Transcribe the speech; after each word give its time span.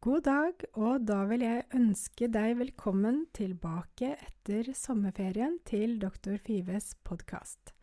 God 0.00 0.22
dag, 0.24 0.62
og 0.80 1.02
da 1.04 1.18
vil 1.28 1.42
jeg 1.44 1.66
ønske 1.76 2.24
deg 2.32 2.54
velkommen 2.56 3.18
tilbake 3.36 4.14
etter 4.14 4.70
sommerferien 4.72 5.58
til 5.68 5.98
Doktor 6.00 6.38
Fives 6.40 6.94
podkast. 7.04 7.74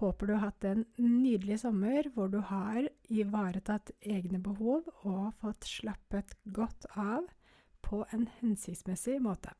Håper 0.00 0.30
du 0.30 0.32
har 0.38 0.46
hatt 0.46 0.64
en 0.70 0.86
nydelig 0.96 1.58
sommer 1.66 2.08
hvor 2.14 2.32
du 2.32 2.38
har 2.48 2.88
ivaretatt 3.12 3.92
egne 4.00 4.40
behov 4.40 4.88
og 5.02 5.36
fått 5.42 5.68
slappet 5.68 6.32
godt 6.48 6.88
av 6.96 7.28
på 7.84 8.06
en 8.08 8.24
hensiktsmessig 8.40 9.20
måte. 9.28 9.52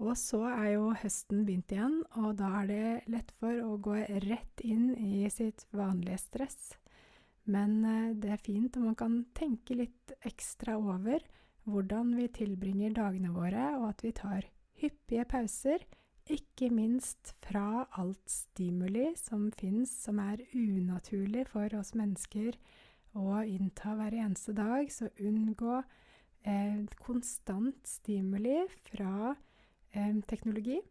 Og 0.00 0.16
så 0.16 0.40
er 0.54 0.78
jo 0.78 0.94
høsten 1.04 1.44
begynt 1.44 1.76
igjen, 1.76 2.00
og 2.16 2.40
da 2.40 2.62
er 2.62 2.72
det 2.72 3.12
lett 3.12 3.36
for 3.36 3.60
å 3.60 3.76
gå 3.76 4.00
rett 4.24 4.64
inn 4.64 4.94
i 4.96 5.28
sitt 5.28 5.68
vanlige 5.68 6.24
stress. 6.24 6.78
Men 7.48 7.80
eh, 7.84 8.14
det 8.20 8.32
er 8.34 8.44
fint 8.44 8.76
om 8.76 8.90
man 8.90 8.98
kan 8.98 9.20
tenke 9.36 9.76
litt 9.78 10.14
ekstra 10.28 10.76
over 10.78 11.24
hvordan 11.68 12.14
vi 12.16 12.28
tilbringer 12.32 12.94
dagene 12.96 13.32
våre, 13.34 13.70
og 13.76 13.90
at 13.90 14.04
vi 14.04 14.12
tar 14.16 14.46
hyppige 14.80 15.24
pauser, 15.28 15.84
ikke 16.28 16.68
minst 16.72 17.32
fra 17.44 17.86
alt 17.96 18.28
stimuli 18.28 19.10
som 19.16 19.48
fins, 19.56 19.92
som 20.04 20.20
er 20.20 20.42
unaturlig 20.52 21.46
for 21.48 21.72
oss 21.78 21.94
mennesker 21.96 22.56
å 23.16 23.40
innta 23.48 23.94
hver 23.96 24.16
eneste 24.16 24.52
dag. 24.56 24.92
Så 24.92 25.08
unngå 25.24 25.78
eh, 26.44 26.84
konstant 27.00 27.80
stimuli 27.88 28.60
fra 28.90 29.32
eh, 29.92 30.20
teknologi. 30.28 30.82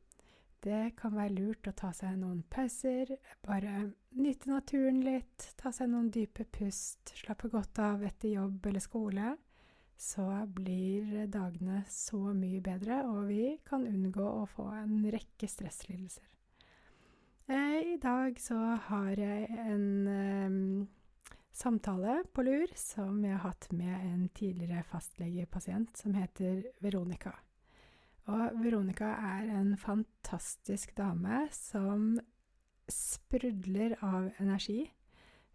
Det 0.65 0.97
kan 0.97 1.13
være 1.13 1.35
lurt 1.37 1.69
å 1.69 1.75
ta 1.77 1.93
seg 1.93 2.17
noen 2.17 2.41
pauser, 2.49 3.13
bare 3.45 3.91
nyte 4.21 4.49
naturen 4.51 5.01
litt, 5.05 5.51
ta 5.59 5.71
seg 5.73 5.91
noen 5.91 6.09
dype 6.13 6.45
pust, 6.51 7.13
slappe 7.17 7.49
godt 7.53 7.79
av 7.83 8.03
etter 8.07 8.33
jobb 8.35 8.65
eller 8.69 8.83
skole. 8.83 9.35
Så 9.97 10.25
blir 10.53 11.25
dagene 11.33 11.81
så 11.89 12.19
mye 12.37 12.61
bedre, 12.61 13.01
og 13.09 13.31
vi 13.31 13.55
kan 13.65 13.87
unngå 13.87 14.25
å 14.25 14.45
få 14.51 14.67
en 14.77 14.99
rekke 15.13 15.49
stresslidelser. 15.49 16.27
Eh, 17.47 17.93
I 17.93 17.97
dag 18.03 18.37
så 18.43 18.59
har 18.89 19.17
jeg 19.17 19.47
en 19.63 20.07
um, 20.07 20.87
samtale 21.55 22.19
på 22.35 22.43
lur 22.43 22.73
som 22.77 23.23
jeg 23.23 23.37
har 23.37 23.45
hatt 23.53 23.69
med 23.71 23.95
en 23.95 24.29
tidligere 24.35 24.83
fastlegepasient 24.91 25.97
som 25.97 26.17
heter 26.17 26.65
Veronica. 26.83 27.33
Og 28.27 28.59
Veronica 28.59 29.13
er 29.31 29.47
en 29.55 29.77
fantastisk 29.79 30.91
dame 30.97 31.45
som 31.55 32.17
sprudler 32.91 33.97
av 34.03 34.29
energi. 34.41 34.87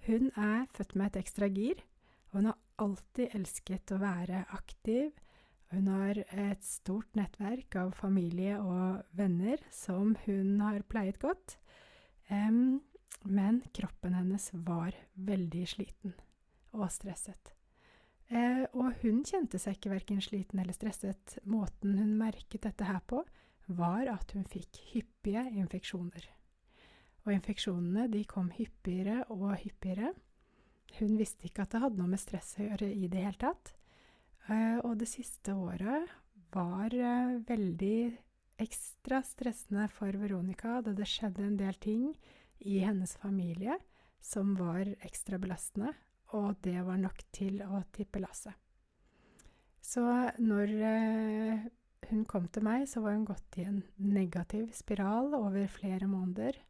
Hun 0.06 0.30
er 0.36 0.66
født 0.74 0.96
med 0.98 1.12
et 1.12 1.20
ekstra 1.22 1.48
gir, 1.52 1.82
og 2.30 2.40
hun 2.40 2.48
har 2.50 2.58
alltid 2.82 3.36
elsket 3.36 3.92
å 3.94 4.00
være 4.02 4.44
aktiv. 4.56 5.12
Hun 5.72 5.88
har 5.88 6.18
et 6.28 6.64
stort 6.66 7.14
nettverk 7.16 7.76
av 7.80 7.94
familie 7.96 8.58
og 8.60 9.04
venner 9.16 9.62
som 9.72 10.16
hun 10.26 10.58
har 10.60 10.84
pleiet 10.84 11.20
godt. 11.22 11.56
Um, 12.28 12.82
men 13.24 13.62
kroppen 13.76 14.16
hennes 14.18 14.50
var 14.66 14.96
veldig 15.14 15.64
sliten 15.70 16.16
og 16.72 16.88
stresset. 16.92 17.54
Uh, 18.32 18.64
og 18.72 19.00
hun 19.02 19.22
kjente 19.28 19.60
seg 19.60 19.76
ikke 19.76 19.92
verken 19.92 20.20
sliten 20.24 20.60
eller 20.60 20.76
stresset. 20.76 21.38
Måten 21.44 21.96
hun 22.00 22.16
merket 22.20 22.64
dette 22.66 22.88
her 22.88 23.00
på, 23.06 23.22
var 23.72 24.08
at 24.10 24.32
hun 24.36 24.44
fikk 24.48 24.80
hyppige 24.92 25.44
infeksjoner. 25.54 26.24
Og 27.22 27.34
infeksjonene 27.34 28.08
de 28.10 28.24
kom 28.28 28.50
hyppigere 28.54 29.22
og 29.30 29.54
hyppigere. 29.62 30.12
Hun 30.98 31.14
visste 31.20 31.46
ikke 31.48 31.64
at 31.64 31.74
det 31.74 31.82
hadde 31.84 32.00
noe 32.00 32.10
med 32.10 32.20
stress 32.20 32.56
å 32.58 32.66
gjøre 32.66 32.90
i 32.90 33.08
det 33.10 33.22
hele 33.22 33.40
tatt. 33.40 33.72
Eh, 34.50 34.78
og 34.82 34.98
det 34.98 35.08
siste 35.10 35.54
året 35.54 36.10
var 36.52 36.94
eh, 36.94 37.38
veldig 37.46 37.98
ekstra 38.62 39.22
stressende 39.26 39.86
for 39.90 40.14
Veronica 40.18 40.80
da 40.84 40.94
det 40.94 41.08
skjedde 41.08 41.46
en 41.46 41.58
del 41.58 41.78
ting 41.82 42.10
i 42.62 42.80
hennes 42.82 43.14
familie 43.22 43.78
som 44.22 44.54
var 44.58 44.86
ekstra 45.02 45.38
belastende, 45.42 45.90
og 46.36 46.54
det 46.62 46.78
var 46.86 47.00
nok 47.00 47.24
til 47.34 47.58
å 47.66 47.82
tippe 47.94 48.22
lasset. 48.22 48.54
Så 49.82 50.04
når 50.38 50.74
eh, 50.86 51.64
hun 52.10 52.22
kom 52.30 52.46
til 52.52 52.64
meg, 52.66 52.86
så 52.90 53.02
var 53.02 53.16
hun 53.16 53.26
gått 53.26 53.58
i 53.58 53.66
en 53.66 53.82
negativ 53.98 54.70
spiral 54.76 55.34
over 55.34 55.66
flere 55.70 56.06
måneder, 56.10 56.60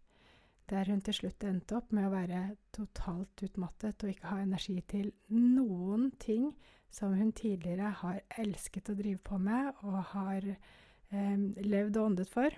der 0.73 0.89
hun 0.89 1.03
til 1.05 1.19
slutt 1.19 1.45
endte 1.45 1.77
opp 1.79 1.93
med 1.93 2.09
å 2.09 2.15
være 2.15 2.43
totalt 2.75 3.45
utmattet 3.45 4.03
og 4.03 4.13
ikke 4.13 4.31
ha 4.33 4.41
energi 4.43 4.79
til 4.89 5.11
noen 5.31 6.11
ting 6.23 6.51
som 6.93 7.15
hun 7.17 7.33
tidligere 7.37 7.93
har 8.03 8.21
elsket 8.41 8.91
å 8.93 8.97
drive 8.97 9.21
på 9.25 9.39
med 9.41 9.85
og 9.85 9.99
har 10.13 10.47
eh, 10.49 11.45
levd 11.65 11.97
og 11.97 12.11
åndet 12.11 12.33
for. 12.33 12.57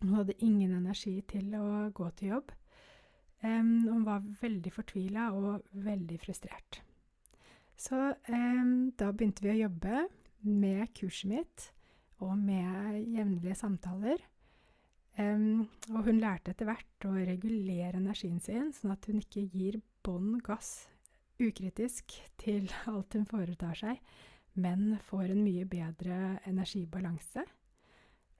Hun 0.00 0.16
hadde 0.16 0.38
ingen 0.44 0.72
energi 0.76 1.18
til 1.28 1.52
å 1.56 1.90
gå 1.96 2.08
til 2.16 2.34
jobb. 2.34 2.54
Um, 3.40 3.88
hun 3.88 4.04
var 4.04 4.24
veldig 4.40 4.72
fortvila 4.72 5.30
og 5.32 5.68
veldig 5.72 6.18
frustrert. 6.20 6.82
Så 7.80 7.96
um, 8.28 8.90
da 9.00 9.08
begynte 9.12 9.44
vi 9.44 9.54
å 9.54 9.60
jobbe 9.62 10.02
med 10.44 10.92
kurset 10.96 11.30
mitt 11.30 11.70
og 12.20 12.36
med 12.36 12.98
jevnlige 13.14 13.56
samtaler. 13.56 14.20
Um, 15.20 15.66
og 15.92 16.06
hun 16.06 16.20
lærte 16.22 16.54
etter 16.54 16.68
hvert 16.68 17.04
å 17.08 17.12
regulere 17.12 17.98
energien 17.98 18.38
sin, 18.40 18.70
sånn 18.72 18.94
at 18.94 19.06
hun 19.10 19.20
ikke 19.20 19.42
gir 19.52 19.80
bånn 20.06 20.38
gass 20.44 20.86
ukritisk 21.40 22.14
til 22.40 22.68
alt 22.90 23.16
hun 23.16 23.26
foretar 23.28 23.76
seg, 23.76 24.00
men 24.60 24.98
får 25.08 25.32
en 25.34 25.42
mye 25.44 25.66
bedre 25.68 26.38
energibalanse. 26.48 27.44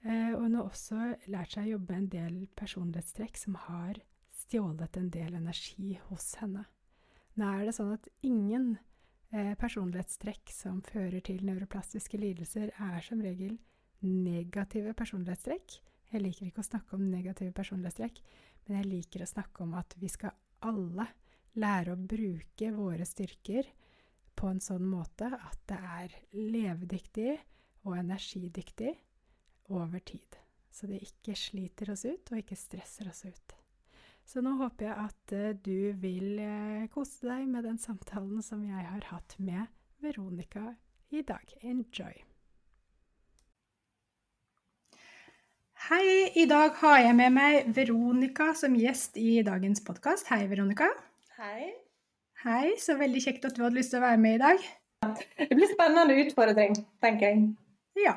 Uh, 0.01 0.31
og 0.33 0.45
hun 0.47 0.57
har 0.57 0.69
også 0.69 1.01
lært 1.29 1.53
seg 1.53 1.67
å 1.67 1.73
jobbe 1.75 1.93
med 1.93 1.99
en 2.01 2.13
del 2.15 2.39
personlighetstrekk 2.57 3.37
som 3.37 3.59
har 3.67 4.01
stjålet 4.41 4.97
en 4.97 5.11
del 5.13 5.37
energi 5.37 5.99
hos 6.07 6.31
henne. 6.41 6.65
Nå 7.37 7.51
er 7.51 7.67
det 7.67 7.75
sånn 7.77 7.93
at 7.93 8.09
ingen 8.25 8.73
uh, 9.35 9.53
personlighetstrekk 9.61 10.49
som 10.55 10.81
fører 10.87 11.21
til 11.27 11.45
neuroplastiske 11.45 12.17
lidelser, 12.17 12.73
er 12.73 13.05
som 13.05 13.21
regel 13.21 13.59
negative 14.01 14.95
personlighetstrekk. 14.97 15.77
Jeg 16.11 16.23
liker 16.25 16.49
ikke 16.49 16.63
å 16.63 16.67
snakke 16.67 16.97
om 16.97 17.07
negative 17.07 17.53
personlighetstrekk, 17.55 18.19
men 18.67 18.81
jeg 18.81 18.89
liker 18.89 19.23
å 19.23 19.29
snakke 19.29 19.63
om 19.63 19.77
at 19.79 19.95
vi 19.99 20.09
skal 20.11 20.35
alle 20.67 21.07
lære 21.59 21.95
å 21.95 21.99
bruke 21.99 22.71
våre 22.75 23.07
styrker 23.07 23.69
på 24.35 24.49
en 24.51 24.61
sånn 24.63 24.85
måte 24.87 25.27
at 25.35 25.59
det 25.69 25.79
er 25.79 26.15
levedyktig 26.35 27.33
og 27.85 27.97
energidyktig 27.99 28.93
over 29.71 30.03
tid. 30.05 30.37
Så 30.71 30.87
det 30.87 31.01
ikke 31.03 31.35
sliter 31.35 31.91
oss 31.93 32.05
ut 32.07 32.31
og 32.31 32.39
ikke 32.39 32.59
stresser 32.59 33.11
oss 33.11 33.25
ut. 33.27 33.57
Så 34.25 34.43
nå 34.43 34.53
håper 34.61 34.87
jeg 34.87 35.07
at 35.07 35.35
uh, 35.35 35.51
du 35.65 35.91
vil 35.99 36.39
uh, 36.39 36.87
kose 36.93 37.27
deg 37.27 37.49
med 37.51 37.67
den 37.67 37.81
samtalen 37.81 38.43
som 38.45 38.63
jeg 38.63 38.87
har 38.87 39.09
hatt 39.11 39.35
med 39.41 39.67
Veronica 40.03 40.71
i 41.11 41.25
dag. 41.27 41.57
Enjoy! 41.61 42.30
Hei, 45.81 46.29
i 46.37 46.43
dag 46.45 46.75
har 46.77 46.99
jeg 47.01 47.13
med 47.17 47.33
meg 47.33 47.69
Veronica 47.73 48.51
som 48.53 48.75
gjest 48.77 49.15
i 49.17 49.39
dagens 49.41 49.81
podkast. 49.81 50.27
Hei, 50.29 50.43
Veronica. 50.51 50.85
Hei. 51.39 51.71
Hei, 52.43 52.75
så 52.77 52.93
veldig 52.99 53.23
kjekt 53.23 53.47
at 53.49 53.57
du 53.57 53.63
hadde 53.63 53.79
lyst 53.79 53.89
til 53.95 53.97
å 53.97 54.03
være 54.03 54.19
med 54.21 54.37
i 54.37 54.41
dag. 54.43 54.67
Det 55.39 55.57
blir 55.57 55.71
spennende 55.71 56.19
utfordring, 56.21 56.77
tenker 57.01 57.31
jeg. 57.31 57.49
Ja. 57.97 58.13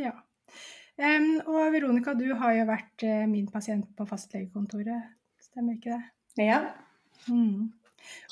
ja. 0.00 0.14
Um, 0.96 1.28
og 1.44 1.76
Veronica, 1.76 2.16
du 2.16 2.30
har 2.32 2.56
jo 2.56 2.66
vært 2.72 3.04
uh, 3.04 3.26
min 3.28 3.52
pasient 3.52 3.92
på 3.98 4.08
fastlegekontoret 4.08 5.12
Stemmer 5.44 5.76
ikke 5.76 5.98
det? 5.98 6.48
Ja. 6.48 6.62
Mm. 7.28 7.74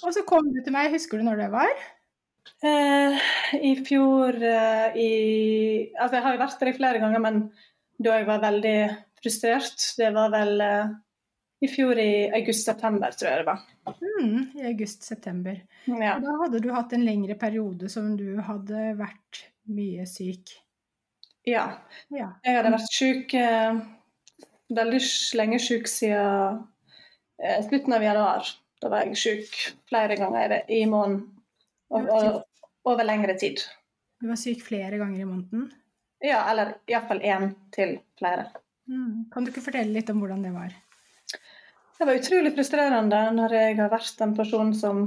Og 0.07 0.17
så 0.17 0.25
kom 0.25 0.49
du 0.55 0.63
til 0.65 0.73
meg, 0.73 0.89
husker 0.97 1.21
du 1.21 1.29
når 1.29 1.45
det 1.45 1.53
var? 1.53 1.89
Uh, 2.65 3.21
I 3.61 3.77
fjor 3.85 4.41
uh, 4.41 4.97
i 4.97 5.11
Altså, 6.01 6.17
jeg 6.17 6.25
har 6.25 6.35
jo 6.35 6.47
vært 6.49 6.65
der 6.65 6.73
i 6.73 6.79
flere 6.81 7.05
ganger, 7.05 7.29
men 7.29 7.45
da 8.01 8.17
jeg 8.19 8.27
var 8.29 8.43
veldig 8.43 8.77
frustrert. 9.21 9.85
Det 9.99 10.11
var 10.17 10.33
vel 10.33 10.65
eh, 10.65 10.93
i 11.61 11.69
fjor 11.69 11.99
i 12.01 12.13
august-september, 12.39 13.13
tror 13.13 13.31
jeg 13.31 13.43
det 13.43 13.49
var. 13.51 13.65
Mm, 14.01 14.37
I 14.57 14.67
august-september. 14.73 15.61
Ja. 15.91 16.17
Da 16.23 16.37
hadde 16.45 16.63
du 16.65 16.71
hatt 16.73 16.95
en 16.97 17.05
lengre 17.05 17.37
periode 17.41 17.91
som 17.93 18.15
du 18.17 18.41
hadde 18.47 18.91
vært 19.01 19.45
mye 19.71 20.07
syk. 20.09 20.57
ja. 21.49 21.67
Ja. 22.09 22.33
Jeg 22.45 22.57
hadde 22.57 22.73
vært 22.75 22.95
syk 22.95 23.35
eh, 23.39 23.83
veldig 24.77 25.01
lenge 25.39 25.61
syk 25.63 25.91
siden 25.91 26.63
eh, 27.43 27.61
slutten 27.69 27.97
av 27.97 28.07
januar. 28.07 28.49
Da 28.81 28.89
var 28.89 29.05
jeg 29.05 29.21
syk 29.21 29.59
flere 29.91 30.17
ganger 30.17 30.63
i, 30.65 30.87
måneden. 30.89 31.29
Over 32.89 33.05
lengre 33.05 33.35
tid. 33.37 33.61
Du 34.21 34.31
var 34.31 34.39
syk 34.41 34.63
flere 34.65 34.97
ganger 34.97 35.21
i 35.21 35.29
måneden. 35.29 35.69
Ja, 36.21 36.43
eller 36.51 36.75
iallfall 36.91 37.23
én 37.25 37.55
til 37.73 37.97
flere. 38.19 38.51
Mm. 38.91 39.31
Kan 39.33 39.45
du 39.45 39.53
ikke 39.53 39.65
fortelle 39.65 39.95
litt 39.95 40.11
om 40.13 40.21
hvordan 40.21 40.43
det 40.45 40.53
var? 40.53 40.75
Det 42.01 42.07
var 42.09 42.17
utrolig 42.17 42.53
frustrerende 42.57 43.21
når 43.37 43.55
jeg 43.57 43.77
har 43.81 43.91
vært 43.93 44.23
en 44.25 44.37
person 44.37 44.73
som 44.77 45.03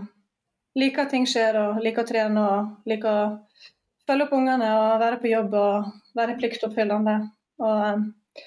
liker 0.78 1.06
at 1.06 1.14
ting 1.14 1.26
skjer, 1.30 1.58
og 1.58 1.82
liker 1.86 2.06
å 2.06 2.10
trene 2.10 2.44
og 2.44 2.90
liker 2.90 3.10
å 3.10 3.24
følge 4.08 4.28
opp 4.28 4.36
ungene 4.38 4.70
og 4.78 5.02
være 5.02 5.20
på 5.22 5.32
jobb 5.32 5.56
og 5.58 5.92
være 6.18 6.38
pliktoppfyllende. 6.40 7.16
Og 7.62 7.86
eh, 7.88 8.42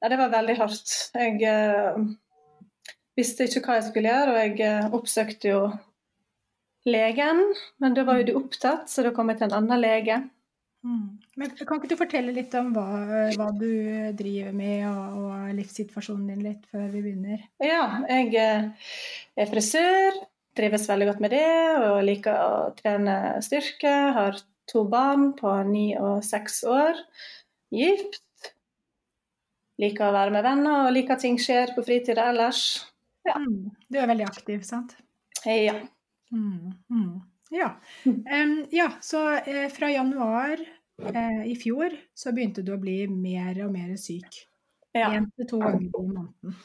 ja, 0.00 0.10
det 0.12 0.18
var 0.20 0.32
veldig 0.32 0.56
hardt. 0.60 0.94
Jeg 1.16 1.42
eh, 1.48 2.00
visste 3.18 3.48
ikke 3.48 3.64
hva 3.66 3.78
jeg 3.78 3.88
skulle 3.90 4.12
gjøre, 4.12 4.34
og 4.34 4.40
jeg 4.42 4.64
eh, 4.64 4.90
oppsøkte 5.00 5.52
jo 5.52 5.62
legen, 6.88 7.42
men 7.82 7.96
da 7.96 8.04
var 8.08 8.20
jo 8.20 8.28
de 8.28 8.36
opptatt, 8.38 8.88
så 8.88 9.04
da 9.04 9.12
kom 9.16 9.28
jeg 9.32 9.40
til 9.40 9.50
en 9.50 9.58
annen 9.58 9.82
lege. 9.82 10.22
Mm. 10.86 11.18
Men 11.40 11.54
kan 11.58 11.80
ikke 11.80 11.90
du 11.90 11.96
fortelle 11.98 12.32
litt 12.34 12.54
om 12.58 12.70
hva, 12.76 12.86
hva 13.34 13.48
du 13.56 13.70
driver 14.18 14.54
med, 14.54 14.84
og, 14.86 15.16
og 15.26 15.56
livssituasjonen 15.58 16.28
din 16.30 16.44
litt, 16.46 16.68
før 16.70 16.86
vi 16.92 17.02
begynner? 17.02 17.42
Ja, 17.64 17.82
jeg 18.06 18.30
eh, 18.38 18.92
er 19.38 19.50
frisør, 19.50 20.20
trives 20.58 20.86
veldig 20.90 21.10
godt 21.10 21.24
med 21.24 21.34
det 21.34 21.48
og 21.88 21.98
liker 22.06 22.38
å 22.38 22.52
trene 22.78 23.18
styrke. 23.44 23.94
Har 24.14 24.38
to 24.70 24.84
barn 24.90 25.32
på 25.38 25.52
ni 25.68 25.90
og 25.98 26.22
seks 26.26 26.62
år. 26.68 26.98
Gift. 27.74 28.22
Liker 29.78 30.08
å 30.08 30.14
være 30.14 30.34
med 30.34 30.46
venner 30.46 30.86
og 30.86 30.94
liker 30.94 31.14
at 31.14 31.22
ting 31.22 31.38
skjer 31.40 31.74
på 31.76 31.84
fritida 31.86 32.30
ellers. 32.32 32.62
Ja. 33.28 33.38
Mm. 33.38 33.70
Du 33.88 33.98
er 34.00 34.10
veldig 34.10 34.26
aktiv, 34.26 34.62
sant? 34.66 34.96
Ja. 35.46 35.76
Mm. 36.34 36.74
Ja. 37.54 37.72
Um, 38.04 38.58
ja, 38.74 38.90
så 39.00 39.22
uh, 39.40 39.64
fra 39.72 39.90
januar 39.92 40.60
uh, 40.60 41.42
i 41.48 41.56
fjor 41.58 41.94
så 42.16 42.34
begynte 42.36 42.64
du 42.66 42.74
å 42.74 42.80
bli 42.80 43.00
mer 43.10 43.64
og 43.66 43.72
mer 43.74 43.96
syk. 44.00 44.44
ja. 44.96 45.12
Én 45.14 45.30
til 45.36 45.48
to 45.48 45.60
ganger 45.62 45.86
i 45.86 45.90
måneden. 45.92 46.56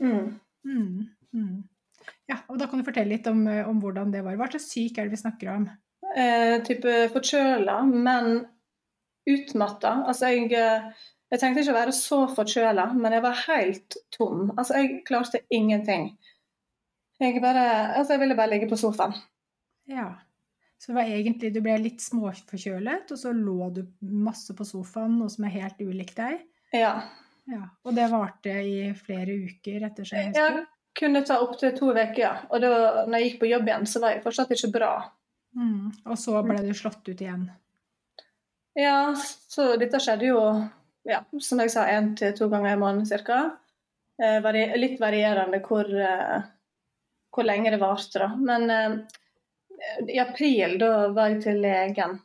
Mm. 0.00 0.40
Mm. 0.64 1.08
Mm. 1.32 1.62
Ja, 2.30 2.40
og 2.48 2.58
da 2.60 2.66
kan 2.68 2.80
du 2.80 2.86
fortelle 2.86 3.12
litt 3.14 3.28
om, 3.30 3.46
eh, 3.48 3.66
om 3.68 3.80
hvordan 3.82 4.12
det 4.12 4.24
var. 4.24 4.38
Hva 4.38 4.48
slags 4.50 4.70
syk 4.72 4.98
er 4.98 5.08
det 5.08 5.14
vi 5.14 5.22
snakker 5.22 5.52
om? 5.52 5.68
Eh, 6.16 6.56
type 6.66 6.94
forkjøla, 7.14 7.76
men 7.90 8.46
utmatta. 9.30 9.92
Altså, 10.10 10.30
jeg, 10.32 10.50
jeg 10.50 11.42
tenkte 11.42 11.62
ikke 11.62 11.74
å 11.74 11.78
være 11.78 11.94
så 11.94 12.22
forkjøla, 12.34 12.88
men 12.96 13.16
jeg 13.16 13.24
var 13.26 13.42
helt 13.44 13.98
tom. 14.16 14.50
Altså, 14.56 14.80
jeg 14.80 15.02
klarte 15.08 15.42
ingenting. 15.54 16.14
Jeg, 17.20 17.36
bare, 17.42 17.66
altså, 17.98 18.14
jeg 18.14 18.24
ville 18.24 18.38
bare 18.38 18.54
ligge 18.54 18.70
på 18.70 18.80
sofaen. 18.80 19.14
Ja. 19.90 20.10
Så 20.80 20.92
det 20.92 20.96
var 20.96 21.10
egentlig 21.12 21.50
du 21.52 21.60
ble 21.60 21.74
litt 21.82 22.00
småforkjølet, 22.00 23.10
og 23.12 23.18
så 23.20 23.34
lå 23.36 23.68
du 23.76 23.82
masse 24.00 24.54
på 24.56 24.64
sofaen, 24.64 25.18
noe 25.20 25.28
som 25.32 25.44
er 25.44 25.58
helt 25.58 25.82
ulikt 25.84 26.16
deg. 26.16 26.44
Ja. 26.72 26.94
Ja. 27.50 27.66
Og 27.84 27.96
det 27.96 28.06
varte 28.12 28.54
i 28.64 28.90
flere 28.96 29.34
uker 29.50 29.88
etter 29.90 30.08
seg? 30.08 30.36
jeg 30.36 30.64
kunne 30.96 31.22
ta 31.26 31.40
opptil 31.44 31.74
to 31.76 31.90
uker, 31.92 32.20
ja. 32.22 32.34
Og 32.48 32.62
da 32.62 32.70
når 33.04 33.16
jeg 33.18 33.28
gikk 33.28 33.40
på 33.42 33.50
jobb 33.50 33.68
igjen, 33.68 33.88
så 33.90 34.02
var 34.02 34.14
jeg 34.14 34.24
fortsatt 34.24 34.54
ikke 34.56 34.72
bra. 34.78 34.92
Mm. 35.58 35.90
Og 36.06 36.18
så 36.20 36.40
ble 36.46 36.60
du 36.64 36.72
slått 36.76 37.02
ut 37.08 37.20
igjen. 37.20 37.48
Ja, 38.78 39.12
så 39.50 39.74
dette 39.80 40.00
skjedde 40.00 40.30
jo, 40.30 40.40
ja, 41.08 41.24
som 41.42 41.60
jeg 41.60 41.72
sa, 41.74 41.88
én 41.90 42.14
til 42.16 42.32
to 42.38 42.48
ganger 42.52 42.76
i 42.76 42.80
måneden 42.80 43.24
ca. 43.26 43.40
Eh, 44.20 44.50
litt 44.78 45.00
varierende 45.00 45.60
hvor, 45.64 45.88
eh, 45.90 46.42
hvor 47.34 47.46
lenge 47.46 47.72
det 47.74 47.80
varte, 47.82 48.22
da. 48.22 48.30
Men 48.36 48.70
eh, 48.70 49.18
i 50.08 50.18
april, 50.20 50.76
da 50.80 51.08
var 51.14 51.32
jeg 51.32 51.42
til 51.44 51.60
legen, 51.62 52.18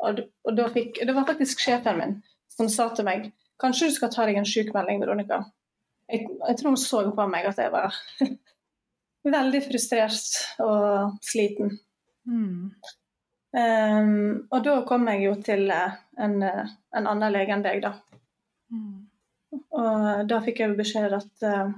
og, 0.00 0.20
og 0.48 0.56
da 0.56 0.66
fikk 0.72 1.02
Det 1.04 1.12
var 1.16 1.26
faktisk 1.28 1.60
sjefen 1.60 1.98
min 1.98 2.14
som 2.54 2.68
sa 2.72 2.88
til 2.96 3.04
meg 3.08 3.30
Kanskje 3.60 3.90
du 3.90 3.96
skal 3.96 4.12
ta 4.12 4.24
deg 4.24 4.38
en 4.40 4.46
sykemelding, 4.48 5.02
Veronica. 5.02 5.42
Jeg, 6.08 6.24
jeg 6.48 6.56
tror 6.56 6.72
hun 6.72 6.78
så 6.80 7.02
på 7.12 7.26
meg 7.28 7.44
at 7.50 7.58
jeg 7.60 7.72
var 7.74 7.98
veldig 9.36 9.60
frustrert 9.66 10.38
og 10.64 11.18
sliten. 11.28 11.74
Mm. 12.24 12.70
Um, 13.52 14.48
og 14.48 14.64
da 14.64 14.78
kom 14.88 15.04
jeg 15.12 15.26
jo 15.26 15.34
til 15.44 15.68
eh, 15.74 15.98
en, 16.24 16.40
en 16.40 17.10
annen 17.10 17.34
lege 17.34 17.52
enn 17.52 17.66
deg, 17.66 17.84
da. 17.84 17.92
Mm. 18.72 19.10
Og 19.76 20.24
da 20.30 20.40
fikk 20.46 20.62
jeg 20.62 20.78
beskjed 20.78 21.16
at 21.20 21.46
eh, 21.46 21.72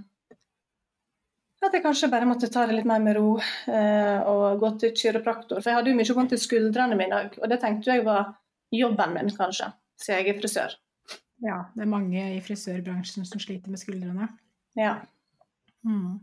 at 1.69 1.77
jeg 1.77 1.85
kanskje 1.85 2.11
bare 2.11 2.27
måtte 2.27 2.49
ta 2.53 2.65
det 2.67 2.77
litt 2.77 2.89
mer 2.89 3.03
med 3.03 3.17
ro 3.19 3.37
eh, 3.41 4.21
og 4.29 4.61
gå 4.63 4.71
til 4.83 4.95
kiropraktor. 4.99 5.61
For 5.61 5.71
jeg 5.71 5.79
hadde 5.79 5.93
jo 5.93 5.99
mye 5.99 6.17
vondt 6.19 6.35
i 6.37 6.41
skuldrene 6.41 6.99
mine 6.99 7.21
òg, 7.25 7.37
og 7.39 7.53
det 7.53 7.61
tenkte 7.63 7.93
jeg 7.95 8.07
var 8.07 8.33
jobben 8.73 9.15
min, 9.15 9.31
kanskje, 9.37 9.69
siden 10.01 10.19
jeg 10.23 10.33
er 10.35 10.41
frisør. 10.41 10.75
Ja, 11.43 11.59
det 11.75 11.85
er 11.85 11.91
mange 11.91 12.25
i 12.37 12.41
frisørbransjen 12.43 13.27
som 13.29 13.43
sliter 13.43 13.73
med 13.73 13.83
skuldrene. 13.83 14.29
Ja. 14.79 14.97
Mm. 15.87 16.21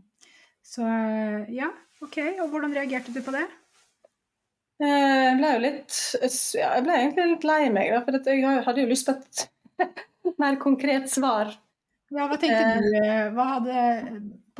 Så 0.64 0.84
eh, 0.86 1.48
ja, 1.56 1.70
OK. 2.04 2.18
Og 2.40 2.46
hvordan 2.52 2.76
reagerte 2.76 3.12
du 3.14 3.20
på 3.24 3.34
det? 3.34 3.46
Eh, 4.80 5.24
Jeg 5.28 5.36
ble 5.36 5.48
jo 5.54 5.62
litt 5.66 5.96
ja, 6.56 6.70
Jeg 6.78 6.84
ble 6.86 6.94
egentlig 6.96 7.26
litt 7.34 7.48
lei 7.48 7.62
meg, 7.72 7.96
for 8.06 8.30
jeg 8.32 8.62
hadde 8.64 8.84
jo 8.84 8.92
lyst 8.92 9.08
på 9.08 9.16
et 9.16 10.30
mer 10.40 10.56
konkret 10.60 11.10
svar. 11.12 11.52
Ja, 12.10 12.26
hva 12.26 12.38
tenkte 12.40 12.80
du 12.82 13.34
Hva 13.36 13.44
hadde 13.54 13.82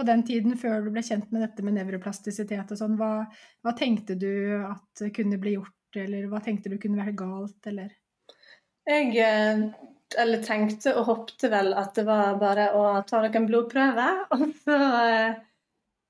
på 0.01 0.07
den 0.09 0.25
tiden 0.25 0.57
før 0.57 0.87
du 0.87 0.91
ble 0.95 1.03
kjent 1.05 1.29
med 1.35 1.45
dette 1.45 1.65
med 1.67 1.77
nevroplastisitet 1.77 2.73
og 2.73 2.81
sånn, 2.81 2.97
hva, 2.97 3.27
hva 3.61 3.77
tenkte 3.77 4.17
du 4.17 4.33
at 4.65 5.05
kunne 5.17 5.39
bli 5.43 5.59
gjort, 5.59 5.77
eller 6.01 6.29
hva 6.31 6.41
tenkte 6.45 6.73
du 6.73 6.79
kunne 6.81 7.03
være 7.03 7.17
galt, 7.19 7.61
eller? 7.69 7.93
Jeg 8.89 9.13
eh, 9.21 9.67
eller 10.19 10.43
tenkte 10.43 10.95
og 10.97 11.07
håpte 11.11 11.51
vel 11.53 11.75
at 11.79 11.93
det 11.99 12.07
var 12.09 12.41
bare 12.41 12.71
å 12.75 12.87
ta 13.07 13.21
noen 13.23 13.47
blodprøver, 13.51 14.25
og 14.37 14.47
så 14.65 14.79
eh, 15.05 15.37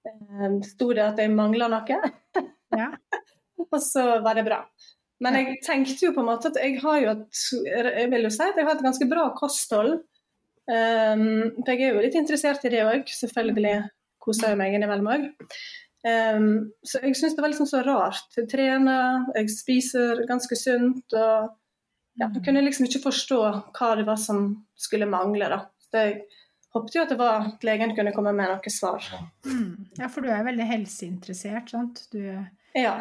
eh, 0.06 0.56
sto 0.70 0.92
det 0.94 1.08
at 1.10 1.20
jeg 1.20 1.34
mangla 1.34 1.70
noe, 1.72 2.00
Ja. 2.70 2.92
og 3.66 3.80
så 3.82 4.06
var 4.24 4.38
det 4.38 4.46
bra. 4.46 4.62
Men 5.20 5.36
jeg 5.36 5.58
tenkte 5.66 6.06
jo 6.06 6.14
på 6.16 6.22
en 6.22 6.30
måte 6.30 6.48
at 6.48 6.56
jeg 6.62 6.78
har 6.80 7.00
jo 7.02 7.10
et 7.12 7.40
Jeg 7.66 8.06
vil 8.08 8.22
jo 8.24 8.30
si 8.32 8.40
at 8.40 8.56
jeg 8.56 8.64
har 8.64 8.78
et 8.78 8.86
ganske 8.86 9.08
bra 9.10 9.26
kosthold. 9.36 9.98
Um, 10.68 11.62
for 11.64 11.72
jeg 11.72 11.88
er 11.88 11.94
jo 11.96 12.02
litt 12.04 12.18
interessert 12.18 12.64
i 12.66 12.72
det 12.72 12.82
òg, 12.86 13.08
selvfølgelig 13.10 13.76
koser 14.22 14.52
jeg 14.52 14.60
meg 14.60 14.76
innimellom 14.76 15.08
òg. 15.10 15.30
Um, 16.00 16.50
så 16.86 17.00
jeg 17.04 17.16
syns 17.18 17.36
det 17.36 17.44
var 17.44 17.52
liksom 17.52 17.68
så 17.68 17.82
rart. 17.84 18.28
Jeg 18.36 18.48
trener, 18.52 19.24
jeg 19.36 19.50
spiser 19.52 20.22
ganske 20.28 20.58
sunt. 20.58 21.06
og 21.16 21.50
ja, 22.20 22.28
jeg 22.28 22.44
kunne 22.44 22.62
liksom 22.64 22.86
ikke 22.86 23.04
forstå 23.06 23.40
hva 23.76 23.90
det 23.98 24.06
var 24.08 24.20
som 24.20 24.52
skulle 24.78 25.08
mangle. 25.10 25.48
da. 25.52 25.62
Så 25.88 26.04
jeg 26.04 26.16
håpet 26.74 26.96
jo 26.96 27.04
at 27.04 27.12
det 27.12 27.18
var 27.20 27.48
at 27.48 27.66
legen 27.66 27.94
kunne 27.96 28.14
komme 28.16 28.32
med 28.36 28.52
noe 28.52 28.72
svar. 28.72 29.04
Mm. 29.46 29.90
ja, 30.00 30.08
for 30.12 30.24
du 30.24 30.30
er 30.32 30.46
veldig 30.46 30.68
helseinteressert, 30.74 31.74
sant? 31.74 32.06
Du 32.12 32.20
Ja, 32.76 32.94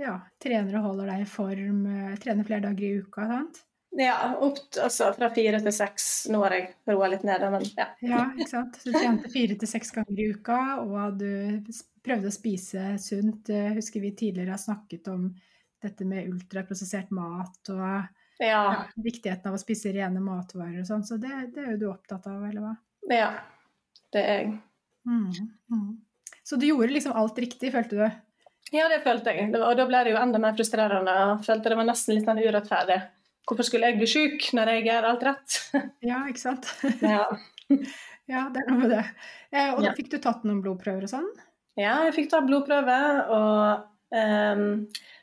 ja, 0.00 0.14
trener 0.40 0.78
og 0.78 0.86
holder 0.88 1.12
deg 1.12 1.24
i 1.24 1.28
form, 1.28 1.82
eh, 1.90 2.14
trener 2.22 2.46
flere 2.48 2.64
dager 2.64 2.86
i 2.86 3.02
uka, 3.02 3.26
sant? 3.28 3.60
Ja 3.98 4.16
opp, 4.40 4.58
altså 4.80 5.10
fra 5.16 5.28
fire 5.34 5.60
til 5.60 5.74
seks. 5.74 6.08
Nå 6.32 6.40
har 6.44 6.56
jeg 6.56 6.68
roa 6.88 7.10
litt 7.12 7.24
ned, 7.28 7.44
men 7.52 7.64
ja. 7.76 7.88
Ja, 8.00 8.24
ikke 8.32 8.48
sant? 8.50 8.78
Så 8.80 8.90
du 8.90 8.96
trente 8.96 9.30
fire 9.32 9.56
til 9.60 9.70
seks 9.70 9.92
ganger 9.96 10.20
i 10.20 10.28
uka, 10.32 10.58
og 10.82 11.20
du 11.20 11.72
prøvde 12.04 12.30
å 12.30 12.34
spise 12.34 12.94
sunt. 13.02 13.52
Jeg 13.52 13.76
husker 13.76 14.04
vi 14.04 14.14
tidligere 14.16 14.56
har 14.56 14.62
snakket 14.62 15.12
om 15.12 15.28
dette 15.82 16.06
med 16.06 16.30
ultraprosessert 16.30 17.10
mat 17.14 17.72
og 17.74 17.82
ja. 17.82 18.04
ja, 18.46 18.64
viktigheten 19.02 19.50
av 19.50 19.56
å 19.58 19.60
spise 19.60 19.92
rene 19.94 20.22
matvarer 20.22 20.80
og 20.82 20.86
sånn, 20.86 21.02
så 21.06 21.18
det, 21.20 21.32
det 21.54 21.64
er 21.64 21.72
jo 21.74 21.80
du 21.80 21.88
opptatt 21.90 22.28
av, 22.30 22.44
eller 22.46 22.62
hva? 22.62 22.74
Ja, 23.10 23.30
det 24.14 24.22
er 24.22 24.36
jeg. 24.38 24.52
Mm, 25.06 25.50
mm. 25.74 25.88
Så 26.46 26.56
du 26.56 26.68
gjorde 26.68 26.94
liksom 26.94 27.16
alt 27.18 27.38
riktig, 27.42 27.72
følte 27.74 27.98
du? 27.98 28.20
Ja, 28.72 28.86
det 28.88 29.02
følte 29.04 29.34
jeg. 29.34 29.50
Og 29.58 29.74
da 29.76 29.84
ble 29.88 30.04
det 30.06 30.14
jo 30.14 30.20
enda 30.20 30.38
mer 30.40 30.54
frustrerende. 30.56 31.12
Jeg 31.12 31.46
følte 31.48 31.72
det 31.72 31.78
var 31.82 31.88
nesten 31.90 32.16
litt 32.16 32.28
sånn 32.28 32.40
urettferdig. 32.40 33.00
Hvorfor 33.48 33.66
skulle 33.66 33.88
jeg 33.90 33.98
bli 33.98 34.06
syk 34.10 34.48
når 34.56 34.70
jeg 34.76 34.84
gjør 34.88 35.08
alt 35.10 35.24
rett? 35.28 35.56
Ja, 36.10 36.20
ikke 36.30 36.42
sant? 36.42 36.68
ja. 37.14 37.24
Ja, 38.30 38.44
det 38.54 38.62
er 38.62 38.68
noe 38.70 38.82
med 38.84 38.92
det. 38.94 39.04
Eh, 39.52 39.72
og 39.74 39.82
Ja. 39.84 39.92
fikk 39.98 40.12
du 40.12 40.18
tatt 40.22 40.44
noen 40.46 40.60
blodprøver 40.64 41.08
og 41.08 41.10
sånn? 41.10 41.30
ja, 41.80 42.02
jeg 42.06 42.12
fikk 42.18 42.28
ta 42.30 42.42
blodprøve, 42.44 42.96
og 43.32 43.86
um, 44.12 44.62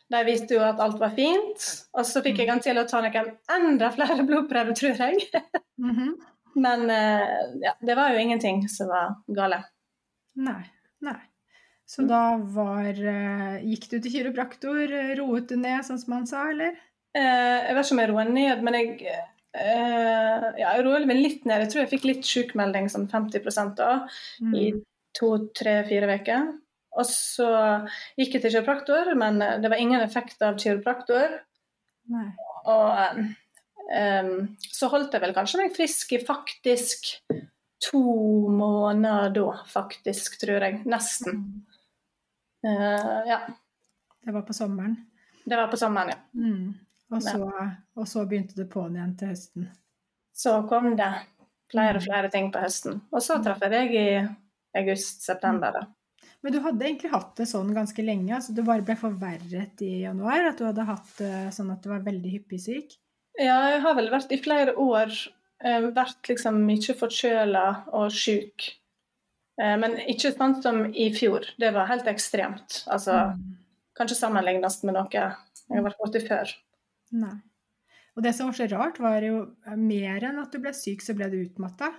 de 0.10 0.22
viste 0.26 0.56
jo 0.58 0.64
at 0.66 0.80
alt 0.82 0.98
var 1.00 1.12
fint. 1.14 1.68
Og 1.94 2.06
så 2.10 2.24
fikk 2.26 2.40
jeg 2.42 2.50
han 2.50 2.60
til 2.66 2.80
å 2.82 2.88
ta 2.90 3.04
noen 3.06 3.30
enda 3.54 3.92
flere 3.94 4.26
blodprøver, 4.28 4.76
tror 4.78 4.98
jeg. 5.06 5.30
Mhm. 5.80 6.16
Men 6.60 6.82
uh, 6.90 7.54
ja, 7.64 7.72
det 7.86 7.96
var 7.96 8.12
jo 8.12 8.20
ingenting 8.20 8.64
som 8.68 8.90
var 8.92 9.14
gale. 9.32 9.62
Nei. 10.36 10.64
Nei. 11.06 11.16
Så 11.90 12.04
da 12.10 12.36
var 12.38 12.90
eh, 12.98 13.62
Gikk 13.66 13.86
du 13.94 13.96
til 14.04 14.12
kiropraktor? 14.14 14.82
eh, 14.92 15.14
Roet 15.18 15.48
du 15.50 15.56
ned, 15.58 15.86
sånn 15.88 15.98
som 16.02 16.14
han 16.18 16.28
sa, 16.30 16.44
eller? 16.52 16.76
Eh, 17.18 17.60
jeg 17.68 17.76
vet 17.76 17.86
ikke 17.86 17.96
om 17.96 18.02
jeg 18.04 18.12
roer 18.12 18.30
ned, 18.30 18.64
men 18.66 18.78
jeg 18.78 18.90
eh, 19.10 20.48
ja, 20.62 20.76
jeg 20.76 20.86
roer 20.86 21.08
meg 21.10 21.22
litt 21.24 21.46
ned. 21.50 21.64
Jeg 21.66 21.72
tror 21.74 21.84
jeg 21.84 21.92
fikk 21.96 22.08
litt 22.10 22.28
sykmelding 22.28 22.90
som 22.92 23.08
50 23.10 23.76
da, 23.80 23.92
i 24.54 24.70
Mm. 24.72 24.82
to, 25.18 25.30
tre, 25.58 25.80
fire 25.90 26.20
uker. 26.20 26.52
Og 27.00 27.06
så 27.06 27.50
gikk 28.18 28.36
jeg 28.36 28.42
til 28.44 28.52
kiropraktor, 28.58 29.14
men 29.18 29.42
eh, 29.42 29.58
det 29.62 29.70
var 29.72 29.82
ingen 29.82 30.02
effekt 30.02 30.42
av 30.46 30.58
kiropraktor. 30.62 31.40
Nei. 32.10 32.28
Og 32.70 33.20
em, 33.94 34.56
så 34.62 34.90
holdt 34.92 35.14
jeg 35.14 35.22
vel 35.24 35.34
kanskje 35.34 35.62
meg 35.64 35.74
frisk 35.76 36.14
i 36.14 36.22
faktisk 36.26 37.14
to 37.82 38.02
måneder 38.52 39.32
da, 39.34 39.48
faktisk, 39.72 40.38
tror 40.42 40.66
jeg. 40.66 40.82
Nesten. 40.90 41.46
Eh, 42.66 43.22
ja. 43.30 43.40
Det 44.20 44.34
var 44.36 44.44
på 44.46 44.54
sommeren. 44.54 44.98
Det 45.46 45.56
var 45.58 45.70
på 45.72 45.78
sommeren, 45.80 46.12
ja. 46.12 46.20
Mm. 46.36 46.74
Og, 47.10 47.24
så, 47.26 47.40
og 47.98 48.08
så 48.08 48.24
begynte 48.30 48.58
det 48.60 48.68
på'n 48.70 48.96
igjen 48.98 49.16
til 49.18 49.32
høsten. 49.32 49.70
Så 50.36 50.52
kom 50.70 50.92
det 51.00 51.10
flere 51.72 51.98
og 51.98 52.06
flere 52.06 52.30
ting 52.34 52.52
på 52.54 52.62
høsten. 52.62 53.00
Og 53.12 53.24
så 53.26 53.40
traff 53.44 53.64
jeg 53.66 53.74
deg 53.74 53.96
i 53.98 54.10
august-september. 54.80 55.74
da. 55.80 55.88
Men 56.46 56.54
du 56.56 56.60
hadde 56.64 56.86
egentlig 56.86 57.12
hatt 57.12 57.34
det 57.40 57.50
sånn 57.50 57.74
ganske 57.76 58.04
lenge? 58.06 58.32
altså 58.38 58.54
Det 58.56 58.64
bare 58.68 58.86
ble 58.86 58.96
forverret 59.00 59.82
i 59.84 60.04
januar? 60.06 60.46
At 60.52 60.62
du 60.62 60.68
hadde 60.70 60.86
hatt 60.88 61.12
det 61.20 61.34
sånn 61.56 61.72
at 61.74 61.84
du 61.84 61.90
var 61.92 62.06
veldig 62.06 62.32
hyppig 62.38 62.62
syk? 62.64 62.96
Ja, 63.40 63.58
jeg 63.74 63.82
har 63.84 63.96
vel 63.98 64.10
vært 64.12 64.32
i 64.36 64.40
flere 64.42 64.76
år 64.80 65.12
eh, 65.64 65.90
vært 65.96 66.30
liksom 66.32 66.62
mye 66.68 66.96
forkjøla 67.02 67.66
og 67.98 68.14
sjuk. 68.16 68.70
Eh, 69.60 69.76
men 69.82 69.98
ikke 70.12 70.32
sånn 70.36 70.58
som 70.64 70.86
i 70.94 71.10
fjor. 71.16 71.50
Det 71.60 71.74
var 71.76 71.90
helt 71.92 72.08
ekstremt. 72.12 72.84
Altså, 72.88 73.26
Mm. 73.36 73.56
Kanskje 74.00 74.16
sammenlignes 74.16 74.78
med 74.88 74.96
noe 74.96 75.10
jeg 75.12 75.34
har 75.76 75.82
vært 75.84 75.98
borti 76.00 76.22
før. 76.24 76.48
Nei. 77.16 77.38
Og 78.18 78.24
det 78.26 78.34
som 78.36 78.50
var 78.50 78.58
så 78.58 78.68
rart, 78.68 79.00
var 79.00 79.24
jo 79.24 79.44
mer 79.80 80.26
enn 80.28 80.40
at 80.42 80.52
du 80.52 80.60
ble 80.60 80.74
syk, 80.76 81.04
så 81.06 81.16
ble 81.16 81.30
du 81.32 81.38
utmatta. 81.40 81.92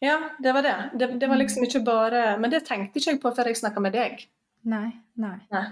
Ja, 0.00 0.18
det 0.42 0.52
var 0.54 0.62
det. 0.62 0.76
det. 0.98 1.08
Det 1.20 1.28
var 1.28 1.36
liksom 1.36 1.64
ikke 1.66 1.82
bare 1.84 2.38
Men 2.40 2.50
det 2.50 2.62
tenkte 2.66 2.98
ikke 2.98 3.12
jeg 3.12 3.20
på 3.22 3.32
før 3.36 3.50
jeg 3.50 3.58
snakka 3.60 3.82
med 3.84 3.92
deg. 3.96 4.22
Nei, 4.70 4.88
nei. 5.20 5.36
Nei. 5.52 5.66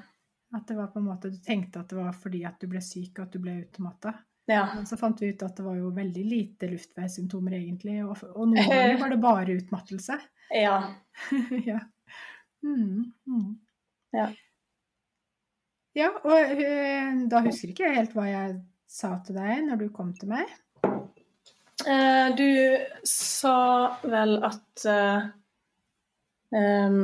At 0.56 0.66
det 0.66 0.76
var 0.76 0.90
på 0.92 0.98
en 0.98 1.06
måte, 1.06 1.30
Du 1.30 1.38
tenkte 1.38 1.80
at 1.80 1.88
det 1.92 1.96
var 1.96 2.12
fordi 2.12 2.42
at 2.44 2.58
du 2.60 2.66
ble 2.70 2.82
syk 2.82 3.18
og 3.18 3.28
at 3.28 3.32
du 3.36 3.40
ble 3.42 3.60
utmatta. 3.62 4.12
Ja. 4.50 4.64
Men 4.74 4.86
så 4.86 4.98
fant 4.98 5.22
vi 5.22 5.30
ut 5.30 5.42
at 5.46 5.56
det 5.56 5.64
var 5.64 5.78
jo 5.78 5.92
veldig 5.94 6.24
lite 6.26 6.68
luftveissymptomer 6.72 7.54
egentlig, 7.60 8.00
og, 8.02 8.18
og 8.34 8.48
noen 8.50 8.66
ganger 8.66 8.96
var 8.98 9.12
det 9.14 9.20
bare 9.28 9.58
utmattelse. 9.62 10.18
ja. 10.58 10.78
ja. 11.70 11.80
Mm, 12.66 13.12
mm. 13.26 13.50
Ja. 14.12 14.26
Ja, 16.00 16.10
og 16.24 16.32
eh, 16.64 17.12
da 17.28 17.42
husker 17.44 17.72
ikke 17.72 17.88
jeg 17.88 17.98
helt 17.98 18.16
hva 18.16 18.26
jeg 18.30 18.58
sa 18.90 19.14
til 19.24 19.36
deg 19.36 19.66
når 19.66 19.82
du 19.82 19.88
kom 19.92 20.14
til 20.16 20.32
meg. 20.32 20.48
Eh, 21.86 22.28
du 22.36 22.46
sa 23.08 23.56
vel 24.04 24.38
at 24.46 24.86
eh, 24.88 25.28
em, 26.56 26.98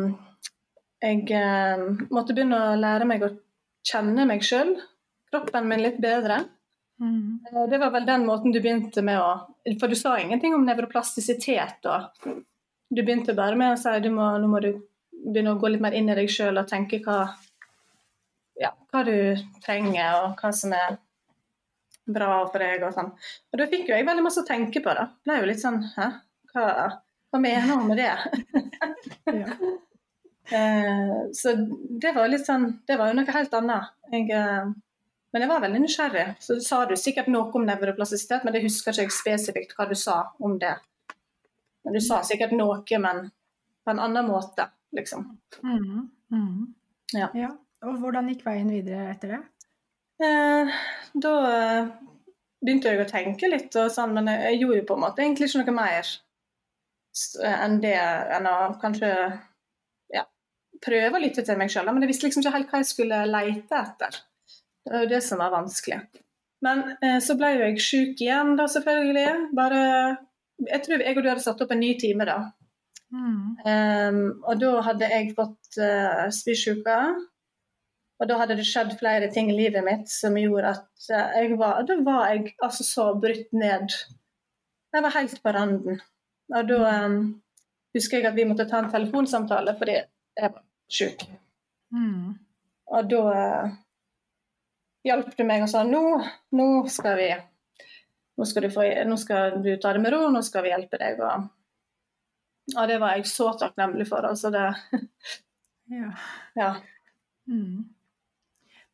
jeg 1.05 2.09
måtte 2.11 2.37
begynne 2.37 2.59
å 2.59 2.77
lære 2.81 3.09
meg 3.09 3.25
å 3.25 3.33
kjenne 3.87 4.27
meg 4.29 4.45
sjøl, 4.45 4.75
kroppen 5.31 5.69
min 5.71 5.85
litt 5.85 6.01
bedre. 6.03 6.43
Mm. 7.01 7.41
Eh, 7.53 7.65
Det 7.71 7.81
var 7.83 7.93
vel 7.95 8.09
den 8.09 8.27
måten 8.29 8.53
du 8.53 8.61
begynte 8.65 9.05
med 9.05 9.21
å 9.21 9.31
For 9.81 9.91
du 9.91 9.97
sa 9.99 10.15
ingenting 10.21 10.55
om 10.55 10.65
nevroplastisitet 10.65 11.83
da. 11.85 11.97
Du 12.25 13.03
begynte 13.03 13.35
bare 13.35 13.59
med 13.59 13.75
å 13.75 13.81
si 13.81 14.13
må, 14.15 14.31
nå 14.41 14.49
må 14.49 14.61
du 14.63 14.71
begynne 15.27 15.57
å 15.57 15.61
gå 15.61 15.73
litt 15.73 15.83
mer 15.83 15.97
inn 15.99 16.09
i 16.09 16.15
deg 16.15 16.31
sjøl 16.31 16.61
og 16.61 16.69
tenke 16.71 17.01
hva, 17.05 17.35
ja, 18.61 18.73
hva 18.93 19.03
du 19.07 19.17
trenger, 19.65 20.23
og 20.23 20.41
hva 20.41 20.53
som 20.55 20.73
er 20.77 20.97
bra 22.07 22.31
for 22.51 22.63
deg 22.63 22.85
og 22.87 22.95
sånn. 22.95 23.11
Og 23.53 23.61
da 23.61 23.67
fikk 23.71 23.91
jo 23.91 23.97
jeg 23.97 24.07
veldig 24.07 24.25
masse 24.27 24.43
å 24.43 24.47
tenke 24.47 24.83
på, 24.85 24.95
da. 24.95 25.09
Ble 25.27 25.41
jo 25.41 25.51
litt 25.51 25.63
sånn 25.63 25.81
Hæ? 25.97 26.07
Hva, 26.53 26.67
hva 27.33 27.41
mener 27.43 27.75
hun 27.75 27.91
med 27.91 28.03
det? 28.03 28.13
Ja. 29.27 29.57
Eh, 30.55 31.15
så 31.35 31.53
det 31.99 32.13
var 32.15 32.29
litt 32.31 32.45
sånn 32.47 32.69
Det 32.87 32.95
var 32.95 33.09
jo 33.11 33.17
noe 33.19 33.33
helt 33.35 33.55
annet. 33.59 33.89
Jeg, 34.13 34.29
eh, 34.31 34.69
men 35.35 35.43
jeg 35.43 35.51
var 35.51 35.65
veldig 35.65 35.81
nysgjerrig. 35.83 36.27
Så 36.41 36.61
sa 36.63 36.85
du 36.87 36.95
sikkert 36.97 37.27
noe 37.33 37.51
om 37.59 37.67
nevroplastisitet, 37.67 38.47
men 38.47 38.55
det 38.55 38.63
husker 38.63 38.95
ikke 38.95 39.09
jeg 39.09 39.17
spesifikt 39.17 39.75
hva 39.77 39.89
du 39.91 39.97
sa 39.99 40.21
om 40.39 40.55
det. 40.63 40.77
Men 41.85 41.99
du 41.99 42.01
sa 42.01 42.23
sikkert 42.25 42.55
noe, 42.57 42.79
men 43.03 43.27
på 43.85 43.93
en 43.93 44.03
annen 44.07 44.31
måte, 44.31 44.71
liksom. 44.97 45.27
Mm. 45.67 46.07
Mm. 46.33 46.63
Ja. 47.19 47.51
Og 47.85 47.99
hvordan 48.01 48.31
gikk 48.33 48.47
veien 48.47 48.71
videre 48.73 49.11
etter 49.13 49.35
det? 49.35 49.41
Eh, 50.25 50.77
da 51.27 51.33
eh, 51.51 51.91
begynte 52.65 52.93
jeg 52.93 53.03
å 53.03 53.09
tenke 53.11 53.51
litt, 53.51 53.75
sånn, 53.75 54.15
men 54.17 54.31
jeg, 54.33 54.63
gjorde 54.63 54.81
jo 54.81 54.87
på 54.89 54.97
en 54.97 55.05
måte 55.05 55.25
egentlig 55.25 55.51
ikke 55.51 55.65
noe 55.65 55.77
mer 55.77 56.15
enn 57.49 57.79
det, 57.81 57.97
enn 58.37 58.49
å 58.49 58.57
kanskje 58.81 59.11
ja, 60.13 60.25
prøve 60.85 61.17
å 61.17 61.23
lytte 61.23 61.45
til 61.45 61.61
meg 61.61 61.73
sjøl. 61.73 61.89
Men 61.93 62.05
jeg 62.05 62.13
visste 62.13 62.29
liksom 62.29 62.45
ikke 62.45 62.57
helt 62.57 62.73
hva 62.73 62.83
jeg 62.83 62.91
skulle 62.93 63.25
leite 63.29 63.83
etter. 63.83 64.21
Det 64.87 64.95
var 64.95 65.05
jo 65.05 65.13
det 65.13 65.23
som 65.25 65.41
var 65.43 65.55
vanskelig. 65.55 66.01
Men 66.65 66.83
eh, 67.05 67.19
så 67.25 67.37
ble 67.39 67.53
jo 67.55 67.65
jeg 67.67 67.83
sjuk 67.85 68.23
igjen, 68.25 68.55
da, 68.59 68.69
selvfølgelig. 68.71 69.51
Bare 69.57 69.81
Jeg 70.65 70.85
tror 70.87 71.03
jeg 71.05 71.17
og 71.17 71.25
du 71.25 71.29
hadde 71.29 71.45
satt 71.45 71.61
opp 71.61 71.73
en 71.75 71.83
ny 71.83 71.93
time, 72.01 72.25
da. 72.29 72.39
Mm. 73.13 73.57
Um, 73.63 74.21
og 74.43 74.61
da 74.61 74.71
hadde 74.89 75.09
jeg 75.13 75.35
fått 75.37 75.77
uh, 75.79 76.27
spysjuka. 76.33 76.97
Og 78.17 78.29
da 78.31 78.39
hadde 78.41 78.57
det 78.57 78.65
skjedd 78.65 78.95
flere 78.97 79.29
ting 79.33 79.51
i 79.53 79.57
livet 79.57 79.85
mitt 79.85 80.09
som 80.09 80.37
gjorde 80.41 80.73
at 80.73 81.09
eh, 81.13 81.41
jeg 81.43 81.59
var 81.61 81.83
Da 81.89 81.99
var 82.05 82.31
jeg 82.33 82.55
altså 82.65 82.87
så 82.87 83.09
brutt 83.21 83.51
ned. 83.53 83.93
Jeg 84.95 85.05
var 85.05 85.17
helt 85.19 85.43
på 85.43 85.53
randen. 85.53 86.01
Og 86.55 86.69
da 86.71 86.93
um, 87.05 87.19
husker 87.97 88.21
jeg 88.21 88.31
at 88.31 88.39
vi 88.39 88.47
måtte 88.49 88.69
ta 88.71 88.81
en 88.81 88.93
telefonsamtale 88.93 89.75
fordi 89.77 89.99
jeg 89.99 90.53
var 90.55 90.63
sjuk. 90.93 91.27
Mm. 91.93 92.39
Og 92.97 93.11
da 93.11 93.21
uh, 93.27 93.75
hjalp 95.07 95.35
du 95.37 95.45
meg 95.45 95.67
og 95.67 95.71
sa 95.71 95.83
nå, 95.85 96.05
nå 96.57 96.69
skal 96.93 97.19
vi 97.21 97.29
nå 98.37 98.45
skal, 98.45 98.67
du 98.67 98.73
få, 98.73 98.85
nå 99.09 99.17
skal 99.21 99.61
du 99.65 99.71
ta 99.81 99.95
det 99.97 100.03
med 100.05 100.13
ro, 100.13 100.27
nå 100.33 100.43
skal 100.45 100.65
vi 100.65 100.73
hjelpe 100.73 101.01
deg. 101.01 101.21
Og, 101.25 101.47
og 102.77 102.89
det 102.89 102.99
var 103.01 103.17
jeg 103.17 103.29
så 103.31 103.51
takknemlig 103.61 104.09
for. 104.09 104.29
Altså 104.29 104.53
det, 104.55 104.69
Ja. 105.87 106.11
ja. 106.59 106.71
Mm. 107.47 107.96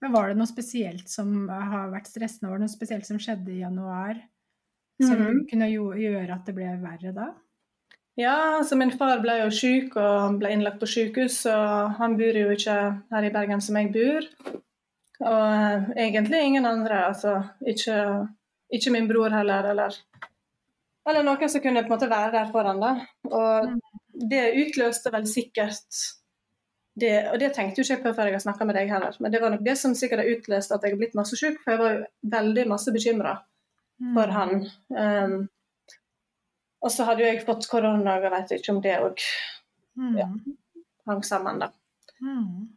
Men 0.02 0.12
var 0.12 0.28
det 0.32 0.37
noe 0.40 0.50
spesielt 0.50 1.09
som 1.09 1.47
har 1.49 1.90
vært 1.92 2.09
stressende? 2.11 2.50
Var 2.50 2.59
det 2.59 2.66
noe 2.66 2.73
spesielt 2.76 3.06
som 3.06 3.21
skjedde 3.23 3.52
i 3.54 3.61
januar 3.62 4.18
som 5.02 5.16
Mhm. 5.18 5.47
kunne 5.50 5.68
jo 5.73 5.92
gjøre 5.99 6.35
at 6.35 6.44
det 6.47 6.54
ble 6.54 6.68
verre 6.82 7.12
da? 7.14 7.28
ja, 8.18 8.59
altså 8.59 8.76
min 8.76 8.90
far 8.92 9.21
ble 9.23 9.38
jo 9.40 9.50
syk 9.50 9.94
og 9.97 10.38
ble 10.38 10.50
innlagt 10.52 10.78
på 10.82 10.87
sykehus, 10.87 11.47
og 11.49 11.94
han 11.97 12.16
bor 12.18 12.37
jo 12.37 12.50
ikke 12.52 12.75
her 13.11 13.25
i 13.25 13.30
Bergen 13.32 13.61
som 13.64 13.76
jeg 13.76 13.88
bor. 13.94 14.26
Og 15.23 15.47
eh, 15.54 15.87
egentlig 16.09 16.42
ingen 16.44 16.66
andre, 16.66 17.06
altså 17.09 17.38
ikke, 17.66 18.28
ikke 18.71 18.92
min 18.92 19.09
bror 19.09 19.30
heller, 19.30 19.71
eller 19.71 19.97
eller 21.09 21.23
noen 21.26 21.49
som 21.49 21.61
kunne 21.64 21.82
på 21.82 21.88
en 21.90 21.94
måte 21.97 22.11
være 22.11 22.32
der 22.32 22.50
for 22.52 22.62
han 22.68 22.80
da. 22.80 23.06
Og 23.25 23.80
det 24.30 24.44
utløste 24.61 25.11
vel 25.11 25.25
sikkert 25.26 26.02
det, 26.99 27.30
Og 27.32 27.38
det 27.40 27.54
tenkte 27.54 27.80
jo 27.80 27.84
ikke 27.87 27.94
jeg 27.96 28.02
på 28.04 28.14
før 28.14 28.26
jeg 28.28 28.34
har 28.34 28.44
snakka 28.44 28.66
med 28.68 28.75
deg 28.76 28.88
heller, 28.90 29.16
men 29.20 29.32
det 29.32 29.40
var 29.40 29.50
nok 29.50 29.64
det 29.64 29.78
som 29.78 29.94
sikkert 29.94 30.18
har 30.20 30.28
utløst 30.34 30.72
at 30.72 30.82
jeg 30.82 30.92
har 30.92 30.99
blitt 31.00 31.14
masse 31.14 31.37
syk, 31.38 31.56
for 31.64 31.72
jeg 31.72 31.80
var 31.80 31.92
jo 31.94 32.04
veldig 32.34 32.66
masse 32.68 32.92
bekymra 32.92 33.38
for 34.14 34.26
Mm. 34.26 34.32
han. 34.32 34.66
Um, 34.90 35.49
og 36.82 36.90
så 36.90 37.04
hadde 37.06 37.22
jo 37.22 37.26
jeg 37.30 37.44
fått 37.46 37.68
korona, 37.70 38.16
og 38.18 38.22
jeg 38.26 38.32
vet 38.34 38.50
ikke 38.58 38.72
om 38.75 38.80
det 38.82 38.96
òg 39.00 39.20
Mm. 39.96 40.16
Ja. 40.18 40.26
hang 41.06 41.22
sammen, 41.22 41.58
da. 41.61 41.68
Mm. 42.22 42.68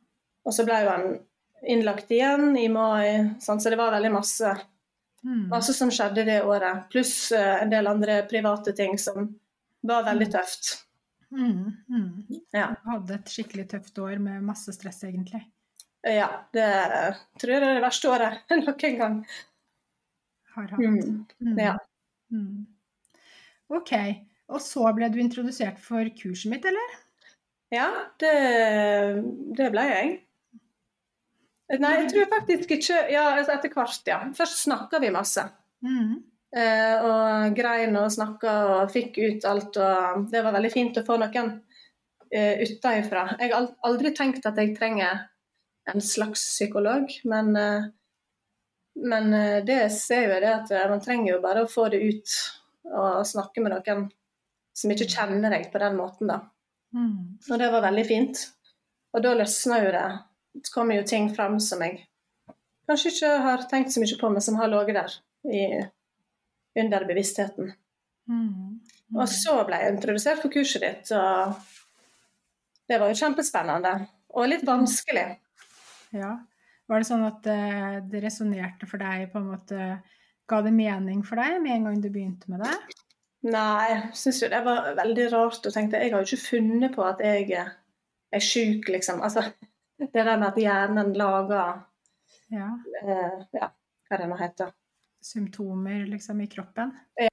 Og 0.45 0.53
så 0.53 0.65
ble 0.65 0.81
jo 0.83 0.89
han 0.89 1.19
innlagt 1.67 2.09
igjen 2.11 2.57
i 2.57 2.67
mai, 2.67 3.35
sånn, 3.39 3.59
så 3.61 3.69
det 3.69 3.77
var 3.77 3.91
veldig 3.91 4.11
masse, 4.11 4.55
Mm. 5.25 5.47
masse 5.49 5.73
som 5.73 5.89
skjedde 5.89 6.25
det 6.25 6.43
året. 6.43 6.89
Pluss 6.91 7.31
eh, 7.31 7.61
en 7.63 7.69
del 7.69 7.87
andre 7.87 8.27
private 8.29 8.75
ting 8.75 8.97
som 8.97 9.35
var 9.83 10.03
veldig 10.03 10.31
tøft. 10.31 10.84
Mm. 11.31 11.71
Mm. 11.89 12.41
Ja. 12.55 12.67
Du 12.75 12.89
hadde 12.91 13.17
et 13.17 13.31
skikkelig 13.33 13.67
tøft 13.71 13.97
år 14.01 14.21
med 14.21 14.45
masse 14.45 14.73
stress, 14.75 15.03
egentlig. 15.07 15.41
Ja, 16.05 16.27
det 16.53 16.67
tror 17.41 17.55
jeg 17.55 17.63
er 17.63 17.79
det 17.79 17.83
verste 17.85 18.11
året 18.13 18.53
noen 18.61 18.99
gang. 18.99 19.17
Har 20.55 20.69
hatt. 20.75 20.79
Mm. 20.79 21.25
Mm. 21.41 21.57
Ja. 21.59 21.73
Mm. 22.31 22.65
Ok. 23.73 23.93
Og 24.53 24.61
så 24.61 24.85
ble 24.93 25.09
du 25.09 25.17
introdusert 25.23 25.81
for 25.81 26.05
kurset 26.19 26.51
mitt, 26.51 26.67
eller? 26.69 26.93
Ja, 27.73 27.89
det, 28.21 28.35
det 29.57 29.71
ble 29.73 29.87
jeg. 29.89 30.13
Nei, 31.81 31.95
jeg 32.03 32.09
tror 32.11 32.27
faktisk 32.29 32.75
ikke 32.75 32.99
Ja, 33.09 33.23
altså 33.39 33.55
etter 33.55 33.71
hvert, 33.73 34.03
ja. 34.05 34.19
Først 34.37 34.61
snakka 34.67 34.99
vi 35.01 35.09
masse. 35.13 35.47
Mm. 35.81 36.19
Eh, 36.55 37.03
og 37.03 37.55
grein 37.57 37.95
og 37.99 38.11
snakka 38.13 38.55
og 38.75 38.91
fikk 38.93 39.19
ut 39.19 39.47
alt. 39.49 39.79
Og 39.81 40.25
det 40.31 40.43
var 40.45 40.55
veldig 40.55 40.71
fint 40.73 40.99
å 40.99 41.05
få 41.07 41.17
noen 41.19 41.53
uh, 41.55 42.53
utenfra. 42.61 43.25
Jeg 43.39 43.51
har 43.53 43.69
aldri 43.87 44.11
tenkt 44.15 44.45
at 44.47 44.59
jeg 44.61 44.75
trenger 44.77 45.25
en 45.91 46.01
slags 46.01 46.43
psykolog, 46.55 47.11
men, 47.29 47.51
uh, 47.55 47.87
men 49.05 49.35
det 49.67 49.81
ser 49.93 50.29
jo 50.29 50.39
det 50.41 50.53
at 50.53 50.71
man 50.91 51.03
trenger 51.03 51.35
jo 51.35 51.41
bare 51.43 51.65
å 51.65 51.71
få 51.71 51.89
det 51.93 52.01
ut 52.01 52.37
og 52.95 53.25
snakke 53.27 53.63
med 53.63 53.73
noen 53.73 54.07
som 54.75 54.91
ikke 54.91 55.09
kjenner 55.11 55.51
deg 55.51 55.69
på 55.73 55.81
den 55.81 55.95
måten, 55.97 56.29
da. 56.29 56.39
Mm. 56.95 57.37
Og 57.51 57.59
det 57.59 57.69
var 57.73 57.83
veldig 57.83 58.05
fint. 58.07 58.41
Og 59.15 59.23
da 59.23 59.33
løsna 59.35 59.79
jo 59.83 59.91
det. 59.95 60.07
Det 60.55 60.71
kommer 60.73 60.99
jo 60.99 61.07
ting 61.07 61.29
fram 61.35 61.57
som 61.63 61.83
jeg 61.83 62.01
kanskje 62.87 63.11
ikke 63.11 63.31
har 63.43 63.63
tenkt 63.69 63.93
så 63.93 64.03
mye 64.03 64.17
på, 64.19 64.29
men 64.31 64.43
som 64.43 64.59
har 64.59 64.71
ligget 64.71 64.99
der 64.99 65.15
i, 65.51 65.63
under 66.79 67.05
bevisstheten. 67.07 67.71
Mm. 68.29 68.49
Mm. 69.09 69.19
Og 69.19 69.29
så 69.29 69.55
ble 69.67 69.79
jeg 69.81 69.93
introdusert 69.93 70.41
for 70.41 70.53
kurset 70.53 70.83
ditt, 70.83 71.11
og 71.15 71.55
det 72.89 72.99
var 73.01 73.11
jo 73.11 73.19
kjempespennende. 73.21 73.93
Og 74.35 74.49
litt 74.49 74.65
vanskelig. 74.67 75.27
Ja. 76.15 76.33
Var 76.85 77.01
det 77.01 77.07
sånn 77.07 77.25
at 77.25 77.47
eh, 77.49 77.95
det 78.11 78.21
resonnerte 78.23 78.87
for 78.89 79.01
deg 79.01 79.31
på 79.31 79.41
en 79.41 79.49
måte 79.53 79.87
Ga 80.45 80.59
det 80.61 80.75
mening 80.75 81.23
for 81.25 81.41
deg 81.41 81.55
med 81.57 81.73
en 81.73 81.87
gang 81.87 82.01
du 82.03 82.11
begynte 82.13 82.51
med 82.53 82.61
det? 82.61 82.73
Nei, 83.49 83.85
jeg 83.89 84.01
syns 84.19 84.43
jo 84.43 84.49
det 84.51 84.59
var 84.65 84.91
veldig 84.99 85.23
rart. 85.31 85.65
Og 85.65 85.73
tenkte 85.73 85.97
jeg 85.97 86.11
har 86.13 86.21
jo 86.21 86.27
ikke 86.29 86.43
funnet 86.43 86.93
på 86.93 87.01
at 87.01 87.23
jeg 87.25 87.47
er 87.55 88.43
sjuk, 88.45 88.91
liksom. 88.93 89.23
Altså, 89.25 89.41
det 90.13 90.13
der 90.13 90.37
med 90.37 90.51
at 90.51 90.59
hjernen 90.61 91.15
lager 91.17 91.81
ja. 92.53 92.69
Uh, 93.01 93.41
ja 93.57 93.71
hva 94.05 94.19
det 94.21 94.29
nå 94.29 94.37
heter. 94.37 94.69
Symptomer 95.25 96.05
liksom 96.05 96.41
i 96.41 96.47
kroppen? 96.51 96.91
Ja. 97.17 97.31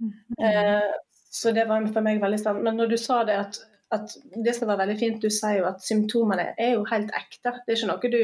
Mm. 0.00 0.12
Eh, 0.46 0.90
så 1.30 1.52
det 1.52 1.64
var 1.68 1.86
for 1.92 2.04
meg 2.06 2.20
veldig 2.22 2.38
sant. 2.40 2.62
Men 2.62 2.78
når 2.78 2.92
du 2.92 2.96
sa 3.00 3.22
det 3.26 3.36
at, 3.40 3.58
at 3.94 4.14
det 4.44 4.54
som 4.56 4.70
var 4.70 4.78
veldig 4.80 4.96
fint, 5.00 5.18
du 5.22 5.32
sier 5.32 5.60
jo 5.60 5.66
at 5.68 5.82
symptomene 5.84 6.52
er 6.54 6.76
jo 6.76 6.86
helt 6.90 7.10
ekte. 7.16 7.58
Det 7.66 7.74
er 7.74 7.80
ikke 7.80 7.90
noe 7.90 8.12
du 8.14 8.22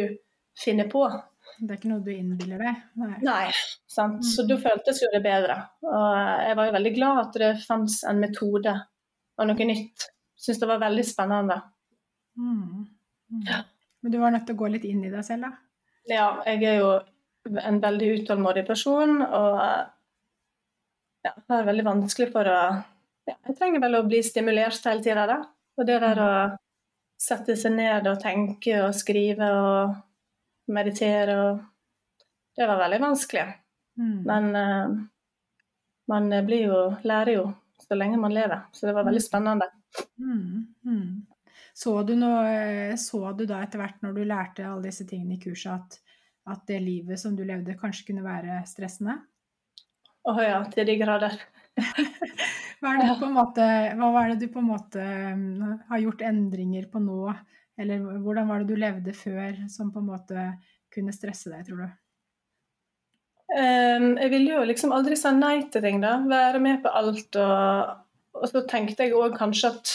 finner 0.62 0.88
på. 0.92 1.02
Det 1.59 1.68
er 1.68 1.80
ikke 1.80 1.90
noe 1.90 2.04
du 2.04 2.12
innbiller 2.14 2.62
deg? 2.62 2.78
Nei. 3.02 3.18
Nei 3.26 3.50
sant? 3.90 4.23
Så 4.25 4.47
da 4.49 4.56
føltes 4.61 5.02
jo 5.02 5.11
det 5.12 5.21
bedre. 5.25 5.59
Og 5.85 6.06
jeg 6.47 6.56
var 6.59 6.68
jo 6.68 6.76
veldig 6.78 6.94
glad 6.97 7.21
at 7.26 7.38
det 7.42 7.52
fantes 7.66 8.00
en 8.09 8.23
metode 8.23 8.73
og 9.38 9.49
noe 9.50 9.68
nytt. 9.68 10.09
Syns 10.38 10.62
det 10.62 10.71
var 10.71 10.80
veldig 10.82 11.04
spennende. 11.06 11.59
Mm. 12.38 12.87
Mm. 13.35 13.44
Men 14.02 14.14
du 14.14 14.18
var 14.18 14.32
nødt 14.35 14.49
til 14.49 14.56
å 14.56 14.62
gå 14.62 14.73
litt 14.73 14.87
inn 14.88 15.04
i 15.06 15.12
deg 15.12 15.26
selv, 15.26 15.50
da? 15.50 15.52
Ja, 16.11 16.26
jeg 16.49 16.64
er 16.66 16.80
jo 16.80 16.94
en 17.50 17.80
veldig 17.82 18.08
utålmodig 18.20 18.64
person 18.66 19.20
og 19.22 19.61
ja, 21.22 21.32
har 21.49 21.66
veldig 21.66 21.84
vanskelig 21.87 22.30
for 22.34 22.49
å 22.50 22.61
ja, 23.22 23.34
Jeg 23.34 23.56
trenger 23.58 23.82
vel 23.82 23.99
å 24.00 24.06
bli 24.06 24.18
stimulert 24.26 24.87
hele 24.88 25.02
tida, 25.04 25.26
da. 25.30 25.38
Og 25.78 25.87
det 25.87 25.99
der 26.02 26.20
å 26.22 26.30
sette 27.22 27.54
seg 27.58 27.76
ned 27.76 28.08
og 28.11 28.18
tenke 28.22 28.80
og 28.82 28.96
skrive 28.99 29.50
og 29.54 30.72
meditere 30.75 31.37
og 31.42 31.68
Det 32.52 32.66
var 32.68 32.82
veldig 32.82 32.99
vanskelig. 33.00 33.44
Mm. 33.96 34.16
Men 34.28 34.49
uh, 34.52 34.96
man 36.12 36.26
blir 36.44 36.66
jo, 36.66 36.80
lærer 37.08 37.32
jo 37.38 37.44
så 37.80 37.96
lenge 37.96 38.18
man 38.20 38.34
lever. 38.34 38.66
Så 38.72 38.87
det 38.87 38.92
var 38.92 39.06
veldig 39.06 39.22
spennende. 39.25 39.68
Mm. 40.20 40.66
Mm. 40.84 41.22
Så, 41.75 41.94
du 42.02 42.12
noe, 42.16 42.96
så 43.00 43.32
du 43.32 43.46
da 43.49 43.62
etter 43.64 43.80
hvert 43.80 44.02
når 44.04 44.16
du 44.16 44.22
lærte 44.28 44.66
alle 44.68 44.90
disse 44.90 45.06
tingene 45.08 45.38
i 45.38 45.40
kurset, 45.40 45.80
at, 45.80 46.12
at 46.49 46.64
det 46.66 46.80
livet 46.82 47.20
som 47.20 47.37
du 47.38 47.44
levde, 47.46 47.78
kanskje 47.78 48.08
kunne 48.11 48.25
være 48.25 48.62
stressende? 48.68 49.18
Å 50.22 50.34
ja, 50.38 50.58
til 50.70 50.87
de 50.87 50.99
grader. 51.00 51.34
hva, 52.82 52.92
er 52.92 53.00
det 53.02 53.16
på 53.18 53.26
en 53.28 53.34
måte, 53.34 53.64
hva 53.99 54.11
er 54.20 54.32
det 54.32 54.44
du 54.44 54.52
på 54.52 54.62
en 54.62 54.70
måte 54.70 55.02
um, 55.34 55.75
har 55.88 56.02
gjort 56.02 56.22
endringer 56.26 56.87
på 56.92 57.02
nå? 57.02 57.32
Eller 57.80 58.04
hvordan 58.22 58.50
var 58.50 58.62
det 58.62 58.70
du 58.70 58.78
levde 58.78 59.14
før 59.16 59.64
som 59.72 59.90
på 59.90 60.02
en 60.02 60.11
måte 60.12 60.46
kunne 60.92 61.14
stresse 61.14 61.50
deg, 61.50 61.67
tror 61.67 61.84
du? 61.84 61.99
Um, 63.52 64.14
jeg 64.17 64.30
ville 64.32 64.54
jo 64.54 64.62
liksom 64.69 64.95
aldri 64.95 65.19
si 65.19 65.32
nei 65.36 65.56
til 65.73 65.84
ting, 65.84 66.00
da. 66.04 66.19
Være 66.28 66.62
med 66.62 66.82
på 66.84 66.93
alt. 67.02 67.36
Og, 67.40 67.93
og 68.38 68.49
så 68.49 68.62
tenkte 68.69 69.08
jeg 69.08 69.17
òg 69.19 69.36
kanskje 69.38 69.73
at 69.75 69.95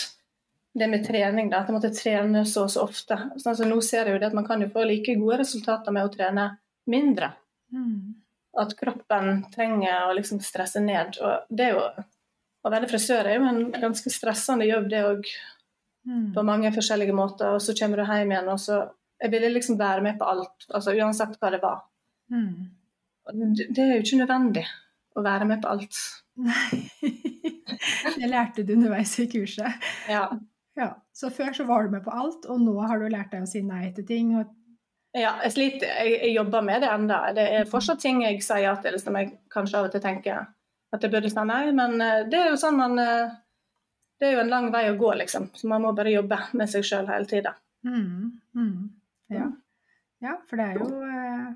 det 0.77 0.87
med 0.87 1.05
trening, 1.07 1.49
da, 1.49 1.61
at 1.61 1.69
jeg 1.69 1.77
måtte 1.77 1.93
trene 1.95 2.43
så 2.45 2.67
og 2.67 2.71
så 2.73 2.83
ofte. 2.85 3.17
Sånn, 3.41 3.57
så 3.57 3.65
nå 3.67 3.79
ser 3.85 4.07
jeg 4.07 4.17
jo 4.17 4.21
det 4.21 4.29
at 4.29 4.37
man 4.37 4.45
kan 4.47 4.61
jo 4.61 4.69
få 4.73 4.85
like 4.85 5.15
gode 5.19 5.39
resultater 5.41 5.95
med 5.95 6.05
å 6.05 6.13
trene 6.13 6.47
mindre. 6.91 7.31
Mm. 7.73 8.15
At 8.61 8.75
kroppen 8.77 9.43
trenger 9.53 10.07
å 10.07 10.15
liksom 10.17 10.41
stresse 10.43 10.81
ned. 10.83 11.17
Og 11.21 11.49
det 11.49 11.71
er 11.71 11.75
jo 11.77 11.89
Å 12.65 12.71
være 12.73 12.87
frisør 12.89 13.27
er 13.29 13.37
jo 13.37 13.45
en 13.47 13.69
ganske 13.71 14.11
stressende 14.11 14.65
jobb, 14.67 14.89
det 14.91 14.99
òg 15.07 15.27
mm. 16.09 16.33
på 16.35 16.41
mange 16.43 16.71
forskjellige 16.75 17.13
måter. 17.15 17.53
Og 17.55 17.61
så 17.63 17.75
kommer 17.77 18.01
du 18.01 18.03
hjem 18.03 18.33
igjen, 18.33 18.49
og 18.51 18.59
så 18.59 18.81
Jeg 19.21 19.31
ville 19.31 19.49
liksom 19.49 19.77
være 19.79 20.03
med 20.03 20.17
på 20.19 20.25
alt, 20.29 20.65
altså 20.69 20.93
uansett 20.93 21.39
hva 21.39 21.49
det 21.53 21.61
var. 21.61 21.79
Mm. 22.29 22.67
Det, 23.55 23.65
det 23.73 23.85
er 23.85 23.95
jo 23.95 24.03
ikke 24.03 24.19
nødvendig 24.19 24.65
å 25.17 25.23
være 25.25 25.47
med 25.49 25.63
på 25.63 25.71
alt. 25.71 26.01
Nei. 26.37 26.83
det 28.19 28.29
lærte 28.29 28.65
du 28.67 28.75
underveis 28.75 29.15
i 29.23 29.25
kurset. 29.31 29.87
Ja. 30.11 30.27
Ja. 30.77 30.91
Så 31.13 31.31
før 31.33 31.55
så 31.57 31.65
var 31.65 31.83
du 31.83 31.95
med 31.95 32.05
på 32.05 32.13
alt, 32.13 32.45
og 32.45 32.61
nå 32.61 32.77
har 32.85 33.01
du 33.01 33.09
lært 33.09 33.33
deg 33.33 33.47
å 33.47 33.49
si 33.49 33.63
nei 33.65 33.89
til 33.95 34.05
ting. 34.07 34.35
Og... 34.37 34.51
Ja, 35.17 35.33
jeg 35.45 35.55
sliter. 35.55 35.89
Jeg, 35.89 36.19
jeg, 36.21 36.35
jobber 36.35 36.65
med 36.65 36.85
det 36.85 36.91
enda. 36.93 37.23
Det 37.33 37.47
er 37.57 37.71
fortsatt 37.71 38.03
ting 38.03 38.21
jeg 38.25 38.43
sier 38.45 38.67
ja 38.67 38.75
til, 38.83 38.99
som 39.01 39.17
jeg 39.17 39.33
kanskje 39.53 39.81
av 39.81 39.89
og 39.89 39.95
til 39.95 40.03
tenker 40.03 40.45
at 40.95 41.03
jeg 41.03 41.11
burde 41.11 41.29
si 41.31 41.43
nei, 41.43 41.63
men 41.75 41.99
eh, 41.99 42.25
det 42.31 42.39
er 42.39 42.51
jo 42.53 42.59
sånn 42.61 42.77
man 42.79 42.95
eh, 43.01 43.33
det 44.17 44.29
er 44.29 44.37
jo 44.37 44.43
en 44.45 44.51
lang 44.53 44.69
vei 44.73 44.87
å 44.89 44.97
gå, 44.97 45.11
liksom. 45.19 45.49
Så 45.53 45.67
man 45.69 45.83
må 45.83 45.91
bare 45.97 46.13
jobbe 46.13 46.39
med 46.57 46.69
seg 46.71 46.85
sjøl 46.87 47.09
hele 47.11 47.29
tida. 47.29 47.51
Mm, 47.85 48.31
mm, 48.57 48.77
ja. 49.35 49.49
ja. 50.25 50.37
for 50.49 50.57
det 50.57 50.65
er 50.71 50.79
jo 50.81 50.87
eh, 51.05 51.51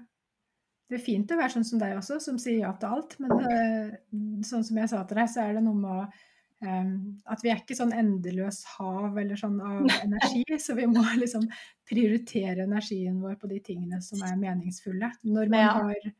Det 0.92 1.00
er 1.00 1.02
fint 1.02 1.32
å 1.34 1.40
være 1.40 1.56
sånn 1.56 1.66
som 1.66 1.82
deg 1.82 1.96
også, 1.98 2.20
som 2.22 2.38
sier 2.42 2.68
ja 2.68 2.74
til 2.78 2.98
alt. 2.98 3.16
Men 3.24 4.44
sånn 4.46 4.68
som 4.68 4.78
jeg 4.78 4.92
sa 4.92 5.02
til 5.08 5.22
deg, 5.22 5.32
så 5.32 5.46
er 5.46 5.58
det 5.58 5.64
noe 5.66 5.80
med 5.80 6.04
å 6.04 6.06
At 6.62 7.41
vi 7.41 7.50
er 7.50 7.62
ikke 7.62 7.78
sånn 7.78 7.93
endeløs 7.97 8.62
hav 8.76 9.17
eller 9.17 9.39
sånn 9.39 9.58
av 9.65 9.88
energi, 10.04 10.43
så 10.62 10.76
vi 10.78 10.86
må 10.89 11.02
liksom 11.17 11.47
prioritere 11.89 12.67
energien 12.67 13.17
vår 13.21 13.39
på 13.41 13.50
de 13.50 13.58
tingene 13.65 14.02
som 14.06 14.21
er 14.28 14.38
meningsfulle. 14.39 15.10
Når 15.26 15.54
man 15.54 15.71
har 15.80 16.12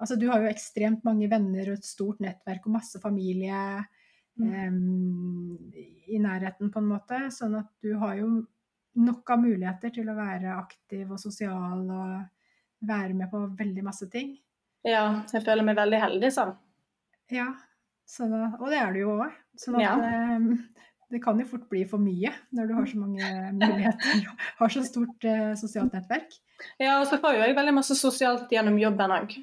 Altså, 0.00 0.16
du 0.16 0.30
har 0.30 0.40
jo 0.40 0.48
ekstremt 0.48 1.02
mange 1.04 1.26
venner 1.28 1.66
og 1.68 1.76
et 1.76 1.84
stort 1.84 2.22
nettverk 2.24 2.64
og 2.64 2.72
masse 2.72 2.96
familie 3.02 3.58
um, 4.40 5.58
i 6.08 6.16
nærheten, 6.16 6.70
på 6.72 6.80
en 6.80 6.88
måte. 6.88 7.18
Sånn 7.36 7.58
at 7.58 7.68
du 7.84 7.92
har 8.00 8.14
jo 8.16 8.30
nok 8.96 9.32
av 9.34 9.42
muligheter 9.42 9.92
til 9.94 10.08
å 10.08 10.16
være 10.16 10.56
aktiv 10.56 11.04
og 11.04 11.20
sosial 11.20 11.84
og 11.84 12.88
være 12.88 13.12
med 13.18 13.28
på 13.28 13.42
veldig 13.58 13.84
masse 13.84 14.08
ting. 14.08 14.32
Ja, 14.88 15.20
jeg 15.28 15.44
føler 15.44 15.68
meg 15.68 15.76
veldig 15.76 16.00
heldig 16.00 16.32
sånn. 16.32 16.56
Ja, 17.30 17.50
at, 18.10 18.58
og 18.60 18.70
det 18.72 18.78
er 18.80 18.94
det 18.94 19.04
jo 19.04 19.14
òg. 19.16 19.38
Sånn 19.60 19.78
at 19.78 19.84
ja. 19.84 19.94
det, 20.00 20.58
det 21.14 21.20
kan 21.22 21.38
jo 21.40 21.46
fort 21.50 21.68
bli 21.70 21.84
for 21.88 22.02
mye 22.02 22.32
når 22.56 22.68
du 22.68 22.74
har 22.78 22.90
så 22.90 23.00
mange 23.00 23.30
muligheter 23.56 24.26
og 24.26 24.60
har 24.64 24.74
så 24.74 24.84
stort 24.86 25.26
eh, 25.28 25.52
sosialt 25.60 25.96
nettverk. 25.96 26.36
Ja, 26.80 26.98
og 27.00 27.08
så 27.10 27.20
får 27.22 27.36
jo 27.36 27.46
jeg 27.46 27.56
veldig 27.58 27.76
masse 27.78 27.96
sosialt 27.98 28.52
gjennom 28.52 28.78
jobben 28.80 29.16
òg. 29.16 29.34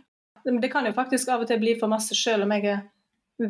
Det 0.47 0.69
kan 0.71 0.88
jo 0.88 0.95
faktisk 0.95 1.34
av 1.34 1.43
og 1.43 1.49
til 1.49 1.60
bli 1.60 1.73
for 1.80 1.91
masse 1.91 2.15
sjøl 2.15 2.45
om 2.45 2.53
jeg 2.56 2.69
er 2.71 2.86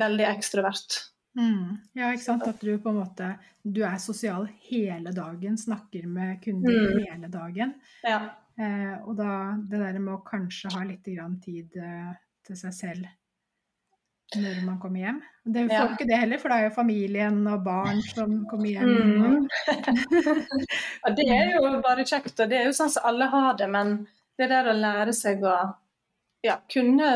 veldig 0.02 0.26
ekstrovert. 0.32 0.98
Mm. 1.38 1.78
Ja, 1.94 2.10
ikke 2.10 2.24
sant. 2.24 2.48
At 2.50 2.64
du 2.64 2.72
på 2.82 2.90
en 2.90 3.04
måte 3.04 3.36
du 3.68 3.84
er 3.86 4.00
sosial 4.02 4.48
hele 4.70 5.12
dagen, 5.14 5.58
snakker 5.60 6.08
med 6.10 6.40
kunder 6.42 6.74
mm. 6.74 7.04
hele 7.04 7.30
dagen. 7.30 7.76
Ja. 8.08 8.22
Eh, 8.58 8.96
og 9.04 9.18
da 9.20 9.32
det 9.62 9.82
der 9.84 10.00
med 10.02 10.16
å 10.16 10.24
kanskje 10.26 10.72
ha 10.74 10.82
litt 10.88 11.06
tid 11.06 11.78
eh, 11.78 12.14
til 12.48 12.58
seg 12.58 12.74
selv 12.74 13.12
når 14.36 14.62
man 14.66 14.80
kommer 14.80 15.00
hjem. 15.00 15.20
Det 15.44 15.64
får 15.70 15.76
ja. 15.78 15.88
ikke 15.94 16.08
det 16.10 16.20
heller, 16.20 16.40
for 16.42 16.52
det 16.52 16.58
er 16.58 16.68
jo 16.68 16.76
familien 16.76 17.40
og 17.48 17.64
barn 17.64 18.02
som 18.04 18.38
kommer 18.52 18.68
hjem. 18.68 18.90
Mm. 18.92 19.50
ja, 21.04 21.12
det 21.16 21.28
er 21.32 21.52
jo 21.56 21.74
bare 21.86 22.06
kjekt, 22.08 22.36
og 22.36 22.52
det 22.52 22.60
er 22.60 22.68
jo 22.68 22.76
sånn 22.76 22.92
som 22.92 23.08
alle 23.08 23.30
har 23.32 23.58
det, 23.60 23.70
men 23.72 24.00
det 24.38 24.50
der 24.52 24.68
å 24.70 24.76
lære 24.76 25.16
seg 25.16 25.46
å 25.48 25.56
ja, 26.46 26.58
kunne 26.72 27.12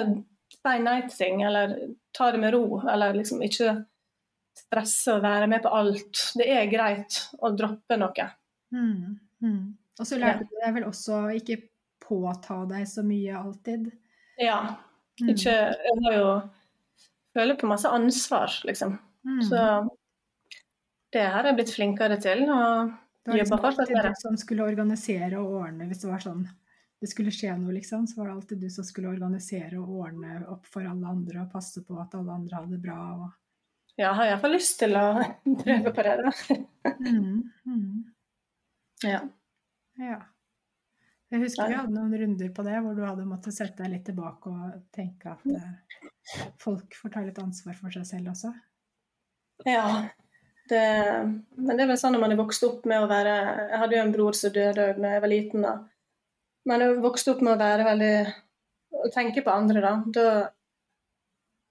si 0.56 0.78
nei 0.84 1.00
til 1.08 1.17
ting, 1.17 1.43
eller 1.47 1.76
ta 2.15 2.30
det 2.32 2.39
med 2.41 2.56
ro, 2.56 2.82
eller 2.88 3.17
liksom 3.17 3.43
ikke 3.43 3.76
stresse 4.58 5.17
og 5.17 5.26
være 5.26 5.50
med 5.52 5.63
på 5.63 5.74
alt. 5.76 6.24
Det 6.39 6.47
er 6.47 6.71
greit 6.71 7.19
å 7.39 7.52
droppe 7.56 7.97
noe. 8.00 8.28
Mm, 8.71 9.19
mm. 9.43 9.62
Og 10.00 10.08
så 10.08 10.19
lærte 10.19 10.47
du 10.47 10.56
deg 10.63 10.76
vel 10.78 10.88
også 10.88 11.19
å 11.26 11.36
ikke 11.36 11.60
påta 12.02 12.63
deg 12.69 12.88
så 12.89 13.04
mye 13.06 13.36
alltid? 13.38 13.91
Ja. 14.41 14.62
Mm. 15.21 15.34
Ikke 15.36 15.54
Jeg 15.54 15.97
har 16.06 16.15
jo 16.17 16.30
føler 17.36 17.58
på 17.60 17.70
masse 17.70 17.89
ansvar, 17.89 18.54
liksom. 18.67 18.98
Mm. 19.28 19.41
Så 19.48 19.65
det 21.12 21.28
har 21.34 21.48
jeg 21.48 21.58
blitt 21.60 21.76
flinkere 21.76 22.17
til. 22.22 22.46
og 22.50 22.91
det 23.22 23.32
var 23.32 23.38
liksom 23.38 23.65
alltid 23.65 23.98
du 23.98 24.13
som 24.17 24.38
skulle 24.38 24.65
organisere 24.65 25.38
og 25.39 25.60
ordne 25.62 25.86
hvis 25.89 26.02
det 26.02 26.10
var 26.10 26.24
sånn 26.24 26.48
det 27.02 27.10
skulle 27.10 27.34
skje 27.34 27.56
noe, 27.58 27.74
liksom. 27.74 28.06
Så 28.06 28.20
var 28.20 28.28
det 28.30 28.34
alltid 28.36 28.60
du 28.62 28.70
som 28.70 28.86
skulle 28.86 29.10
organisere 29.10 29.80
og 29.82 29.89
ordne 30.04 30.44
opp 30.54 30.67
for 30.70 30.86
alle 30.86 31.10
andre 31.10 31.41
og 31.41 31.54
passe 31.54 31.82
på 31.82 31.98
at 31.98 32.13
alle 32.17 32.36
andre 32.36 32.60
hadde 32.60 32.76
det 32.76 32.84
bra. 32.84 33.00
og 33.17 33.30
jeg 34.00 34.17
har 34.17 34.30
iallfall 34.30 34.54
lyst 34.56 34.78
til 34.80 34.96
å 34.98 35.06
prøve 35.63 35.94
på 35.96 36.06
det. 36.06 36.13
da. 36.22 36.91
Mm, 37.02 37.41
mm. 37.65 37.98
Ja. 39.06 39.22
Ja. 39.98 40.20
Jeg 41.32 41.46
husker 41.46 41.70
vi 41.72 41.78
hadde 41.80 41.96
noen 41.96 42.15
runder 42.20 42.50
på 42.52 42.63
det, 42.67 42.80
hvor 42.84 42.96
du 42.96 43.06
hadde 43.06 43.28
måttet 43.28 43.56
sette 43.56 43.80
deg 43.84 43.94
litt 43.94 44.04
tilbake 44.10 44.52
og 44.52 44.82
tenke 44.91 45.32
at 45.32 45.46
eh, 45.48 46.02
folk 46.60 46.98
får 47.00 47.13
ta 47.13 47.24
litt 47.24 47.39
ansvar 47.39 47.78
for 47.78 47.94
seg 47.96 48.08
selv 48.10 48.34
også. 48.34 48.52
ja. 49.70 49.86
Det, 50.72 50.82
men 51.58 51.76
det 51.76 51.84
er 51.84 51.89
vel 51.89 51.98
sånn 52.00 52.13
når 52.15 52.22
man 52.22 52.32
er 52.32 52.39
vokst 52.39 52.63
opp 52.63 52.86
med 52.88 53.02
å 53.04 53.08
være 53.10 53.32
Jeg 53.34 53.80
hadde 53.82 53.96
jo 53.98 54.02
en 54.06 54.12
bror 54.13 54.38
som 54.38 54.54
døde 54.56 54.86
da 54.96 55.10
jeg 55.15 55.24
var 55.24 55.32
liten. 55.32 55.65
da. 55.65 55.74
Men 56.70 56.84
jeg 56.86 57.00
vokste 57.04 57.34
opp 57.34 57.41
med 57.44 57.56
å 57.56 57.60
være 57.60 57.88
veldig 57.88 58.12
Å 59.02 59.10
tenke 59.12 59.44
på 59.44 59.52
andre, 59.52 59.82
da. 59.84 59.91
Da, 60.15 60.28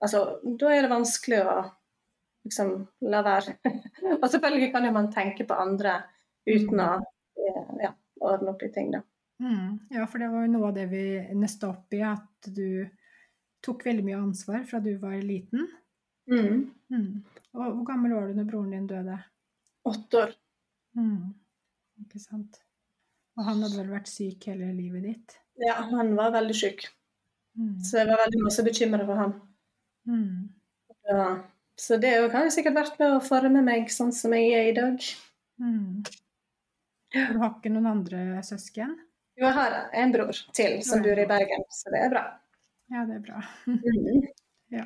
altså, 0.04 0.24
da 0.44 0.72
er 0.74 0.84
det 0.84 0.92
vanskelig 0.92 1.40
å 1.44 1.54
liksom 2.48 2.74
la 3.12 3.22
være. 3.24 3.56
Og 4.20 4.26
selvfølgelig 4.26 4.70
kan 4.74 4.88
jo 4.88 4.92
man 4.96 5.10
tenke 5.12 5.46
på 5.48 5.56
andre 5.56 5.98
uten 6.48 6.80
å 6.80 6.90
eh, 6.98 7.72
ja, 7.84 7.92
ordne 8.24 8.54
opp 8.54 8.64
i 8.64 8.72
ting, 8.74 8.92
da. 8.96 9.04
Mm. 9.40 9.78
Ja, 9.90 10.06
for 10.06 10.20
det 10.20 10.28
var 10.32 10.44
jo 10.44 10.52
noe 10.52 10.68
av 10.68 10.74
det 10.76 10.86
vi 10.90 11.02
nøsta 11.38 11.70
opp 11.72 11.94
i, 11.96 12.02
at 12.04 12.50
du 12.52 12.86
tok 13.64 13.84
veldig 13.86 14.04
mye 14.04 14.20
ansvar 14.20 14.64
fra 14.68 14.80
du 14.84 14.92
var 15.00 15.16
liten. 15.24 15.66
Mm. 16.30 16.70
Mm. 16.92 17.10
Og 17.56 17.62
hvor 17.64 17.84
gammel 17.88 18.14
var 18.14 18.28
du 18.28 18.36
når 18.38 18.48
broren 18.48 18.74
din 18.76 18.88
døde? 18.90 19.16
Åtte 19.88 20.20
år. 20.24 20.34
Mm. 20.98 21.32
Ikke 22.04 22.20
sant. 22.22 22.60
Og 23.38 23.46
han 23.46 23.62
hadde 23.64 23.80
vel 23.80 23.92
vært 23.94 24.10
syk 24.10 24.46
hele 24.50 24.68
livet 24.76 25.06
ditt? 25.08 25.36
Ja, 25.60 25.78
han 25.90 26.14
var 26.18 26.32
veldig 26.36 26.56
syk, 26.56 26.88
Mm. 27.58 27.80
så 27.82 27.98
jeg 27.98 28.06
var 28.06 28.20
veldig 28.22 28.40
masse 28.44 28.62
bekymra 28.62 29.04
for 29.08 29.18
ham. 29.18 29.32
Mm. 30.06 30.50
Ja. 31.10 31.24
Så 31.76 31.96
det 32.00 32.12
har 32.32 32.44
jo 32.46 32.52
sikkert 32.54 32.76
vært 32.76 32.98
med 33.00 33.16
å 33.16 33.22
forme 33.24 33.60
meg 33.66 33.90
sånn 33.90 34.12
som 34.14 34.32
jeg 34.36 34.52
er 34.54 34.68
i 34.70 34.74
dag. 34.76 35.02
Mm. 35.60 36.04
Du 37.10 37.38
har 37.42 37.50
ikke 37.56 37.72
noen 37.74 37.88
andre 37.90 38.40
søsken? 38.46 38.94
Jo, 39.40 39.46
jeg 39.46 39.56
har 39.56 39.74
en 39.96 40.10
bror 40.12 40.36
til 40.52 40.74
som 40.84 41.00
bor 41.00 41.16
i 41.16 41.24
Bergen, 41.28 41.62
så 41.72 41.92
det 41.94 42.02
er 42.04 42.10
bra. 42.12 42.26
Ja, 42.92 43.06
det 43.08 43.20
er 43.20 43.24
bra. 43.24 43.42
Mm. 43.66 44.28
Ja. 44.70 44.84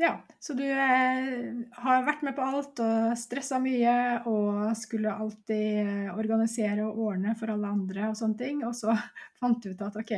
Ja, 0.00 0.14
så 0.40 0.54
du 0.56 0.62
eh, 0.64 1.58
har 1.84 2.04
vært 2.06 2.22
med 2.24 2.32
på 2.32 2.44
alt 2.46 2.80
og 2.80 3.10
stressa 3.20 3.58
mye 3.60 3.92
og 4.30 4.70
skulle 4.80 5.12
alltid 5.12 5.80
eh, 5.82 6.06
organisere 6.14 6.86
og 6.86 7.02
ordne 7.10 7.34
for 7.36 7.52
alle 7.52 7.68
andre 7.68 8.06
og 8.08 8.16
sånne 8.16 8.38
ting, 8.40 8.62
og 8.64 8.72
så 8.78 8.94
fant 9.42 9.60
du 9.60 9.74
ut 9.74 9.84
at 9.84 9.98
OK, 10.00 10.14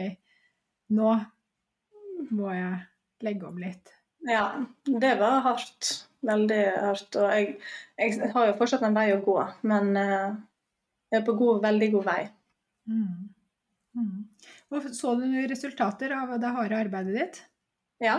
nå 0.94 1.16
må 2.30 2.52
jeg 2.54 2.78
legge 3.26 3.48
om 3.48 3.58
litt. 3.58 3.90
Ja, 4.28 4.44
det 4.86 5.16
var 5.18 5.40
hardt. 5.48 5.90
Veldig 6.22 6.62
hardt. 6.78 7.18
Og 7.18 7.34
jeg, 7.34 7.56
jeg 7.98 8.30
har 8.36 8.46
jo 8.52 8.56
fortsatt 8.60 8.86
en 8.86 8.94
vei 8.94 9.08
å 9.16 9.22
gå, 9.24 9.40
men 9.66 9.96
eh, 9.98 10.30
jeg 11.10 11.24
er 11.24 11.26
på 11.26 11.34
god, 11.42 11.58
veldig 11.66 11.90
god 11.96 12.08
vei. 12.12 12.20
Mm. 12.88 13.30
Mm. 13.94 14.92
Så 14.94 15.14
du 15.18 15.26
noen 15.26 15.48
resultater 15.50 16.14
av 16.16 16.32
det 16.40 16.52
harde 16.56 16.78
arbeidet 16.78 17.16
ditt? 17.18 17.42
Ja. 18.02 18.16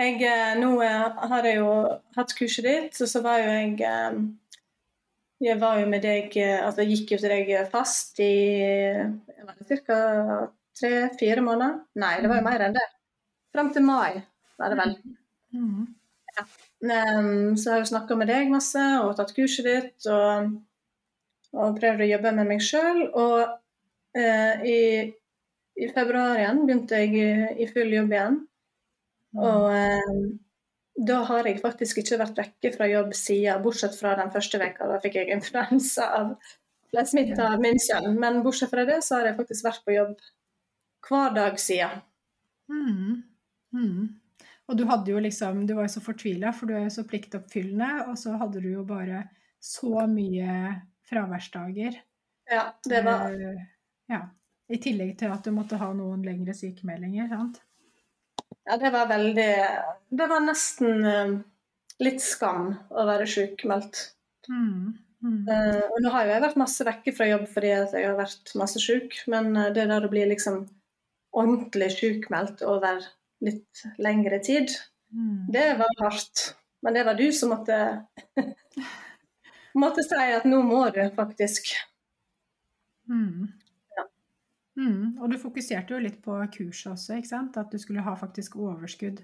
Jeg, 0.00 0.22
eh, 0.24 0.54
nå 0.58 0.70
eh, 0.82 1.24
har 1.30 1.46
jeg 1.46 1.58
jo 1.60 1.72
hatt 2.16 2.32
kurset 2.38 2.64
ditt, 2.64 2.96
og 3.04 3.10
så 3.10 3.20
var 3.24 3.42
jo 3.42 3.50
jeg 3.52 3.74
eh, 3.84 4.22
Jeg 5.42 5.58
var 5.58 5.80
jo 5.80 5.88
med 5.90 6.04
deg 6.06 6.36
Altså 6.38 6.84
jeg 6.84 6.96
gikk 6.96 7.12
jo 7.12 7.18
til 7.18 7.32
deg 7.34 7.48
fast 7.72 8.20
i 8.22 8.32
ca. 9.86 9.98
tre-fire 10.78 11.42
måneder. 11.44 11.80
Nei, 11.98 12.14
det 12.22 12.30
var 12.30 12.38
jo 12.38 12.46
mer 12.46 12.64
enn 12.68 12.76
det. 12.76 12.84
Fram 13.52 13.72
til 13.74 13.84
mai, 13.84 14.22
var 14.58 14.72
det 14.72 14.78
vel. 14.78 14.94
Mm. 15.52 15.90
Um, 16.82 17.56
så 17.58 17.66
jeg 17.66 17.74
har 17.74 17.82
jo 17.82 17.90
snakka 17.90 18.16
med 18.16 18.30
deg 18.30 18.48
masse 18.54 18.80
og 19.02 19.12
tatt 19.18 19.34
kurset 19.36 19.66
ditt 19.66 20.06
og, 20.08 20.54
og 21.52 21.76
prøvd 21.80 22.04
å 22.04 22.08
jobbe 22.12 22.32
med 22.36 22.48
meg 22.48 22.62
sjøl. 22.64 23.02
Og 23.08 24.18
eh, 24.18 24.64
i, 24.68 24.78
i 25.82 25.90
februar 25.92 26.40
igjen 26.40 26.64
begynte 26.66 27.02
jeg 27.02 27.58
i, 27.58 27.68
full 27.72 27.92
jobb 27.96 28.16
igjen. 28.16 28.40
Og 29.40 29.68
eh, 29.72 30.16
da 31.08 31.22
har 31.28 31.48
jeg 31.48 31.62
faktisk 31.62 32.02
ikke 32.02 32.20
vært 32.20 32.40
vekke 32.42 32.72
fra 32.74 32.88
jobb 32.90 33.14
siden, 33.16 33.62
bortsett 33.64 33.96
fra 33.96 34.14
den 34.18 34.32
første 34.34 34.60
veka. 34.60 34.88
Da 34.90 35.00
fikk 35.02 35.20
jeg 35.20 35.32
influensa 35.36 36.08
av 36.18 36.34
smitta 37.08 37.54
av 37.54 37.62
min 37.62 37.80
sønn. 37.80 38.16
Men 38.20 38.42
bortsett 38.44 38.72
fra 38.72 38.84
det, 38.88 39.00
så 39.04 39.18
har 39.18 39.30
jeg 39.30 39.38
faktisk 39.40 39.68
vært 39.68 39.84
på 39.86 39.96
jobb 39.96 40.16
hver 41.08 41.36
dag 41.36 41.60
siden. 41.60 42.02
Mm. 42.70 43.22
Mm. 43.72 44.10
Og 44.70 44.78
du 44.78 44.84
hadde 44.88 45.10
jo 45.10 45.20
liksom, 45.20 45.64
du 45.66 45.74
var 45.76 45.88
jo 45.88 45.94
så 45.96 46.04
fortvila, 46.04 46.52
for 46.56 46.68
du 46.68 46.76
er 46.76 46.86
jo 46.86 46.94
så 46.94 47.04
pliktoppfyllende, 47.08 48.06
og 48.08 48.18
så 48.20 48.36
hadde 48.40 48.62
du 48.62 48.70
jo 48.70 48.84
bare 48.88 49.26
så 49.62 50.06
mye 50.10 50.52
fraværsdager. 51.08 51.98
Ja, 52.50 52.72
det 52.88 53.02
var 53.06 53.32
uh, 53.32 53.60
Ja. 54.10 54.24
I 54.72 54.78
tillegg 54.80 55.16
til 55.20 55.32
at 55.34 55.44
du 55.44 55.52
måtte 55.52 55.76
ha 55.80 55.90
noen 55.92 56.22
lengre 56.24 56.54
sykemeldinger, 56.56 57.28
sant? 57.28 57.58
Ja, 58.64 58.76
det 58.78 58.92
var 58.94 59.08
veldig 59.10 59.48
Det 60.08 60.28
var 60.30 60.44
nesten 60.44 61.04
uh, 61.04 61.32
litt 62.02 62.22
skam 62.24 62.70
å 62.90 63.06
være 63.08 63.26
sykemeldt. 63.28 64.04
Mm. 64.48 64.94
Mm. 65.22 65.42
Uh, 65.48 65.82
og 65.86 65.98
nå 66.02 66.12
har 66.14 66.26
jo 66.26 66.34
jeg 66.34 66.44
vært 66.46 66.62
masse 66.62 66.86
vekke 66.86 67.14
fra 67.16 67.28
jobb 67.30 67.44
fordi 67.50 67.74
jeg 67.74 68.06
har 68.06 68.16
vært 68.18 68.54
masse 68.58 68.80
syk, 68.82 69.18
men 69.30 69.52
det 69.74 69.88
der 69.90 70.06
å 70.06 70.10
bli 70.10 70.24
liksom 70.30 70.64
ordentlig 71.32 71.92
sykmeldt 71.96 72.64
over 72.68 73.04
litt 73.42 73.84
lengre 74.02 74.38
tid, 74.44 74.72
Mm. 75.12 75.46
det 75.52 75.74
var 75.78 75.88
hardt. 76.00 76.56
Men 76.82 76.94
det 76.94 77.04
var 77.04 77.14
du 77.14 77.32
som 77.32 77.52
måtte 77.52 78.06
måtte 79.78 80.04
si 80.06 80.20
at 80.36 80.44
nå 80.48 80.60
må 80.66 80.84
du 80.94 81.02
faktisk. 81.16 81.72
Mm. 83.08 83.48
Ja. 83.96 84.04
Mm. 84.78 85.18
Og 85.20 85.30
du 85.32 85.38
fokuserte 85.40 85.94
jo 85.94 86.02
litt 86.02 86.20
på 86.24 86.36
kurset 86.54 86.92
også, 86.94 87.16
ikke 87.18 87.30
sant? 87.30 87.58
At 87.60 87.72
du 87.72 87.80
skulle 87.80 88.04
ha 88.04 88.14
faktisk 88.18 88.56
overskudd. 88.60 89.22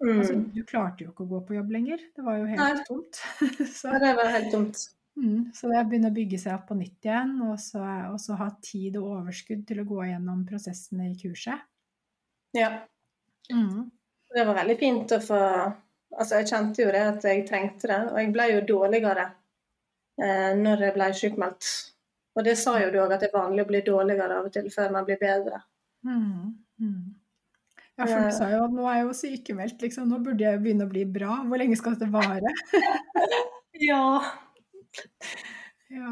Mm. 0.00 0.14
Altså, 0.14 0.38
du 0.54 0.62
klarte 0.64 1.04
jo 1.04 1.10
ikke 1.12 1.26
å 1.26 1.30
gå 1.34 1.42
på 1.48 1.58
jobb 1.58 1.74
lenger. 1.76 2.02
Det 2.16 2.24
var 2.24 2.38
jo 2.40 2.48
helt 2.48 2.62
Nei. 2.62 2.86
tomt. 2.88 3.20
så, 3.78 3.92
Ja, 3.92 4.00
det 4.00 4.14
var 4.16 4.32
helt 4.32 4.50
tomt. 4.54 4.86
mm, 5.20 5.50
så 5.54 5.68
det 5.68 5.84
begynner 5.90 6.12
å 6.14 6.16
bygge 6.16 6.40
seg 6.40 6.56
opp 6.56 6.70
på 6.70 6.78
nytt 6.78 7.04
igjen, 7.10 7.34
og 7.44 7.58
så, 7.60 7.82
og 8.08 8.16
så 8.22 8.38
ha 8.40 8.48
tid 8.64 8.96
og 9.00 9.10
overskudd 9.18 9.66
til 9.68 9.82
å 9.82 9.88
gå 9.90 10.06
gjennom 10.08 10.46
prosessene 10.48 11.10
i 11.10 11.18
kurset. 11.20 11.66
Ja. 12.56 12.72
Mm. 13.52 13.90
Det 14.30 14.46
var 14.46 14.56
veldig 14.62 14.78
fint 14.78 15.16
å 15.16 15.22
få 15.22 15.44
Altså, 16.10 16.40
jeg 16.40 16.48
kjente 16.50 16.82
jo 16.82 16.90
det 16.90 17.00
at 17.06 17.22
jeg 17.22 17.44
trengte 17.46 17.86
det, 17.86 17.98
og 18.10 18.16
jeg 18.18 18.32
ble 18.34 18.46
jo 18.50 18.62
dårligere 18.66 19.28
eh, 20.22 20.50
når 20.58 20.84
jeg 20.86 20.96
ble 20.96 21.08
sykmeldt. 21.20 21.70
Og 22.38 22.44
det 22.46 22.56
sa 22.60 22.76
jo 22.80 22.90
du 22.94 23.00
òg, 23.02 23.12
at 23.12 23.24
det 23.24 23.30
er 23.30 23.38
vanlig 23.38 23.64
å 23.64 23.68
bli 23.70 23.80
dårligere 23.86 24.38
av 24.38 24.46
og 24.48 24.52
til 24.54 24.68
før 24.72 24.92
man 24.94 25.06
blir 25.08 25.18
bedre. 25.20 25.62
Mm. 26.06 26.52
Mm. 26.80 27.00
Ja, 27.98 28.06
for 28.06 28.22
du 28.24 28.30
sa 28.32 28.46
jo 28.52 28.62
at 28.64 28.72
nå 28.72 28.86
er 28.88 29.00
jeg 29.00 29.06
jo 29.08 29.16
sykemeldt, 29.18 29.82
liksom. 29.84 30.06
Nå 30.08 30.20
burde 30.24 30.46
jeg 30.46 30.56
jo 30.56 30.62
begynne 30.64 30.86
å 30.86 30.92
bli 30.92 31.02
bra. 31.04 31.40
Hvor 31.44 31.60
lenge 31.60 31.76
skal 31.80 31.96
dette 31.96 32.12
vare? 32.12 32.54
Ja. 33.80 34.20
Ja. 35.88 36.10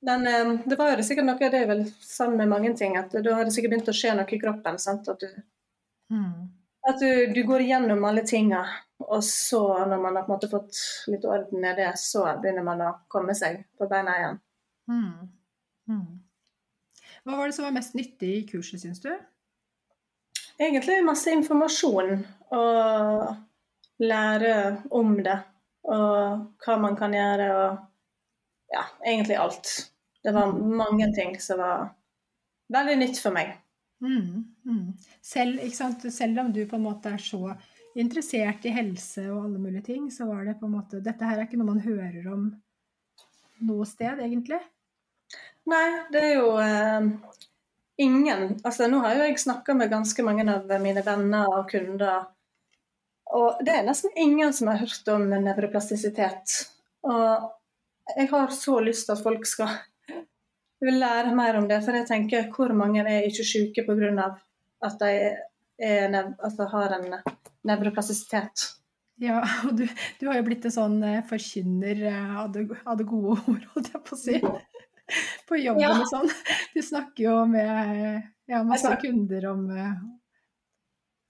Men 0.00 0.26
eh, 0.26 0.52
det 0.64 0.78
var 0.80 0.94
jo 0.94 1.04
sikkert 1.04 1.26
noe, 1.28 1.36
det 1.52 1.58
er 1.58 1.66
vel 1.68 1.82
sånn 2.00 2.38
med 2.38 2.48
mange 2.48 2.70
ting, 2.78 2.94
at 2.96 3.12
da 3.12 3.34
har 3.36 3.44
det 3.44 3.52
sikkert 3.52 3.74
begynt 3.74 3.90
å 3.92 3.96
skje 3.96 4.14
noe 4.16 4.32
i 4.32 4.38
kroppen. 4.40 4.78
sant? 4.80 5.08
At 5.12 5.20
du, 5.20 5.42
Mm. 6.10 6.49
At 6.90 7.02
du, 7.02 7.32
du 7.34 7.42
går 7.48 7.64
igjennom 7.64 8.04
alle 8.06 8.22
tinga, 8.26 8.62
og 9.00 9.24
så, 9.24 9.62
når 9.88 10.00
man 10.02 10.16
har 10.16 10.24
på 10.26 10.32
en 10.32 10.36
måte 10.36 10.50
fått 10.50 10.80
litt 11.10 11.24
orden 11.24 11.64
i 11.64 11.74
det, 11.78 11.92
så 11.98 12.26
begynner 12.42 12.66
man 12.66 12.82
å 12.84 12.90
komme 13.10 13.34
seg 13.38 13.62
på 13.78 13.88
beina 13.90 14.16
igjen. 14.18 14.40
Mm. 14.90 15.30
Mm. 15.90 16.08
Hva 17.24 17.36
var 17.36 17.48
det 17.48 17.56
som 17.56 17.66
var 17.66 17.76
mest 17.76 17.96
nyttig 17.96 18.32
i 18.36 18.46
kurset, 18.48 18.82
syns 18.82 19.00
du? 19.04 19.10
Egentlig 20.60 21.00
masse 21.04 21.32
informasjon 21.32 22.18
og 22.56 24.02
lære 24.04 24.54
om 24.96 25.14
det. 25.24 25.38
Og 25.90 26.44
hva 26.60 26.76
man 26.80 26.96
kan 26.98 27.14
gjøre 27.16 27.46
og 27.56 27.78
ja, 28.70 28.84
egentlig 29.06 29.38
alt. 29.40 29.72
Det 30.22 30.34
var 30.36 30.52
mange 30.52 31.08
ting 31.16 31.32
som 31.40 31.58
var 31.58 31.88
veldig 32.72 32.98
nytt 33.00 33.20
for 33.22 33.34
meg. 33.34 33.56
Mm, 34.00 34.44
mm. 34.64 34.92
Selv? 35.22 35.60
Selv 36.10 36.40
om 36.40 36.52
du 36.52 36.64
på 36.66 36.78
en 36.78 36.86
måte 36.86 37.12
er 37.14 37.22
så 37.22 37.52
interessert 37.98 38.64
i 38.64 38.72
helse 38.74 39.26
og 39.28 39.44
alle 39.44 39.60
mulige 39.60 39.88
ting, 39.90 40.08
så 40.12 40.28
var 40.28 40.44
det 40.46 40.58
på 40.60 40.68
en 40.68 40.76
måte 40.78 41.02
Dette 41.04 41.26
her 41.26 41.38
er 41.38 41.48
ikke 41.48 41.58
noe 41.60 41.74
man 41.74 41.84
hører 41.84 42.28
om 42.32 42.50
noe 43.66 43.86
sted, 43.88 44.22
egentlig. 44.24 44.60
Nei, 45.68 45.86
det 46.12 46.22
er 46.24 46.34
jo 46.38 46.52
eh, 46.62 47.08
ingen 48.00 48.56
Altså, 48.64 48.88
nå 48.88 49.02
har 49.04 49.18
jo 49.18 49.26
jeg 49.28 49.40
snakka 49.42 49.76
med 49.76 49.92
ganske 49.92 50.24
mange 50.24 50.46
av 50.48 50.70
mine 50.82 51.04
venner 51.06 51.50
og 51.58 51.68
kunder, 51.70 52.30
og 53.30 53.60
det 53.62 53.76
er 53.76 53.86
nesten 53.86 54.16
ingen 54.18 54.54
som 54.56 54.72
har 54.72 54.80
hørt 54.80 55.08
om 55.12 55.28
nevroplastisitet. 55.30 56.56
Og 57.06 57.50
jeg 58.16 58.30
har 58.32 58.50
så 58.54 58.80
lyst 58.82 59.06
til 59.06 59.14
at 59.14 59.22
folk 59.22 59.46
skal 59.46 59.76
vil 60.80 61.00
lære 61.00 61.34
mer 61.36 61.58
om 61.60 61.68
det, 61.68 61.80
for 61.84 61.96
jeg 61.96 62.08
tenker 62.08 62.50
hvor 62.54 62.72
mange 62.76 63.04
er 63.04 63.28
ikke 63.28 63.46
syke 63.46 63.84
pga. 63.86 64.28
at 64.82 65.00
de 65.00 65.14
er 65.80 66.34
altså 66.40 66.68
har 66.68 66.94
en 66.96 67.14
nevroplastisitet. 67.64 68.68
Ja, 69.20 69.40
og 69.68 69.76
du, 69.76 69.86
du, 70.20 70.26
har 70.28 70.38
jo 70.40 70.46
blitt 70.48 70.64
en 70.64 70.74
sånn 70.74 71.00
eh, 71.04 71.20
forkynner 71.28 72.04
eh, 72.08 72.36
av 72.42 72.52
det, 72.54 72.66
av 72.84 72.96
det 73.00 73.08
gode 73.08 73.36
ord, 73.52 73.66
holdt 73.74 73.92
jeg 73.92 74.04
på 74.06 74.16
å 74.16 74.20
si. 74.20 74.40
På 75.48 75.58
jobben 75.58 75.82
ja. 75.82 75.92
og 75.98 76.08
sånn. 76.08 76.30
Du 76.74 76.80
snakker 76.86 77.24
jo 77.26 77.36
med 77.50 78.22
ja, 78.48 78.62
masse 78.66 78.92
kunder 79.02 79.48
om, 79.50 79.66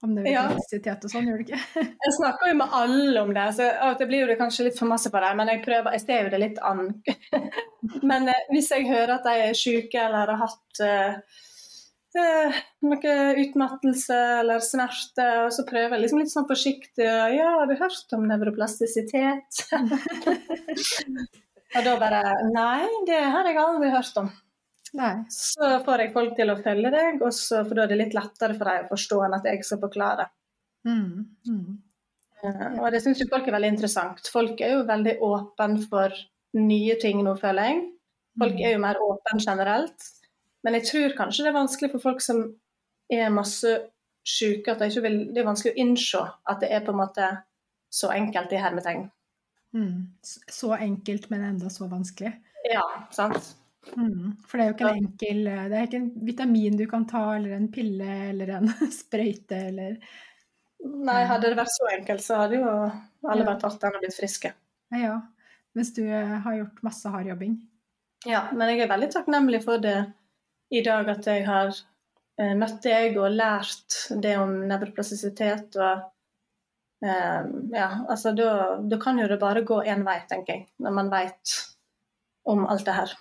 eh, 0.01 0.15
det 0.15 0.23
nøytralitet 0.23 1.05
og 1.05 1.13
sånn, 1.13 1.29
gjør 1.29 1.41
du 1.41 1.45
ikke? 1.45 1.61
jeg 2.05 2.15
snakker 2.17 2.51
jo 2.51 2.57
med 2.61 2.75
alle 2.79 3.21
om 3.21 3.33
det, 3.35 3.45
så 3.57 3.69
av 3.71 3.93
og 3.93 4.01
til 4.01 4.09
blir 4.09 4.31
det 4.31 4.39
kanskje 4.39 4.67
litt 4.67 4.79
for 4.79 4.89
masse 4.89 5.11
på 5.13 5.21
det, 5.23 5.31
men 5.37 5.53
jeg 5.53 5.63
prøver, 5.65 5.97
jeg 5.97 6.05
ser 6.05 6.25
jo 6.25 6.33
det 6.33 6.41
litt 6.41 6.59
an. 6.65 6.89
men 8.09 8.27
eh, 8.31 8.43
hvis 8.53 8.71
jeg 8.73 8.89
hører 8.89 9.17
at 9.19 9.29
de 9.29 9.47
er 9.47 9.57
syke 9.57 10.01
eller 10.01 10.33
har 10.33 10.41
hatt 10.41 10.83
eh, 10.85 11.41
eh, 12.23 12.59
noe 12.87 13.15
utmattelse 13.45 14.19
eller 14.41 14.65
smerte, 14.65 15.27
og 15.45 15.55
så 15.55 15.67
prøver 15.69 15.97
jeg 15.97 16.05
liksom 16.05 16.23
litt 16.23 16.33
sånn 16.33 16.49
forsiktig 16.49 17.07
Ja, 17.07 17.53
har 17.59 17.69
du 17.69 17.77
hørt 17.79 18.17
om 18.17 18.27
nevroplastisitet? 18.29 19.65
og 21.75 21.83
da 21.85 21.99
bare 22.01 22.23
Nei, 22.51 22.87
det 23.09 23.21
har 23.35 23.47
jeg 23.47 23.61
aldri 23.61 23.93
hørt 23.93 24.23
om. 24.23 24.31
Nei. 24.97 25.13
Så 25.31 25.67
får 25.85 26.03
jeg 26.03 26.13
folk 26.15 26.33
til 26.35 26.51
å 26.51 26.57
følge 26.59 26.91
deg, 26.91 27.21
og 27.23 27.31
så, 27.35 27.61
for 27.67 27.77
da 27.77 27.85
er 27.85 27.93
det 27.93 27.99
litt 28.01 28.17
lettere 28.17 28.57
for 28.57 28.67
dem 28.67 28.87
å 28.87 28.91
forstå 28.91 29.21
enn 29.25 29.37
at 29.37 29.47
jeg 29.47 29.63
skal 29.67 29.79
forklare. 29.85 30.27
Mm. 30.87 31.29
Mm. 31.47 31.79
Ja. 32.41 32.71
og 32.81 32.87
det 32.89 33.03
syns 33.03 33.21
folk 33.29 33.45
er 33.45 33.53
veldig 33.53 33.69
interessant. 33.75 34.27
Folk 34.33 34.63
er 34.65 34.73
jo 34.73 34.85
veldig 34.87 35.19
åpne 35.21 35.83
for 35.85 36.15
nye 36.57 36.95
ting 37.01 37.21
nå, 37.23 37.35
føler 37.39 37.69
jeg. 37.69 37.83
Folk 38.41 38.57
mm. 38.57 38.63
er 38.65 38.75
jo 38.75 38.81
mer 38.81 38.99
åpne 39.05 39.43
generelt. 39.43 40.09
Men 40.65 40.77
jeg 40.77 40.87
tror 40.89 41.15
kanskje 41.17 41.45
det 41.45 41.51
er 41.51 41.59
vanskelig 41.59 41.91
for 41.93 42.05
folk 42.09 42.23
som 42.25 42.43
er 43.11 43.31
masse 43.33 43.77
syke, 44.27 44.73
at 44.73 44.81
de 44.81 45.03
vil, 45.03 45.17
det 45.33 45.41
er 45.41 45.47
vanskelig 45.47 45.73
å 45.73 45.81
innse 45.81 46.21
at 46.49 46.61
det 46.61 46.69
er 46.73 46.83
på 46.85 46.93
en 46.93 47.01
måte 47.01 47.29
så 47.91 48.11
enkelt 48.13 48.53
i 48.53 48.61
hermetegn. 48.61 49.07
Mm. 49.75 50.11
Så 50.21 50.73
enkelt, 50.75 51.29
men 51.31 51.47
enda 51.47 51.69
så 51.73 51.87
vanskelig. 51.91 52.33
Ja, 52.69 52.83
sant. 53.13 53.55
Mm, 53.95 54.35
for 54.45 54.57
det 54.59 54.63
er 54.63 54.67
jo 54.69 54.73
ikke 54.75 54.89
en 54.91 54.99
enkel 55.01 55.39
Det 55.47 55.77
er 55.77 55.87
ikke 55.87 55.97
en 55.97 56.11
vitamin 56.27 56.75
du 56.77 56.83
kan 56.89 57.07
ta, 57.09 57.23
eller 57.33 57.55
en 57.55 57.71
pille 57.73 58.17
eller 58.29 58.51
en 58.59 58.69
sprøyte 59.01 59.57
eller 59.71 59.95
Nei, 60.81 61.23
hadde 61.29 61.51
det 61.51 61.57
vært 61.59 61.73
så 61.73 61.89
enkelt, 61.93 62.23
så 62.25 62.39
hadde 62.39 62.57
jo 62.57 62.69
alle 63.29 63.45
vært 63.45 63.59
tatt 63.61 63.81
den 63.83 63.97
og 63.97 64.01
blitt 64.01 64.15
friske. 64.17 64.49
Ja, 64.97 65.19
mens 65.77 65.91
du 65.93 66.01
eh, 66.01 66.31
har 66.41 66.55
gjort 66.57 66.81
masse 66.85 67.11
hard 67.13 67.29
jobbing. 67.29 67.59
Ja, 68.25 68.47
men 68.53 68.71
jeg 68.71 68.81
er 68.81 68.89
veldig 68.89 69.11
takknemlig 69.13 69.61
for 69.65 69.81
det 69.81 69.97
i 70.73 70.81
dag, 70.85 71.09
at 71.13 71.27
jeg 71.29 71.45
har 71.45 71.69
eh, 71.69 72.55
møtt 72.57 72.81
deg 72.85 73.17
og 73.21 73.35
lært 73.35 73.99
det 74.25 74.35
om 74.41 74.55
nevroplastisitet 74.71 75.77
og 75.77 76.07
eh, 77.05 77.41
Ja, 77.77 77.89
altså 78.09 78.33
da 78.33 79.01
kan 79.01 79.21
jo 79.21 79.29
det 79.29 79.37
bare 79.41 79.65
gå 79.67 79.83
én 79.85 80.05
vei, 80.07 80.17
tenker 80.29 80.55
jeg, 80.57 80.69
når 80.81 80.97
man 80.97 81.13
veit 81.13 81.59
om 82.49 82.65
alt 82.65 82.89
det 82.89 82.97
her. 82.97 83.13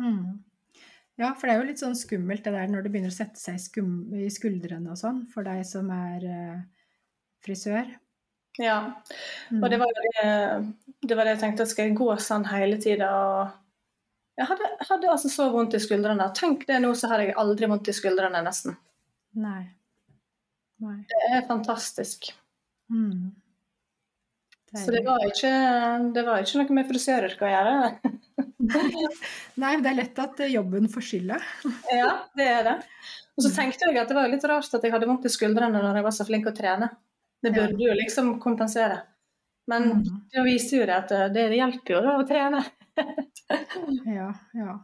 Mm. 0.00 0.38
Ja, 1.20 1.34
for 1.36 1.46
det 1.46 1.54
er 1.54 1.60
jo 1.60 1.68
litt 1.68 1.80
sånn 1.82 1.96
skummelt 1.98 2.46
det 2.46 2.54
der 2.54 2.70
når 2.70 2.86
det 2.86 2.92
begynner 2.94 3.12
å 3.12 3.16
sette 3.16 3.40
seg 3.40 3.60
i 4.16 4.28
skuldrene 4.32 4.94
og 4.94 5.00
sånn, 5.00 5.26
for 5.32 5.44
deg 5.44 5.66
som 5.68 5.90
er 5.92 6.24
eh, 6.24 6.60
frisør. 7.44 7.90
Ja, 8.58 8.78
mm. 9.50 9.60
og 9.60 9.66
det 9.70 9.78
var 9.80 9.92
det, 9.96 10.22
det 11.06 11.16
var 11.16 11.28
det 11.28 11.34
jeg 11.36 11.42
tenkte, 11.44 11.66
skal 11.68 11.90
jeg 11.90 11.98
gå 12.00 12.08
sånn 12.20 12.48
hele 12.50 12.80
tida 12.82 13.10
Jeg 14.40 14.48
hadde, 14.48 14.70
hadde, 14.88 15.10
altså 15.12 15.30
så 15.30 15.50
vondt 15.52 15.76
i 15.76 15.82
skuldrene. 15.82 16.26
Tenk 16.36 16.64
det 16.68 16.80
nå, 16.80 16.94
så 16.96 17.12
har 17.12 17.22
jeg 17.22 17.36
aldri 17.38 17.68
vondt 17.70 17.92
i 17.92 17.94
skuldrene, 17.94 18.40
nesten. 18.46 18.78
Nei. 19.36 19.68
Nei. 20.80 20.96
Det 21.10 21.20
er 21.28 21.44
fantastisk. 21.48 22.32
Mm. 22.90 23.30
Så 24.78 24.92
det 24.94 25.00
var, 25.02 25.22
ikke, 25.26 25.50
det 26.14 26.22
var 26.26 26.44
ikke 26.44 26.60
noe 26.60 26.74
med 26.76 26.86
frisøryrket 26.86 27.42
å 27.42 27.50
gjøre. 27.50 27.72
Nei, 29.62 29.72
det 29.82 29.90
er 29.90 29.96
lett 29.98 30.20
at 30.22 30.42
jobben 30.46 30.86
får 30.92 31.06
skylda. 31.08 31.38
ja, 32.00 32.10
det 32.38 32.46
er 32.46 32.66
det. 32.68 32.76
Og 33.34 33.46
så 33.46 33.50
tenkte 33.56 33.88
jeg 33.88 33.98
at 33.98 34.10
det 34.10 34.18
var 34.18 34.30
litt 34.30 34.46
rart 34.46 34.76
at 34.76 34.84
jeg 34.86 34.94
hadde 34.94 35.08
vondt 35.10 35.26
i 35.26 35.32
skuldrene 35.32 35.80
når 35.80 35.98
jeg 35.98 36.06
var 36.06 36.14
så 36.14 36.26
flink 36.28 36.46
å 36.46 36.54
trene. 36.54 36.90
Det 37.40 37.50
burde 37.56 37.82
jo 37.82 37.96
liksom 37.96 38.36
kompensere. 38.42 39.00
Men 39.70 39.88
mm. 39.96 40.04
viste 40.04 40.44
viser 40.46 40.80
jo 40.80 40.86
det 40.86 40.96
at 40.98 41.12
det, 41.34 41.48
det 41.50 41.58
hjelper 41.58 41.96
jo 41.96 42.04
da 42.04 42.14
å 42.20 42.28
trene. 42.28 42.62
ja, 44.18 44.30
ja. 44.56 44.78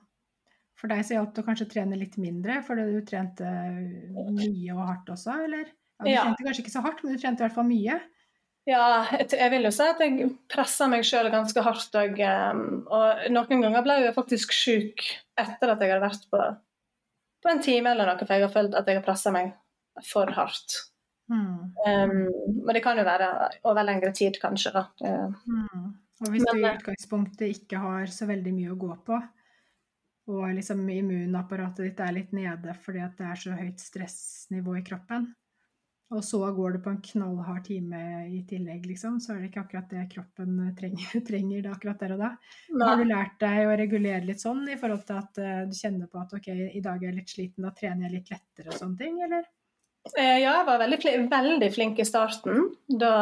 For 0.76 0.92
deg 0.92 1.06
så 1.06 1.16
hjalp 1.16 1.32
det 1.36 1.42
å 1.42 1.46
kanskje 1.46 1.68
trene 1.70 1.98
litt 1.98 2.18
mindre, 2.20 2.58
fordi 2.66 2.84
du 2.90 3.00
trente 3.06 3.46
mye 3.46 4.74
og 4.74 4.82
hardt 4.82 5.14
også, 5.14 5.38
eller? 5.46 5.70
Ja, 6.04 6.26
du 6.26 6.34
trente 6.34 6.46
kanskje 6.48 6.64
ikke 6.64 6.74
så 6.74 6.84
hardt, 6.84 7.00
men 7.02 7.14
du 7.14 7.22
trente 7.22 7.42
i 7.42 7.46
hvert 7.46 7.56
fall 7.56 7.68
mye. 7.68 7.96
Ja, 8.66 9.06
jeg 9.22 9.50
vil 9.52 9.68
jo 9.68 9.70
si 9.70 9.84
at 9.86 10.00
jeg 10.02 10.26
pressa 10.50 10.88
meg 10.90 11.04
sjøl 11.06 11.28
ganske 11.30 11.62
hardt. 11.62 11.92
Og, 12.00 12.18
ehm, 12.18 12.64
og, 12.90 13.22
noen 13.30 13.62
ganger 13.62 13.84
ble 13.86 14.00
jeg 14.02 14.16
faktisk 14.16 14.54
sjuk 14.56 15.04
etter 15.38 15.70
at 15.70 15.84
jeg 15.84 15.94
hadde 15.94 16.02
vært 16.02 16.26
på, 16.32 16.42
på 17.44 17.52
en 17.52 17.62
time 17.62 17.92
eller 17.94 18.10
noe, 18.10 18.18
for 18.26 18.34
jeg 18.34 18.46
har 18.48 18.54
følt 18.54 18.74
at 18.74 18.90
jeg 18.90 18.98
har 18.98 19.06
pressa 19.06 19.32
meg 19.34 19.54
for 20.06 20.34
hardt. 20.34 20.80
Mm. 21.30 21.70
Um, 21.86 22.18
men 22.66 22.74
det 22.76 22.82
kan 22.82 22.98
jo 22.98 23.06
være 23.06 23.30
over 23.66 23.86
lengre 23.86 24.10
tid, 24.14 24.38
kanskje. 24.42 24.74
da. 24.74 24.84
Mm. 24.98 25.86
Og 26.24 26.32
hvis 26.32 26.42
men, 26.42 26.50
du 26.50 26.60
i 26.60 26.66
eh, 26.66 26.76
utgangspunktet 26.80 27.48
ikke 27.52 27.80
har 27.82 28.10
så 28.10 28.26
veldig 28.26 28.52
mye 28.56 28.74
å 28.74 28.78
gå 28.80 28.92
på, 29.06 29.22
og 30.26 30.46
liksom 30.56 30.82
immunapparatet 30.90 31.84
ditt 31.86 32.00
er 32.02 32.14
litt 32.16 32.32
nede 32.34 32.72
fordi 32.82 33.02
at 33.04 33.18
det 33.18 33.26
er 33.30 33.38
så 33.38 33.54
høyt 33.54 33.82
stressnivå 33.82 34.78
i 34.80 34.86
kroppen, 34.86 35.28
og 36.14 36.22
så 36.22 36.38
går 36.54 36.76
det 36.76 36.80
på 36.84 36.90
en 36.92 37.00
knallhard 37.02 37.64
time 37.66 38.00
i 38.30 38.44
tillegg, 38.46 38.84
liksom, 38.86 39.18
så 39.22 39.32
er 39.34 39.40
det 39.42 39.48
ikke 39.50 39.64
akkurat 39.64 39.90
det 39.90 40.04
kroppen 40.12 40.60
trenger, 40.78 41.16
trenger 41.28 41.64
det 41.64 41.72
akkurat 41.72 42.04
der 42.04 42.14
og 42.14 42.22
da. 42.22 42.30
Nei. 42.70 42.86
Har 42.86 43.00
du 43.00 43.08
lært 43.08 43.36
deg 43.42 43.66
å 43.66 43.76
regulere 43.80 44.22
litt 44.28 44.42
sånn 44.42 44.62
i 44.70 44.78
forhold 44.78 45.02
til 45.08 45.18
at 45.18 45.40
uh, 45.42 45.64
du 45.66 45.74
kjenner 45.74 46.10
på 46.10 46.22
at 46.22 46.36
ok, 46.38 46.50
i 46.78 46.82
dag 46.84 47.02
er 47.02 47.10
jeg 47.10 47.18
litt 47.18 47.34
sliten, 47.34 47.66
da 47.66 47.74
trener 47.74 48.06
jeg 48.06 48.20
litt 48.20 48.30
lettere 48.36 48.70
og 48.70 48.78
sånne 48.78 49.00
ting, 49.02 49.18
eller? 49.26 49.48
Eh, 50.14 50.38
ja, 50.44 50.52
jeg 50.60 50.66
var 50.68 50.78
veldig, 50.84 51.00
veldig, 51.32 51.72
flink 51.74 51.98
i 51.98 52.06
starten. 52.06 52.68
Da 52.86 53.14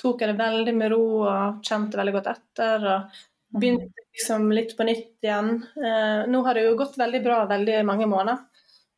tok 0.00 0.20
jeg 0.20 0.34
det 0.34 0.42
veldig 0.42 0.74
med 0.76 0.92
ro 0.92 1.04
og 1.22 1.64
kjente 1.64 1.96
veldig 1.96 2.14
godt 2.18 2.28
etter. 2.34 2.84
og 2.84 3.16
mm. 3.16 3.60
Begynte 3.62 4.04
liksom 4.04 4.50
litt 4.52 4.74
på 4.76 4.84
nytt 4.84 5.24
igjen. 5.24 5.54
Eh, 5.80 6.28
nå 6.28 6.42
har 6.44 6.58
det 6.58 6.66
jo 6.66 6.76
gått 6.76 7.00
veldig 7.00 7.22
bra 7.24 7.40
veldig 7.48 7.80
mange 7.88 8.10
måneder. 8.10 8.44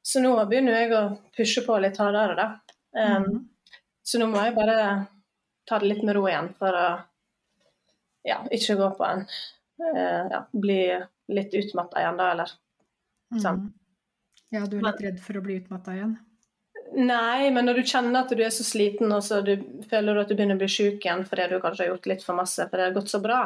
Så 0.03 0.23
nå 0.25 0.35
begynner 0.51 0.81
jeg 0.81 0.93
å 0.97 1.05
pushe 1.37 1.62
på 1.62 1.79
litt 1.79 2.01
hardere, 2.03 2.35
da. 2.35 2.75
Um, 2.96 3.26
mm. 3.26 3.40
Så 4.03 4.18
nå 4.18 4.26
må 4.31 4.42
jeg 4.42 4.57
bare 4.57 4.79
ta 5.68 5.79
det 5.79 5.90
litt 5.92 6.03
med 6.07 6.16
ro 6.16 6.24
igjen 6.29 6.50
for 6.59 6.74
å 6.74 6.87
ja, 8.26 8.40
ikke 8.53 8.76
gå 8.81 8.88
på 8.98 9.07
en 9.07 9.22
uh, 9.24 10.24
ja, 10.33 10.40
Bli 10.53 10.81
litt 11.31 11.55
utmatta 11.55 12.03
igjen, 12.03 12.18
da, 12.18 12.33
eller 12.35 12.50
sånn. 13.38 13.62
Mm. 13.62 13.70
Ja, 14.50 14.64
du 14.66 14.81
er 14.81 14.88
litt 14.88 15.05
redd 15.07 15.22
for 15.22 15.38
å 15.38 15.44
bli 15.44 15.61
utmatta 15.61 15.94
igjen? 15.94 16.16
Nei, 16.98 17.53
men 17.55 17.68
når 17.68 17.79
du 17.79 17.87
kjenner 17.87 18.24
at 18.24 18.33
du 18.35 18.40
er 18.42 18.50
så 18.50 18.66
sliten 18.66 19.12
og 19.14 19.22
så 19.22 19.38
du 19.46 19.53
føler 19.87 20.18
at 20.18 20.31
du 20.31 20.35
begynner 20.35 20.59
å 20.59 20.62
bli 20.64 20.70
syk 20.70 21.05
igjen 21.07 21.22
fordi 21.29 21.46
du 21.53 21.61
kanskje 21.62 21.85
har 21.85 21.92
gjort 21.92 22.09
litt 22.11 22.24
for 22.26 22.38
masse, 22.38 22.66
for 22.66 22.76
det 22.76 22.88
har 22.88 22.96
gått 22.96 23.12
så 23.12 23.20
bra 23.22 23.44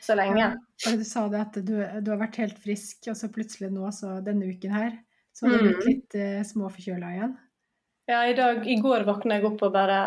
så 0.00 0.16
lenge. 0.18 0.46
Ja, 0.84 0.96
du 0.96 1.04
sa 1.04 1.26
det 1.28 1.42
at 1.44 1.60
du, 1.60 1.76
du, 1.76 2.10
har 2.10 2.20
vært 2.22 2.40
helt 2.40 2.58
frisk, 2.62 3.04
og 3.12 3.18
så 3.18 3.28
plutselig 3.32 3.70
nå, 3.74 3.84
så 3.94 4.16
denne 4.24 4.48
uken 4.50 4.74
her, 4.74 4.98
så 5.36 5.46
har 5.46 5.58
du 5.58 5.66
blitt 5.68 5.82
mm. 5.84 5.88
litt 5.90 6.18
uh, 6.18 6.40
småforkjøla 6.48 7.12
igjen? 7.16 7.36
Ja, 8.10 8.24
i, 8.26 8.34
dag, 8.34 8.64
i 8.66 8.74
går 8.82 9.04
våkna 9.06 9.38
jeg 9.38 9.46
opp 9.46 9.60
og 9.62 9.74
bare 9.74 9.98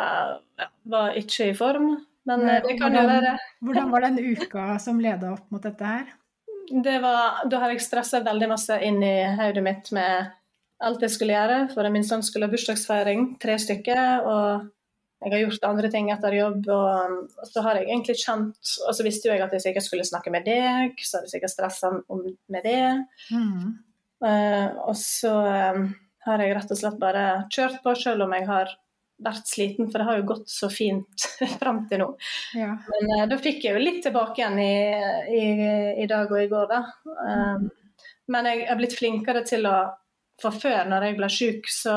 ja, 0.60 0.68
var 0.92 1.16
ikke 1.20 1.54
i 1.54 1.56
form. 1.56 1.94
Men 2.28 2.44
Nei, 2.48 2.60
det 2.64 2.76
kan 2.80 2.96
jo 2.96 3.04
være 3.08 3.34
Hvordan 3.64 3.90
var 3.92 4.06
den 4.06 4.20
uka 4.20 4.66
som 4.80 5.00
leda 5.04 5.34
opp 5.36 5.50
mot 5.52 5.64
dette 5.64 5.88
her? 5.88 6.12
Det 6.84 6.96
var, 7.04 7.44
da 7.52 7.60
har 7.60 7.74
jeg 7.74 7.84
stressa 7.84 8.24
veldig 8.24 8.48
masse 8.54 8.76
inn 8.88 9.02
i 9.04 9.16
hodet 9.38 9.64
mitt 9.64 9.92
med 9.96 10.32
alt 10.84 11.04
jeg 11.04 11.16
skulle 11.16 11.36
gjøre. 11.36 11.58
For 11.74 11.92
min 11.96 12.06
sønn 12.08 12.24
skulle 12.26 12.48
ha 12.48 12.54
bursdagsfeiring, 12.54 13.34
tre 13.44 13.58
stykker. 13.60 14.28
Og 14.28 14.70
jeg 15.24 15.34
har 15.34 15.44
gjort 15.46 15.68
andre 15.70 15.92
ting 15.92 16.12
etter 16.12 16.36
jobb. 16.36 16.68
Og 16.76 17.50
så 17.52 17.64
har 17.64 17.80
jeg 17.80 17.88
egentlig 17.88 18.18
kjent 18.20 18.76
Og 18.88 18.96
så 18.96 19.08
visste 19.08 19.30
jo 19.30 19.36
jeg 19.36 19.46
at 19.46 19.56
jeg 19.56 19.68
sikkert 19.68 19.88
skulle 19.88 20.08
snakke 20.08 20.34
med 20.34 20.48
deg, 20.48 21.00
så 21.00 21.20
hadde 21.20 21.32
jeg 21.32 21.38
sikkert 21.38 21.56
stressa 21.56 21.92
med 22.04 22.68
det. 22.68 22.86
Mm. 23.32 23.76
Uh, 24.24 24.70
og 24.88 24.96
så 24.96 25.36
um, 25.76 25.88
har 26.26 26.44
jeg 26.44 26.56
rett 26.58 26.74
og 26.74 26.80
slett 26.80 27.00
bare 27.02 27.28
kjørt 27.54 27.82
på, 27.84 27.94
selv 28.00 28.26
om 28.26 28.34
jeg 28.36 28.48
har 28.50 28.74
vært 29.24 29.48
sliten, 29.48 29.90
for 29.92 30.02
det 30.02 30.08
har 30.08 30.20
jo 30.20 30.28
gått 30.34 30.50
så 30.52 30.70
fint 30.74 31.28
fram 31.62 31.84
til 31.90 32.04
nå. 32.04 32.10
Ja. 32.58 32.74
Men 32.90 33.14
uh, 33.14 33.26
da 33.32 33.40
fikk 33.42 33.64
jeg 33.66 33.78
jo 33.78 33.84
litt 33.84 34.02
tilbake 34.06 34.42
igjen 34.42 34.60
i, 34.64 34.76
i, 35.38 35.46
i 36.04 36.10
dag 36.10 36.32
og 36.32 36.42
i 36.42 36.50
går, 36.52 36.70
da. 36.72 36.84
Um. 37.06 37.72
Men 38.32 38.48
jeg 38.48 38.68
er 38.72 38.80
blitt 38.80 38.96
flinkere 38.96 39.44
til 39.48 39.68
å 39.68 39.78
For 40.42 40.56
før, 40.56 40.88
når 40.90 41.04
jeg 41.06 41.16
ble 41.18 41.28
syk, 41.30 41.68
så 41.70 41.96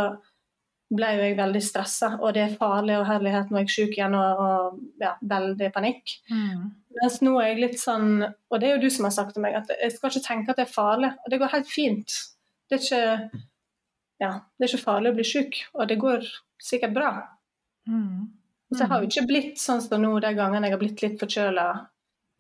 ble 0.93 1.09
jo 1.17 1.23
jeg 1.25 1.37
veldig 1.39 1.61
stressa, 1.65 2.13
og 2.21 2.35
det 2.37 2.43
er 2.45 2.59
farlig 2.61 2.99
og 3.01 3.07
herlighet 3.09 3.49
når 3.51 3.63
jeg 3.63 3.67
er 3.67 3.73
syk 3.75 3.95
igjen 3.97 4.15
og, 4.15 4.43
og 4.45 5.03
ja, 5.03 5.15
veldig 5.33 5.71
panikk. 5.75 6.13
Mm. 6.31 6.69
Mens 7.01 7.17
nå 7.25 7.33
er 7.41 7.49
jeg 7.49 7.63
litt 7.65 7.81
sånn, 7.81 8.21
og 8.23 8.61
det 8.61 8.69
er 8.69 8.77
jo 8.77 8.85
du 8.85 8.93
som 8.93 9.09
har 9.09 9.15
sagt 9.17 9.35
til 9.35 9.43
meg, 9.43 9.57
at 9.59 9.73
jeg 9.73 9.97
skal 9.97 10.13
ikke 10.13 10.27
tenke 10.29 10.53
at 10.53 10.61
det 10.61 10.67
er 10.69 10.77
farlig. 10.77 11.11
Og 11.25 11.33
det 11.33 11.41
går 11.43 11.53
helt 11.57 11.73
fint. 11.73 12.19
Det 12.69 12.79
er 12.79 12.85
ikke 12.85 13.41
ja, 14.23 14.33
det 14.57 14.67
er 14.67 14.73
ikke 14.73 14.85
farlig 14.85 15.13
å 15.13 15.17
bli 15.19 15.27
syk, 15.29 15.61
og 15.77 15.89
det 15.91 15.99
går 16.01 16.27
sikkert 16.63 16.95
bra. 16.97 17.11
Mm. 17.89 18.33
Så 18.73 18.83
jeg 18.83 18.91
har 18.91 19.03
jo 19.03 19.11
ikke 19.11 19.29
blitt 19.29 19.61
sånn 19.63 19.83
som 19.85 20.03
nå 20.03 20.11
de 20.23 20.33
gangene 20.35 20.67
jeg 20.67 20.75
har 20.75 20.81
blitt 20.81 21.03
litt 21.05 21.21
forkjøla 21.21 21.67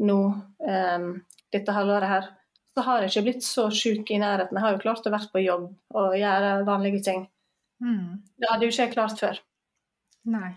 nå 0.07 0.19
um, 0.27 1.07
dette 1.55 1.77
halvåret 1.77 2.11
her. 2.11 2.29
Så 2.75 2.85
har 2.85 3.05
jeg 3.05 3.13
ikke 3.13 3.25
blitt 3.29 3.47
så 3.47 3.69
sjuk 3.73 4.11
i 4.13 4.19
nærheten. 4.21 4.59
Jeg 4.59 4.65
har 4.65 4.75
jo 4.75 4.83
klart 4.83 5.07
å 5.07 5.13
være 5.15 5.31
på 5.33 5.45
jobb 5.45 5.69
og 5.97 6.17
gjøre 6.19 6.51
vanlige 6.67 7.05
ting. 7.07 7.23
Mm. 7.85 8.25
Det 8.37 8.51
hadde 8.51 8.67
jo 8.67 8.75
ikke 8.75 8.89
jeg 8.89 8.95
klart 8.97 9.23
før. 9.23 9.41
Nei. 10.33 10.51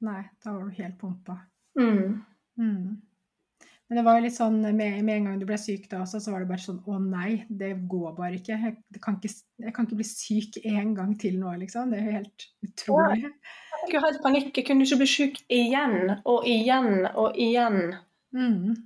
Nei, 0.00 0.22
da 0.40 0.54
var 0.54 0.64
du 0.64 0.80
helt 0.80 0.96
pumpa. 0.98 1.36
Mm. 1.76 2.22
Men 3.90 3.98
det 3.98 4.02
var 4.06 4.18
jo 4.18 4.22
litt 4.22 4.36
sånn 4.36 4.60
med, 4.62 4.76
med, 5.02 5.08
en 5.16 5.24
gang 5.26 5.38
du 5.40 5.48
ble 5.48 5.56
syk 5.58 5.88
da 5.90 6.04
også, 6.04 6.20
så 6.22 6.30
var 6.30 6.44
det 6.44 6.50
bare 6.52 6.62
sånn 6.62 6.76
å 6.86 6.98
nei, 7.02 7.40
det 7.50 7.72
går 7.90 8.12
bare 8.14 8.36
ikke. 8.38 8.54
Jeg 8.62 9.00
kan 9.02 9.16
ikke, 9.18 9.32
jeg 9.64 9.74
kan 9.74 9.88
ikke 9.88 9.98
bli 9.98 10.06
syk 10.06 10.58
en 10.62 10.92
gang 10.94 11.16
til 11.18 11.40
nå, 11.40 11.56
liksom. 11.64 11.90
Det 11.90 11.98
er 11.98 12.06
jo 12.06 12.14
helt 12.20 12.44
utrolig. 12.68 13.24
Ja. 13.24 13.32
Jeg 13.90 14.04
helt 14.04 14.22
panikk. 14.22 14.52
Jeg 14.54 14.68
kunne 14.68 14.86
ikke 14.86 15.00
bli 15.00 15.08
syk 15.10 15.40
igjen 15.50 16.14
og 16.22 16.46
igjen 16.46 17.08
og 17.10 17.34
igjen. 17.34 17.80
Mm. 18.36 18.78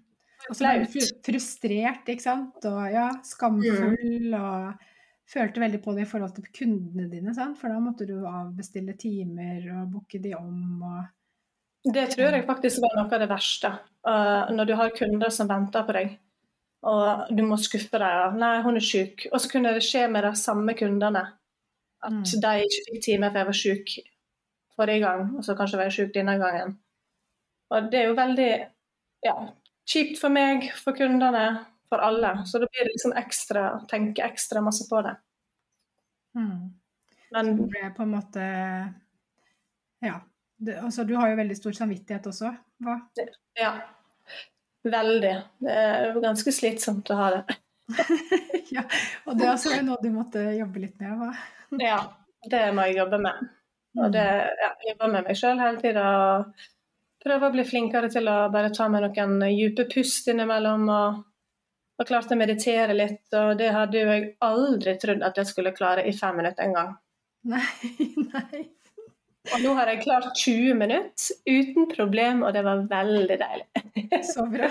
Og 0.48 0.56
så 0.56 0.64
ble 0.64 0.86
du 0.86 1.12
frustrert, 1.26 2.08
ikke 2.08 2.24
sant. 2.24 2.64
Og 2.70 2.80
ja, 2.94 3.10
skamfull 3.28 4.32
Mm. 4.32 4.38
og 4.40 4.88
følte 5.28 5.60
veldig 5.60 5.82
på 5.84 5.92
det 5.96 6.06
i 6.06 6.08
forhold 6.08 6.32
til 6.36 6.48
kundene 6.48 7.10
dine, 7.12 7.34
sant? 7.36 7.60
for 7.60 7.68
da 7.68 7.76
måtte 7.80 8.08
du 8.08 8.16
avbestille 8.24 8.96
timer 8.96 9.68
og 9.76 9.92
booke 9.98 10.20
de 10.22 10.32
om. 10.36 10.82
og 10.82 11.04
Det 11.84 12.06
tror 12.14 12.32
jeg 12.32 12.46
faktisk 12.48 12.80
var 12.80 12.94
noe 12.96 13.12
av 13.12 13.20
det 13.20 13.28
verste. 13.28 13.70
Uh, 14.08 14.50
når 14.56 14.64
du 14.70 14.74
har 14.78 14.92
kunder 14.96 15.32
som 15.32 15.48
venter 15.48 15.84
på 15.84 15.92
deg, 15.92 16.14
og 16.84 17.28
du 17.36 17.42
må 17.44 17.56
skuffe 17.60 17.98
dem. 17.98 18.08
Ja. 18.08 18.30
'Nei, 18.32 18.62
hun 18.64 18.76
er 18.76 18.84
syk.' 18.84 19.26
Og 19.32 19.40
så 19.40 19.50
kunne 19.52 19.72
det 19.74 19.84
skje 19.84 20.06
med 20.10 20.24
de 20.24 20.32
samme 20.36 20.74
kundene. 20.74 21.26
At 22.04 22.12
Mm. 22.12 22.24
de 22.24 22.64
ikke 22.64 22.84
fikk 22.88 23.02
time 23.04 23.30
for 23.30 23.38
jeg 23.38 23.46
var 23.46 23.52
syk 23.52 23.88
forrige 24.76 25.00
gang, 25.00 25.36
og 25.36 25.44
så 25.44 25.54
kanskje 25.56 25.76
var 25.78 25.84
jeg 25.84 25.92
syk 25.92 26.14
denne 26.14 26.38
gangen. 26.38 26.78
Og 27.70 27.90
det 27.92 28.00
er 28.00 28.06
jo 28.08 28.14
veldig 28.14 28.50
ja, 29.24 29.34
kjipt 29.88 30.18
for 30.20 30.28
meg, 30.28 30.70
for 30.76 30.92
kundene, 30.92 31.64
for 31.88 31.96
alle. 31.98 32.44
Så 32.46 32.58
da 32.60 32.66
blir 32.66 32.84
det 32.84 32.92
liksom 32.92 33.12
ekstra, 33.16 33.86
tenke 33.88 34.22
ekstra 34.22 34.60
masse 34.60 34.84
på 34.90 35.02
det. 35.02 35.16
mm. 36.36 36.74
Men 37.32 37.56
Det 37.56 37.68
ble 37.70 37.94
på 37.96 38.02
en 38.02 38.10
måte 38.14 38.94
Ja. 40.02 40.20
Det, 40.56 40.76
altså, 40.80 41.04
du 41.04 41.16
har 41.18 41.32
jo 41.32 41.38
veldig 41.40 41.56
stor 41.58 41.76
samvittighet 41.76 42.26
også, 42.30 42.52
hva? 42.84 42.98
ja, 43.58 43.72
veldig. 44.86 45.34
Det 45.64 45.74
er 45.80 46.06
jo 46.10 46.22
ganske 46.24 46.54
slitsomt 46.54 47.10
å 47.10 47.18
ha 47.18 47.30
det. 47.34 47.58
ja, 48.76 48.84
og 49.26 49.36
det 49.36 49.48
er 49.48 49.50
altså 49.50 49.74
noe 49.84 49.98
du 50.00 50.08
måtte 50.14 50.44
jobbe 50.56 50.86
litt 50.86 50.96
med, 51.02 51.18
hva? 51.20 51.32
Ja, 51.82 51.98
det 52.50 52.62
må 52.76 52.86
jeg 52.88 53.00
jobbe 53.02 53.20
med. 53.26 53.50
Og 53.98 54.14
det, 54.14 54.24
ja, 54.62 54.70
jeg 54.82 54.94
jobber 54.94 55.12
med 55.12 55.28
meg 55.28 55.38
sjøl 55.38 55.60
hele 55.62 55.82
tida. 55.82 56.06
Prøver 57.24 57.48
å 57.48 57.54
bli 57.54 57.66
flinkere 57.66 58.10
til 58.12 58.28
å 58.30 58.38
bare 58.52 58.72
ta 58.74 58.88
med 58.90 59.04
noen 59.04 59.38
dype 59.42 59.86
pust 59.90 60.30
innimellom. 60.32 60.88
Og 60.90 61.22
og 61.94 62.08
klarte 62.08 62.34
å 62.34 62.38
meditere 62.38 62.94
litt. 62.96 63.26
Og 63.38 63.54
det 63.58 63.70
hadde 63.74 64.00
jo 64.00 64.10
jeg 64.10 64.30
aldri 64.44 64.96
trodd 65.00 65.24
at 65.26 65.38
jeg 65.40 65.50
skulle 65.50 65.74
klare 65.76 66.06
i 66.08 66.14
fem 66.16 66.40
minutter 66.40 66.66
en 66.66 66.78
gang. 66.78 66.94
Nei, 67.52 67.66
nei. 68.32 68.64
Og 69.52 69.60
nå 69.60 69.74
har 69.76 69.90
jeg 69.92 70.02
klart 70.06 70.30
20 70.40 70.76
minutter 70.80 71.34
uten 71.44 71.88
problem, 71.90 72.42
og 72.46 72.54
det 72.56 72.62
var 72.64 72.86
veldig 72.88 73.36
deilig. 73.42 73.66
Så 74.32 74.46
bra. 74.48 74.70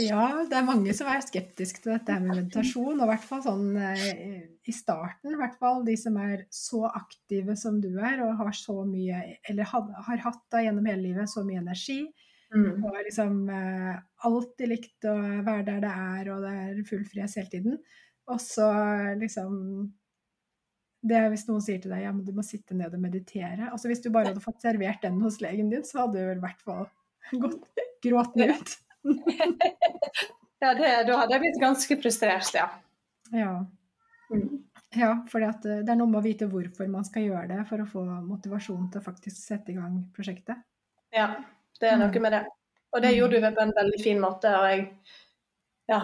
Ja, 0.00 0.24
det 0.48 0.56
er 0.56 0.64
mange 0.66 0.92
som 0.96 1.08
er 1.12 1.24
skeptiske 1.24 1.82
til 1.84 1.94
dette 1.94 2.16
med 2.20 2.32
meditasjon, 2.32 2.96
og 2.96 3.04
i 3.04 3.10
hvert 3.10 3.26
fall 3.28 3.42
sånn 3.44 3.76
eh, 3.80 4.46
i 4.66 4.74
starten, 4.74 5.34
i 5.34 5.40
hvert 5.40 5.56
fall 5.60 5.84
de 5.86 5.96
som 6.00 6.16
er 6.20 6.46
så 6.52 6.82
aktive 6.88 7.56
som 7.60 7.78
du 7.80 7.90
er, 7.96 8.22
og 8.24 8.40
har 8.40 8.56
så 8.56 8.82
mye, 8.88 9.20
eller 9.48 9.68
har 10.08 10.24
hatt 10.24 10.42
da 10.52 10.64
gjennom 10.64 10.88
hele 10.88 11.04
livet 11.10 11.32
så 11.32 11.44
mye 11.46 11.64
energi, 11.64 12.04
Mm. 12.54 12.76
og 12.84 12.92
har 12.94 13.02
liksom 13.02 13.48
eh, 13.50 13.96
alltid 14.22 14.68
likt 14.70 15.06
å 15.10 15.16
være 15.42 15.64
der 15.66 15.80
det 15.82 15.90
er, 15.90 16.28
og 16.30 16.44
det 16.44 16.52
er 16.54 16.76
full 16.86 17.02
fres 17.08 17.34
hele 17.40 17.50
tiden. 17.50 17.80
Og 18.30 18.38
så 18.38 18.68
liksom 19.18 19.56
det 21.06 21.16
er 21.18 21.28
Hvis 21.30 21.46
noen 21.48 21.62
sier 21.62 21.78
til 21.82 21.92
deg 21.94 22.02
ja, 22.02 22.12
men 22.12 22.24
du 22.26 22.32
må 22.34 22.42
sitte 22.46 22.74
ned 22.74 22.94
og 22.96 23.00
meditere 23.02 23.68
altså 23.70 23.88
Hvis 23.90 24.02
du 24.04 24.10
bare 24.14 24.32
hadde 24.32 24.42
fått 24.42 24.64
servert 24.64 25.02
den 25.04 25.20
hos 25.22 25.40
legen 25.44 25.70
din, 25.70 25.84
så 25.86 26.02
hadde 26.04 26.18
du 26.18 26.26
vel 26.30 26.40
i 26.40 26.44
hvert 26.44 26.62
fall 26.66 26.86
gått 27.42 27.70
gråtende 28.04 28.52
ut. 28.56 28.76
Ja, 30.60 30.70
det, 30.74 30.88
da 31.04 31.18
hadde 31.20 31.34
jeg 31.34 31.42
blitt 31.42 31.58
ganske 31.60 31.96
frustrert, 32.00 32.48
ja. 32.56 32.64
Ja. 33.36 33.50
Mm. 34.32 34.62
ja, 34.96 35.10
for 35.28 35.44
det 35.44 35.82
er 35.84 35.98
noe 36.00 36.08
med 36.08 36.18
å 36.22 36.24
vite 36.24 36.48
hvorfor 36.50 36.88
man 36.90 37.04
skal 37.06 37.26
gjøre 37.26 37.50
det 37.50 37.66
for 37.68 37.82
å 37.84 37.88
få 37.90 38.04
motivasjon 38.24 38.86
til 38.90 39.02
å 39.02 39.04
faktisk 39.04 39.36
sette 39.36 39.74
i 39.74 39.76
gang 39.76 39.98
prosjektet. 40.16 40.62
Ja, 41.14 41.28
det 41.78 41.90
er 41.90 41.98
Mm. 42.00 42.06
noe 42.06 42.22
med 42.24 42.32
det. 42.32 42.42
Og 42.96 43.02
det 43.04 43.12
gjorde 43.18 43.36
du 43.42 43.46
på 43.52 43.62
en 43.66 43.74
veldig 43.76 44.00
fin 44.02 44.18
måte. 44.22 44.48
Og 44.56 44.64
jeg, 44.72 44.88
ja, 45.92 46.00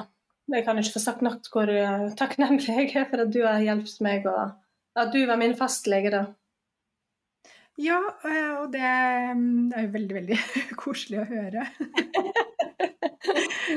jeg 0.53 0.65
kan 0.67 0.79
ikke 0.79 0.95
få 0.99 1.05
sagt 1.07 1.23
nok 1.25 1.49
hvor 1.49 1.73
eh, 1.73 2.13
takknemlig 2.21 2.69
jeg 2.69 2.93
er 2.93 3.09
for 3.09 3.25
at 3.25 3.33
du 3.33 3.41
har 3.47 3.65
hjulpet 3.65 4.01
meg, 4.05 4.27
og 4.29 4.53
at 4.99 5.13
du 5.13 5.27
var 5.27 5.37
min 5.41 5.57
fastlege 5.59 6.11
da. 6.13 6.23
Ja, 7.81 8.03
eh, 8.29 8.53
og 8.61 8.69
det 8.75 8.85
mm, 8.85 9.73
er 9.73 9.87
jo 9.87 9.93
veldig, 9.95 10.15
veldig 10.19 10.37
koselig 10.83 11.23
å 11.23 11.31
høre. 11.31 11.63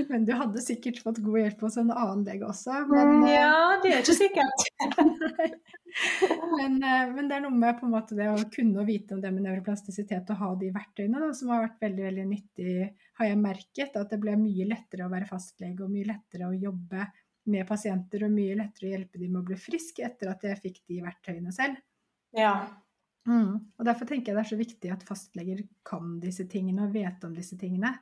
Men 0.09 0.25
du 0.27 0.33
hadde 0.35 0.59
sikkert 0.63 0.99
fått 1.03 1.21
god 1.23 1.37
hjelp 1.39 1.61
hos 1.63 1.77
en 1.79 1.91
annen 1.93 2.25
lege 2.27 2.47
også. 2.49 2.81
Men, 2.89 3.23
eh, 3.23 3.35
Ja, 3.37 3.77
det 3.83 3.93
er 3.93 3.99
ikke 4.03 4.17
sikkert. 4.17 4.59
men, 6.57 6.73
eh, 6.83 7.05
men 7.13 7.29
det 7.29 7.35
er 7.37 7.43
noe 7.45 7.55
med 7.55 7.77
på 7.79 7.85
en 7.87 7.93
måte 7.93 8.17
det 8.17 8.27
å 8.27 8.35
kunne 8.51 8.81
og 8.81 8.89
vite 8.89 9.15
om 9.15 9.21
det 9.23 9.31
med 9.31 9.45
nevroplastisitet 9.45 10.31
og 10.33 10.41
ha 10.41 10.49
de 10.59 10.73
verktøyene 10.75 11.21
da, 11.21 11.29
som 11.37 11.53
har 11.53 11.63
vært 11.67 11.85
veldig 11.85 12.03
veldig 12.09 12.25
nyttig, 12.33 12.73
har 13.21 13.29
jeg 13.29 13.39
merket. 13.39 13.95
At 13.95 14.11
det 14.11 14.19
ble 14.23 14.33
mye 14.41 14.65
lettere 14.73 15.07
å 15.07 15.13
være 15.13 15.29
fastlege 15.29 15.85
og 15.85 15.93
mye 15.93 16.09
lettere 16.09 16.49
å 16.49 16.59
jobbe 16.65 17.01
med 17.51 17.67
pasienter 17.69 18.25
og 18.25 18.33
mye 18.33 18.55
lettere 18.57 18.89
å 18.89 18.93
hjelpe 18.95 19.21
dem 19.21 19.33
med 19.33 19.43
å 19.43 19.47
bli 19.49 19.57
friske 19.59 20.05
etter 20.05 20.31
at 20.31 20.43
jeg 20.47 20.61
fikk 20.63 20.81
de 20.89 21.01
verktøyene 21.05 21.53
selv. 21.55 21.77
Ja. 22.35 22.55
Mm. 23.29 23.71
Og 23.77 23.85
Derfor 23.87 24.09
tenker 24.09 24.31
jeg 24.31 24.37
det 24.37 24.43
er 24.43 24.51
så 24.51 24.59
viktig 24.59 24.91
at 24.93 25.05
fastleger 25.05 25.63
kan 25.87 26.17
disse 26.21 26.47
tingene 26.49 26.87
og 26.87 26.95
vet 26.95 27.23
om 27.27 27.33
disse 27.37 27.57
tingene. 27.59 27.95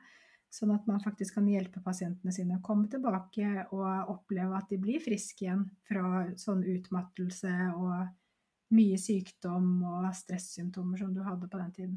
Sånn 0.54 0.70
at 0.70 0.84
man 0.86 1.02
faktisk 1.02 1.40
kan 1.40 1.46
hjelpe 1.50 1.82
pasientene 1.82 2.32
sine 2.32 2.60
å 2.60 2.64
komme 2.64 2.86
tilbake 2.90 3.66
og 3.74 4.12
oppleve 4.12 4.54
at 4.54 4.68
de 4.70 4.78
blir 4.78 5.02
friske 5.02 5.48
igjen 5.48 5.64
fra 5.88 6.28
sånn 6.38 6.62
utmattelse 6.76 7.54
og 7.74 8.74
mye 8.74 8.98
sykdom 9.00 9.82
og 9.82 10.06
stressymptomer 10.14 11.00
som 11.00 11.10
du 11.14 11.24
hadde 11.26 11.50
på 11.50 11.58
den 11.58 11.72
tiden. 11.74 11.96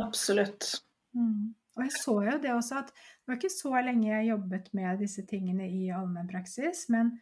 Absolutt. 0.00 0.78
Mm. 1.16 1.52
Og 1.78 1.86
jeg 1.86 1.96
så 1.96 2.16
jo 2.26 2.36
det 2.42 2.52
også 2.52 2.80
at 2.82 2.92
det 2.92 3.30
var 3.30 3.38
ikke 3.38 3.52
så 3.54 3.72
lenge 3.84 4.08
jeg 4.08 4.30
jobbet 4.32 4.70
med 4.76 5.02
disse 5.04 5.24
tingene 5.28 5.68
i 5.70 5.90
allmennpraksis, 5.94 6.88
men 6.92 7.14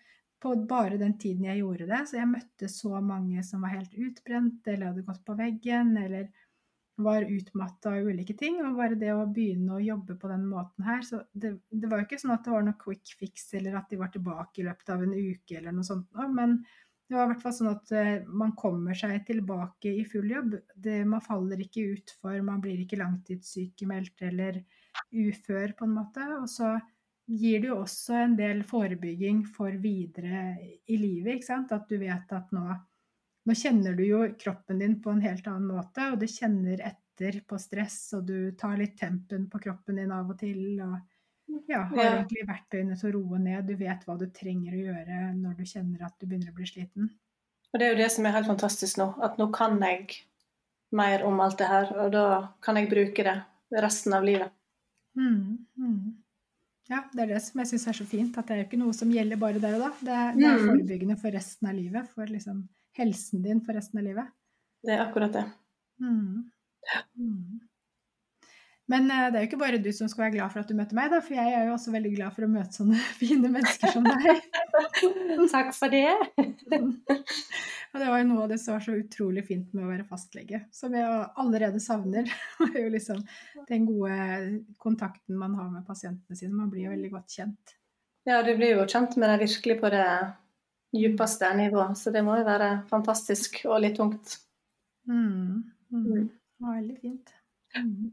på 0.42 0.54
bare 0.70 0.98
den 1.00 1.16
tiden 1.18 1.48
jeg 1.48 1.60
gjorde 1.60 1.88
det, 1.90 2.02
så 2.08 2.20
jeg 2.20 2.30
møtte 2.30 2.68
så 2.70 3.00
mange 3.02 3.42
som 3.46 3.64
var 3.64 3.74
helt 3.74 3.94
utbrent, 3.98 4.60
eller 4.70 4.92
hadde 4.92 5.06
gått 5.06 5.24
på 5.26 5.34
veggen, 5.38 5.96
eller 5.98 6.28
var 6.98 7.26
utmatta 7.30 7.92
av 7.94 8.08
ulike 8.10 8.34
ting. 8.38 8.60
Og 8.62 8.78
bare 8.78 8.98
det 8.98 9.10
å 9.14 9.26
begynne 9.26 9.76
å 9.76 9.82
jobbe 9.82 10.16
på 10.18 10.30
den 10.30 10.46
måten 10.50 10.86
her 10.86 11.02
Så 11.06 11.20
det, 11.32 11.52
det 11.70 11.90
var 11.90 12.00
jo 12.00 12.08
ikke 12.08 12.18
sånn 12.22 12.34
at 12.34 12.46
det 12.46 12.54
var 12.54 12.66
noe 12.66 12.78
quick 12.80 13.14
fix, 13.18 13.52
eller 13.58 13.78
at 13.78 13.90
de 13.90 14.00
var 14.00 14.12
tilbake 14.14 14.62
i 14.62 14.66
løpet 14.66 14.94
av 14.94 15.02
en 15.04 15.14
uke, 15.14 15.58
eller 15.58 15.74
noe 15.74 15.86
sånt, 15.86 16.10
men 16.34 16.60
det 17.08 17.16
var 17.16 17.24
i 17.24 17.30
hvert 17.30 17.40
fall 17.40 17.54
sånn 17.56 17.70
at 17.70 17.92
eh, 17.96 18.26
man 18.28 18.50
kommer 18.58 18.96
seg 18.98 19.22
tilbake 19.24 19.94
i 19.96 20.04
full 20.08 20.28
jobb. 20.28 20.58
Det, 20.76 20.98
man 21.08 21.24
faller 21.24 21.62
ikke 21.64 21.86
utfor, 21.94 22.36
man 22.44 22.60
blir 22.60 22.82
ikke 22.82 22.98
langtidssykemeldt 23.00 24.26
eller 24.28 24.60
ufør, 25.16 25.72
på 25.78 25.88
en 25.88 25.94
måte. 25.96 26.26
Og 26.36 26.44
så 26.52 26.74
gir 27.28 27.64
det 27.64 27.70
jo 27.70 27.78
også 27.80 28.20
en 28.26 28.36
del 28.36 28.60
forebygging 28.68 29.40
for 29.56 29.72
videre 29.80 30.58
i 30.84 31.00
livet, 31.00 31.38
ikke 31.38 31.48
sant. 31.48 31.72
At 31.72 31.88
du 31.88 31.96
vet 32.02 32.36
at 32.36 32.52
nå, 32.52 32.66
nå 33.48 33.56
kjenner 33.56 33.96
du 33.96 34.04
jo 34.04 34.22
kroppen 34.40 34.84
din 34.84 35.00
på 35.00 35.16
en 35.16 35.24
helt 35.24 35.48
annen 35.48 35.72
måte, 35.78 36.10
og 36.12 36.20
du 36.20 36.28
kjenner 36.28 36.84
etter 36.92 37.40
på 37.48 37.56
stress, 37.60 38.02
og 38.20 38.28
du 38.28 38.52
tar 38.60 38.76
litt 38.76 38.98
tempen 39.00 39.48
på 39.48 39.64
kroppen 39.64 39.96
din 40.02 40.12
av 40.12 40.28
og 40.28 40.36
til. 40.44 40.60
og 40.84 41.00
ja, 41.68 41.82
har 41.84 41.96
Ja. 41.96 42.10
egentlig 42.18 42.46
verktøyene 42.48 42.98
til 43.00 43.10
å 43.10 43.14
roe 43.14 43.38
ned. 43.38 43.66
Du 43.66 43.74
vet 43.76 44.04
hva 44.06 44.18
du 44.18 44.26
trenger 44.26 44.72
å 44.72 44.82
gjøre 44.84 45.34
når 45.36 45.56
du 45.56 45.64
kjenner 45.64 46.04
at 46.06 46.14
du 46.20 46.26
begynner 46.26 46.50
å 46.52 46.54
bli 46.54 46.66
sliten. 46.66 47.10
Og 47.72 47.80
det 47.80 47.86
er 47.86 47.92
jo 47.94 48.02
det 48.02 48.10
som 48.12 48.26
er 48.26 48.32
helt 48.32 48.46
fantastisk 48.46 48.96
nå. 48.98 49.14
At 49.22 49.36
nå 49.38 49.50
kan 49.52 49.78
jeg 49.80 50.22
mer 50.92 51.22
om 51.24 51.40
alt 51.40 51.58
det 51.58 51.66
her, 51.68 51.92
og 51.98 52.12
da 52.12 52.24
kan 52.64 52.76
jeg 52.76 52.88
bruke 52.88 53.24
det 53.24 53.82
resten 53.82 54.14
av 54.14 54.24
livet. 54.24 54.50
Mm, 55.16 55.66
mm. 55.76 56.14
Ja, 56.88 57.02
det 57.12 57.20
er 57.22 57.26
det 57.34 57.42
som 57.42 57.60
jeg 57.60 57.68
syns 57.68 57.86
er 57.88 57.92
så 57.92 58.06
fint. 58.08 58.38
At 58.38 58.46
det 58.46 58.54
er 58.56 58.62
jo 58.62 58.68
ikke 58.70 58.78
noe 58.80 58.94
som 58.96 59.10
gjelder 59.12 59.36
bare 59.36 59.60
der 59.60 59.74
og 59.76 59.80
da. 59.80 59.90
Det 60.00 60.08
er, 60.08 60.32
det 60.34 60.44
er 60.44 60.58
Mm. 60.58 60.68
forebyggende 60.70 61.18
for 61.20 61.30
resten 61.30 61.68
av 61.68 61.74
livet. 61.74 62.08
For 62.08 62.24
liksom 62.26 62.68
helsen 62.96 63.42
din 63.42 63.60
for 63.60 63.72
resten 63.74 63.98
av 63.98 64.04
livet. 64.04 64.26
Det 64.84 64.94
er 64.94 65.04
akkurat 65.04 65.32
det. 65.32 65.44
Mm. 66.00 66.50
Mm. 67.18 67.60
Men 68.88 69.10
eh, 69.12 69.26
det 69.28 69.36
er 69.36 69.44
jo 69.44 69.48
ikke 69.50 69.60
bare 69.60 69.80
du 69.84 69.90
som 69.92 70.08
skal 70.08 70.26
være 70.26 70.34
glad 70.38 70.52
for 70.52 70.62
at 70.62 70.70
du 70.70 70.76
møter 70.78 70.96
meg, 70.96 71.10
da, 71.12 71.20
for 71.24 71.36
jeg 71.36 71.52
er 71.52 71.66
jo 71.68 71.74
også 71.74 71.92
veldig 71.92 72.12
glad 72.14 72.36
for 72.36 72.46
å 72.46 72.50
møte 72.52 72.78
sånne 72.78 73.00
fine 73.20 73.50
mennesker 73.52 73.92
som 73.92 74.06
deg. 74.08 74.42
Takk 75.54 75.74
for 75.76 75.92
det. 75.92 76.14
Og 77.92 78.02
det 78.02 78.08
var 78.08 78.20
jo 78.20 78.28
noe 78.28 78.44
av 78.44 78.50
det 78.52 78.58
som 78.60 78.76
var 78.76 78.84
så 78.84 78.96
utrolig 78.96 79.44
fint 79.48 79.72
med 79.76 79.86
å 79.86 79.90
være 79.90 80.06
fastlege, 80.08 80.62
som 80.74 80.92
jeg 80.96 81.04
allerede 81.40 81.80
savner. 81.80 82.28
Er 82.68 82.80
jo 82.82 82.90
liksom 82.92 83.22
den 83.68 83.86
gode 83.88 84.18
kontakten 84.80 85.38
man 85.40 85.56
har 85.56 85.70
med 85.72 85.86
pasientene 85.88 86.36
sine. 86.36 86.56
Man 86.56 86.68
blir 86.72 86.86
jo 86.86 86.92
veldig 86.92 87.12
godt 87.14 87.38
kjent. 87.38 87.74
Ja, 88.28 88.42
du 88.44 88.52
blir 88.58 88.74
jo 88.76 88.84
kjent 88.84 89.16
med 89.16 89.32
deg 89.32 89.46
virkelig 89.46 89.78
på 89.80 89.90
det 89.92 90.04
djupeste 90.96 91.48
nivået, 91.56 91.96
så 92.00 92.12
det 92.12 92.20
må 92.24 92.36
jo 92.40 92.44
være 92.48 92.70
fantastisk 92.88 93.60
og 93.68 93.80
litt 93.84 93.96
tungt. 93.96 94.36
Mm. 95.08 95.64
Mm. 95.88 96.04
Mm. 96.04 96.28
Veldig 96.68 96.96
fint. 97.00 97.32
Mm. 97.76 98.12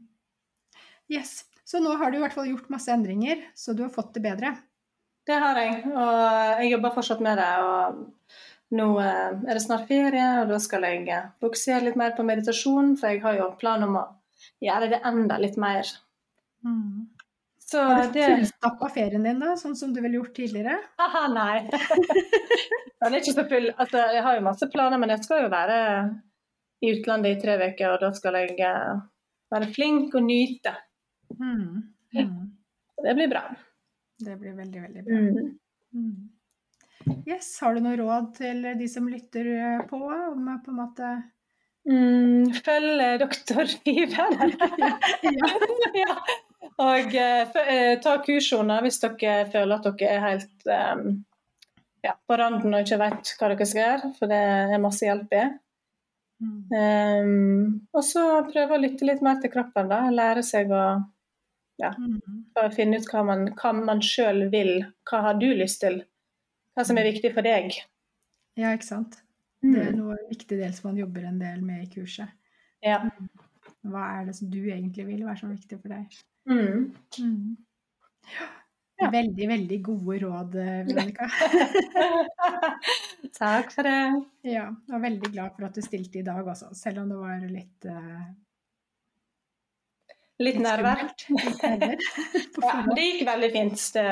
Yes. 1.12 1.44
Så 1.66 1.80
nå 1.82 1.96
har 1.98 2.10
du 2.10 2.18
i 2.18 2.22
hvert 2.22 2.34
fall 2.34 2.48
gjort 2.50 2.68
masse 2.70 2.92
endringer, 2.94 3.40
så 3.58 3.74
du 3.74 3.82
har 3.86 3.94
fått 3.94 4.14
det 4.14 4.22
bedre. 4.22 4.52
Det 5.26 5.38
har 5.42 5.58
jeg, 5.58 5.80
og 5.90 6.60
jeg 6.62 6.70
jobber 6.70 6.94
fortsatt 6.94 7.22
med 7.26 7.40
det. 7.42 7.48
og 7.66 8.76
Nå 8.76 8.86
eh, 9.02 9.34
er 9.46 9.54
det 9.54 9.62
snart 9.62 9.88
ferie, 9.90 10.26
og 10.42 10.50
da 10.50 10.60
skal 10.62 10.86
jeg 10.86 11.02
buksere 11.04 11.24
fokusere 11.42 11.84
litt 11.88 11.98
mer 11.98 12.14
på 12.14 12.26
meditasjon, 12.26 12.94
for 12.98 13.14
jeg 13.14 13.22
har 13.22 13.38
jo 13.38 13.50
plan 13.58 13.82
om 13.86 13.98
å 13.98 14.06
gjøre 14.62 14.90
det 14.94 15.02
enda 15.06 15.38
litt 15.42 15.58
mer. 15.58 15.90
Mm. 16.66 17.06
Så 17.66 17.82
Har 17.82 18.12
du 18.14 18.20
fullstappa 18.20 18.88
ferien 18.94 19.26
din, 19.26 19.42
da, 19.42 19.56
sånn 19.58 19.74
som 19.78 19.94
du 19.94 19.98
ville 20.02 20.20
gjort 20.20 20.34
tidligere? 20.38 20.78
Haha, 21.02 21.26
nei. 21.34 21.66
Den 23.02 23.12
er 23.12 23.18
ikke 23.18 23.34
så 23.34 23.46
full. 23.50 23.68
Altså, 23.74 24.04
jeg 24.14 24.22
har 24.22 24.38
jo 24.38 24.46
masse 24.46 24.70
planer, 24.70 25.02
men 25.02 25.10
jeg 25.14 25.26
skal 25.26 25.44
jo 25.44 25.50
være 25.52 25.78
i 26.82 26.92
utlandet 26.94 27.34
i 27.34 27.40
tre 27.42 27.56
uker, 27.62 27.96
og 27.96 28.02
da 28.04 28.12
skal 28.14 28.38
jeg 28.38 28.54
eh, 28.62 29.00
være 29.50 29.70
flink 29.74 30.14
og 30.14 30.26
nyte. 30.26 30.76
Mm. 31.40 31.82
Mm. 32.16 32.50
Det 33.04 33.14
blir 33.14 33.28
bra. 33.28 33.44
Det 34.18 34.36
blir 34.40 34.56
veldig, 34.56 34.82
veldig 34.82 35.04
bra. 35.04 35.20
Mm. 35.20 35.58
Mm. 35.94 37.22
Yes, 37.26 37.58
Har 37.60 37.74
du 37.76 37.84
noe 37.84 37.96
råd 38.00 38.32
til 38.38 38.62
de 38.78 38.88
som 38.88 39.08
lytter 39.08 39.48
eh, 39.52 39.82
på, 39.86 39.98
om 40.10 40.48
på 40.64 40.72
en 40.72 40.78
måte 40.80 41.10
Mm, 41.86 42.50
følg 42.66 43.00
eh, 43.02 43.18
doktor 43.22 43.68
Five. 43.84 44.48
ja. 46.02 46.16
Og 46.82 47.14
eh, 47.14 47.58
eh, 47.62 47.92
ta 48.02 48.16
kursjoner 48.24 48.82
hvis 48.84 48.98
dere 49.04 49.36
føler 49.52 49.76
at 49.76 49.86
dere 49.86 50.16
er 50.16 50.24
helt 50.24 50.66
um, 50.66 51.04
ja, 52.04 52.16
på 52.26 52.38
randen 52.40 52.74
og 52.74 52.82
ikke 52.82 52.98
vet 53.04 53.30
hva 53.38 53.52
dere 53.52 53.68
skal 53.70 53.82
gjøre, 53.84 54.10
for 54.18 54.32
det 54.32 54.40
er 54.74 54.82
masse 54.82 55.06
hjelp 55.06 55.36
i. 55.38 55.44
Mm. 56.42 56.58
Um, 56.74 57.68
og 57.96 58.04
så 58.04 58.24
prøve 58.50 58.76
å 58.76 58.82
lytte 58.82 59.06
litt 59.08 59.22
mer 59.24 59.38
til 59.40 59.54
kroppen, 59.54 59.88
da. 59.92 60.02
Lære 60.12 60.42
seg 60.44 60.74
å 60.74 60.82
Mm. 61.78 62.20
å 62.56 62.70
finne 62.74 62.96
ut 62.96 63.08
hva 63.12 63.22
man, 63.26 63.48
hva 63.58 63.72
man 63.76 64.00
sjøl 64.00 64.46
vil. 64.50 64.84
Hva 65.10 65.20
har 65.26 65.34
du 65.40 65.46
lyst 65.54 65.80
til? 65.82 66.00
Hva 66.76 66.84
som 66.88 66.96
er 66.98 67.04
viktig 67.12 67.34
for 67.34 67.42
deg. 67.44 67.72
Ja, 68.56 68.72
ikke 68.76 68.84
sant. 68.88 69.18
Det 69.62 69.78
er 69.82 69.92
Mm. 69.92 69.98
noe 69.98 70.16
viktig 70.30 70.56
del 70.58 70.72
som 70.72 70.88
man 70.90 70.96
jobber 71.00 71.24
en 71.28 71.38
del 71.38 71.60
med 71.62 71.82
i 71.84 71.90
kurset. 71.94 72.28
Ja. 72.82 73.02
Hva 73.84 74.20
er 74.20 74.24
det 74.26 74.34
som 74.36 74.50
du 74.50 74.58
egentlig 74.70 75.06
vil 75.06 75.24
være 75.24 75.38
så 75.40 75.48
viktig 75.50 75.80
for 75.82 75.88
deg? 75.88 76.06
Mm. 76.48 76.94
Mm. 77.18 77.56
Ja. 79.00 79.10
Veldig, 79.12 79.48
veldig 79.48 79.82
gode 79.84 80.18
råd, 80.22 80.54
eh, 80.56 80.84
Veronica. 80.88 81.28
Takk 83.38 83.70
for 83.74 83.82
det. 83.86 83.98
ja, 84.48 84.66
er 84.92 85.02
veldig 85.02 85.30
glad 85.34 85.52
for 85.56 85.66
at 85.68 85.74
du 85.76 85.82
stilte 85.84 86.20
i 86.20 86.24
dag 86.26 86.46
også, 86.48 86.70
selv 86.74 87.02
om 87.02 87.08
det 87.12 87.18
var 87.20 87.40
litt, 87.50 87.84
eh, 87.84 88.22
Litt 90.42 90.58
Ja, 92.66 92.74
det 92.92 93.04
gikk 93.06 93.22
veldig 93.28 93.50
fint. 93.54 93.84
Det, 93.94 94.04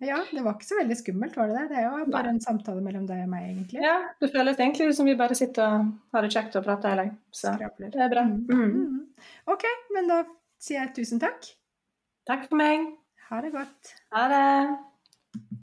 Ja, 0.00 0.22
det 0.30 0.40
var 0.44 0.56
ikke 0.56 0.68
så 0.70 0.78
veldig 0.78 0.96
skummelt, 0.96 1.36
var 1.36 1.50
det 1.50 1.58
det? 1.58 1.66
Det 1.74 1.80
er 1.82 1.86
jo 1.88 2.06
bare 2.12 2.32
en 2.32 2.40
samtale 2.40 2.80
mellom 2.84 3.04
deg 3.08 3.26
og 3.26 3.32
meg, 3.34 3.50
egentlig. 3.50 3.82
ja, 3.84 3.98
det 4.22 4.30
føles 4.32 4.56
egentlig 4.56 4.88
som 4.96 5.08
vi 5.10 5.16
bare 5.20 5.36
sitter 5.36 5.66
og 5.66 5.90
har 6.16 6.24
det 6.24 6.32
kjekt 6.32 6.56
og 6.56 6.64
prater 6.64 6.94
hele 6.94 7.08
Så 7.36 7.52
det 7.60 7.92
er 7.92 8.12
bra. 8.12 8.24
Mm. 8.24 8.46
Mm. 8.48 8.70
Mm. 8.70 9.26
Ok, 9.52 9.68
men 9.96 10.08
da 10.08 10.22
sier 10.60 10.86
jeg 10.86 10.94
tusen 11.02 11.20
takk. 11.20 11.52
Takk 12.28 12.48
for 12.48 12.60
meg. 12.60 12.92
Ha 13.28 13.40
det 13.44 13.52
godt. 13.52 13.96
Ha 14.16 14.28
det. 14.32 15.60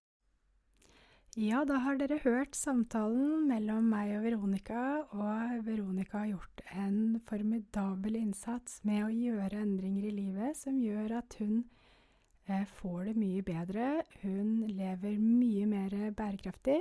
Ja, 1.38 1.60
da 1.70 1.76
har 1.84 2.00
dere 2.02 2.16
hørt 2.24 2.56
samtalen 2.58 3.44
mellom 3.46 3.92
meg 3.92 4.10
og 4.16 4.24
Veronica, 4.24 4.80
og 5.14 5.60
Veronica 5.68 6.24
har 6.24 6.32
gjort 6.32 6.64
en 6.74 7.20
formidabel 7.28 8.18
innsats 8.18 8.80
med 8.90 9.04
å 9.06 9.12
gjøre 9.14 9.60
endringer 9.62 10.08
i 10.10 10.16
livet 10.16 10.58
som 10.58 10.80
gjør 10.82 11.14
at 11.20 11.38
hun 11.38 11.60
eh, 12.50 12.66
får 12.80 13.12
det 13.12 13.16
mye 13.22 13.46
bedre, 13.46 13.92
hun 14.24 14.66
lever 14.66 15.22
mye 15.22 15.70
mer 15.70 15.94
bærekraftig, 16.18 16.80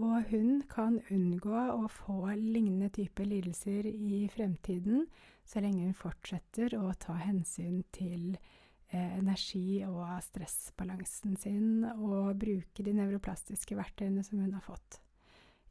og 0.00 0.32
hun 0.32 0.64
kan 0.72 0.96
unngå 1.12 1.68
å 1.76 1.84
få 1.92 2.32
lignende 2.40 2.88
typer 2.88 3.28
lidelser 3.28 3.92
i 3.92 4.24
fremtiden, 4.32 5.10
så 5.44 5.60
lenge 5.60 5.90
hun 5.90 6.00
fortsetter 6.06 6.72
å 6.80 6.88
ta 7.04 7.20
hensyn 7.20 7.82
til 7.92 8.30
eh, 8.32 8.63
energi- 8.96 9.84
og 9.86 10.06
stressbalansen 10.24 11.36
sin, 11.40 11.84
og 11.96 12.36
bruke 12.40 12.84
de 12.86 12.94
nevroplastiske 12.96 13.76
verktøyene 13.78 14.24
som 14.26 14.42
hun 14.42 14.54
har 14.56 14.64
fått. 14.64 15.00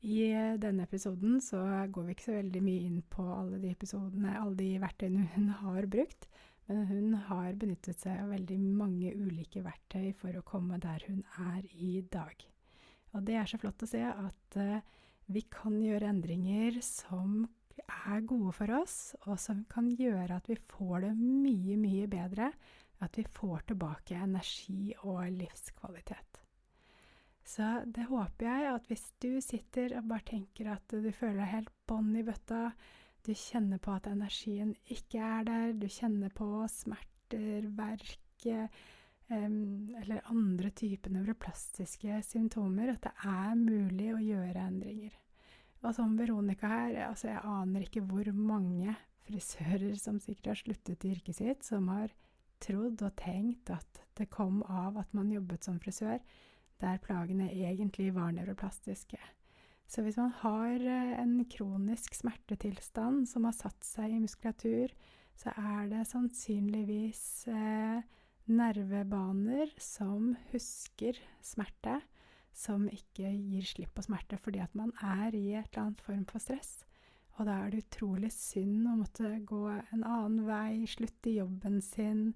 I 0.04 0.18
eh, 0.36 0.56
denne 0.60 0.84
episoden 0.84 1.40
så 1.42 1.62
går 1.88 2.08
vi 2.08 2.16
ikke 2.16 2.28
så 2.28 2.40
veldig 2.40 2.64
mye 2.64 2.88
inn 2.90 3.04
på 3.08 3.24
alle 3.24 3.60
de 3.62 3.72
alle 3.72 4.58
de 4.60 4.72
verktøyene 4.84 5.30
hun 5.36 5.54
har 5.62 5.88
brukt, 5.88 6.28
men 6.68 6.86
hun 6.88 7.16
har 7.28 7.56
benyttet 7.60 8.00
seg 8.00 8.20
av 8.24 8.32
veldig 8.32 8.58
mange 8.60 9.12
ulike 9.16 9.64
verktøy 9.64 10.14
for 10.20 10.36
å 10.36 10.46
komme 10.48 10.80
der 10.84 11.04
hun 11.08 11.24
er 11.44 11.64
i 11.76 12.02
dag. 12.12 12.36
Og 13.14 13.24
det 13.28 13.36
er 13.38 13.50
så 13.50 13.60
flott 13.62 13.84
å 13.84 13.90
se 13.90 14.04
at 14.04 14.60
eh, 14.60 14.80
vi 15.32 15.44
kan 15.52 15.76
gjøre 15.80 16.10
endringer 16.12 16.80
som 16.84 17.46
er 17.84 18.24
gode 18.28 18.54
for 18.56 18.72
oss, 18.76 19.16
og 19.28 19.40
som 19.42 19.64
kan 19.72 19.88
gjøre 19.92 20.36
at 20.36 20.50
vi 20.50 20.58
får 20.70 21.08
det 21.08 21.14
mye, 21.18 21.78
mye 21.80 22.10
bedre 22.12 22.52
at 23.04 23.18
vi 23.20 23.26
får 23.30 23.68
tilbake 23.72 24.18
energi 24.18 24.94
og 25.04 25.28
livskvalitet. 25.36 26.40
Så 27.44 27.84
det 27.86 28.08
håper 28.08 28.48
jeg 28.48 28.68
at 28.72 28.86
hvis 28.88 29.06
du 29.20 29.42
sitter 29.44 29.98
og 30.00 30.08
bare 30.08 30.24
tenker 30.30 30.70
at 30.72 30.94
du 30.96 31.10
føler 31.12 31.42
deg 31.44 31.52
helt 31.58 31.74
bånn 31.90 32.14
i 32.16 32.24
bøtta, 32.24 32.70
du 33.24 33.34
kjenner 33.36 33.80
på 33.84 33.92
at 33.96 34.08
energien 34.12 34.74
ikke 34.92 35.20
er 35.24 35.44
der, 35.48 35.74
du 35.76 35.88
kjenner 35.92 36.32
på 36.36 36.48
smerter, 36.72 37.68
verk 37.76 38.20
eller 39.34 40.20
andre 40.30 40.70
typer 40.76 41.14
nevroplastiske 41.16 42.20
symptomer, 42.28 42.92
at 42.94 43.06
det 43.06 43.14
er 43.24 43.54
mulig 43.58 44.10
å 44.14 44.20
gjøre 44.22 44.66
endringer. 44.68 45.16
Og 45.84 45.96
som 45.96 46.18
Veronica 46.20 46.68
her, 46.70 46.98
altså 47.10 47.32
jeg 47.32 47.44
aner 47.44 47.86
ikke 47.86 48.04
hvor 48.08 48.30
mange 48.36 48.96
frisører 49.24 49.96
som 50.00 50.20
sikkert 50.20 50.52
har 50.52 50.60
sluttet 50.60 51.08
i 51.08 51.14
yrket 51.16 51.40
sitt, 51.40 51.66
som 51.68 51.88
har 51.92 52.12
trodd 52.64 53.04
og 53.04 53.16
tenkt 53.20 53.72
at 53.74 54.02
det 54.18 54.32
kom 54.34 54.62
av 54.70 54.98
at 55.02 55.14
man 55.18 55.32
jobbet 55.34 55.66
som 55.66 55.80
frisør, 55.84 56.20
der 56.82 57.02
plagene 57.04 57.50
egentlig 57.52 58.12
var 58.16 58.34
nevroplastiske. 58.36 59.20
Så 59.88 60.02
hvis 60.02 60.18
man 60.18 60.32
har 60.42 60.80
eh, 60.80 61.14
en 61.22 61.44
kronisk 61.52 62.16
smertetilstand 62.18 63.28
som 63.30 63.46
har 63.46 63.56
satt 63.56 63.86
seg 63.86 64.16
i 64.16 64.22
muskulatur, 64.24 64.94
så 65.38 65.54
er 65.58 65.90
det 65.92 66.06
sannsynligvis 66.10 67.24
eh, 67.52 68.02
nervebaner 68.50 69.72
som 69.82 70.34
husker 70.52 71.20
smerte, 71.44 72.00
som 72.54 72.86
ikke 72.90 73.32
gir 73.34 73.66
slipp 73.66 73.96
på 73.98 74.06
smerte 74.06 74.38
fordi 74.42 74.62
at 74.62 74.74
man 74.78 74.94
er 75.02 75.34
i 75.34 75.54
et 75.58 75.72
eller 75.72 75.88
annet 75.88 76.04
form 76.06 76.26
for 76.30 76.44
stress. 76.44 76.84
Og 77.40 77.48
da 77.48 77.64
er 77.64 77.74
det 77.74 77.86
utrolig 77.88 78.30
synd 78.36 78.86
å 78.90 78.98
måtte 79.00 79.32
gå 79.48 79.64
en 79.74 80.04
annen 80.04 80.44
vei, 80.46 80.84
slutte 80.90 81.34
jobben 81.34 81.80
sin, 81.82 82.34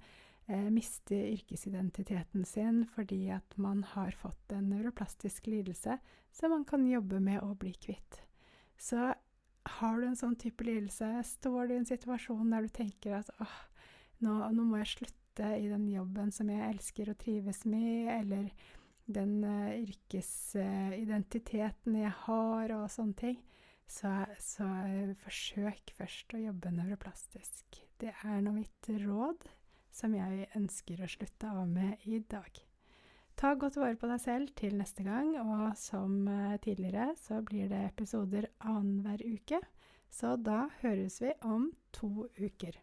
eh, 0.47 0.69
miste 0.73 1.19
yrkesidentiteten 1.35 2.45
sin 2.45 2.85
fordi 2.95 3.29
at 3.35 3.57
man 3.57 3.83
har 3.83 4.11
fått 4.11 4.51
en 4.51 4.69
neuroplastisk 4.71 5.47
lidelse 5.47 5.99
som 6.31 6.51
man 6.51 6.65
kan 6.65 6.87
jobbe 6.87 7.19
med 7.19 7.43
å 7.43 7.55
bli 7.55 7.73
kvitt. 7.73 8.21
Så 8.77 9.13
har 9.67 9.99
du 9.99 10.07
en 10.07 10.15
sånn 10.15 10.35
type 10.39 10.63
lidelse, 10.63 11.23
står 11.23 11.67
du 11.67 11.73
i 11.75 11.79
en 11.81 11.89
situasjon 11.89 12.51
der 12.53 12.61
du 12.65 12.69
tenker 12.73 13.19
at 13.19 13.29
åh, 13.43 13.57
nå, 14.23 14.31
nå 14.53 14.63
må 14.63 14.77
jeg 14.81 14.93
slutte 14.95 15.47
i 15.57 15.67
den 15.69 15.85
jobben 15.91 16.31
som 16.33 16.49
jeg 16.49 16.69
elsker 16.71 17.09
og 17.11 17.19
trives 17.21 17.65
med, 17.69 18.07
eller 18.15 18.49
den 19.07 19.43
uh, 19.43 19.75
yrkesidentiteten 19.77 21.95
jeg 22.01 22.11
har 22.25 22.71
og 22.75 22.91
sånne 22.91 23.13
ting, 23.19 23.37
så, 23.87 24.11
så 24.43 24.67
eh, 24.85 25.13
forsøk 25.23 25.93
først 25.97 26.35
å 26.35 26.41
jobbe 26.41 26.73
nevroplastisk. 26.75 27.81
Det 27.97 28.13
er 28.13 28.41
nå 28.43 28.53
mitt 28.57 28.89
råd 29.03 29.47
som 29.97 30.13
jeg 30.13 30.49
ønsker 30.57 31.01
å 31.01 31.09
slutte 31.09 31.49
av 31.49 31.69
med 31.71 32.03
i 32.05 32.19
dag. 32.19 32.59
Ta 33.37 33.53
godt 33.53 33.77
vare 33.77 33.97
på 34.01 34.09
deg 34.09 34.21
selv 34.21 34.53
til 34.57 34.77
neste 34.79 35.05
gang, 35.05 35.35
og 35.39 35.71
som 35.79 36.27
eh, 36.31 36.57
tidligere 36.63 37.11
så 37.21 37.41
blir 37.45 37.69
det 37.71 37.83
episoder 37.91 38.49
annenhver 38.59 39.23
uke. 39.25 39.61
Så 40.09 40.35
da 40.39 40.65
høres 40.81 41.19
vi 41.21 41.33
om 41.45 41.71
to 41.93 42.27
uker. 42.39 42.79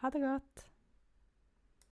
Ha 0.00 0.10
det 0.14 0.24
godt! 0.24 0.69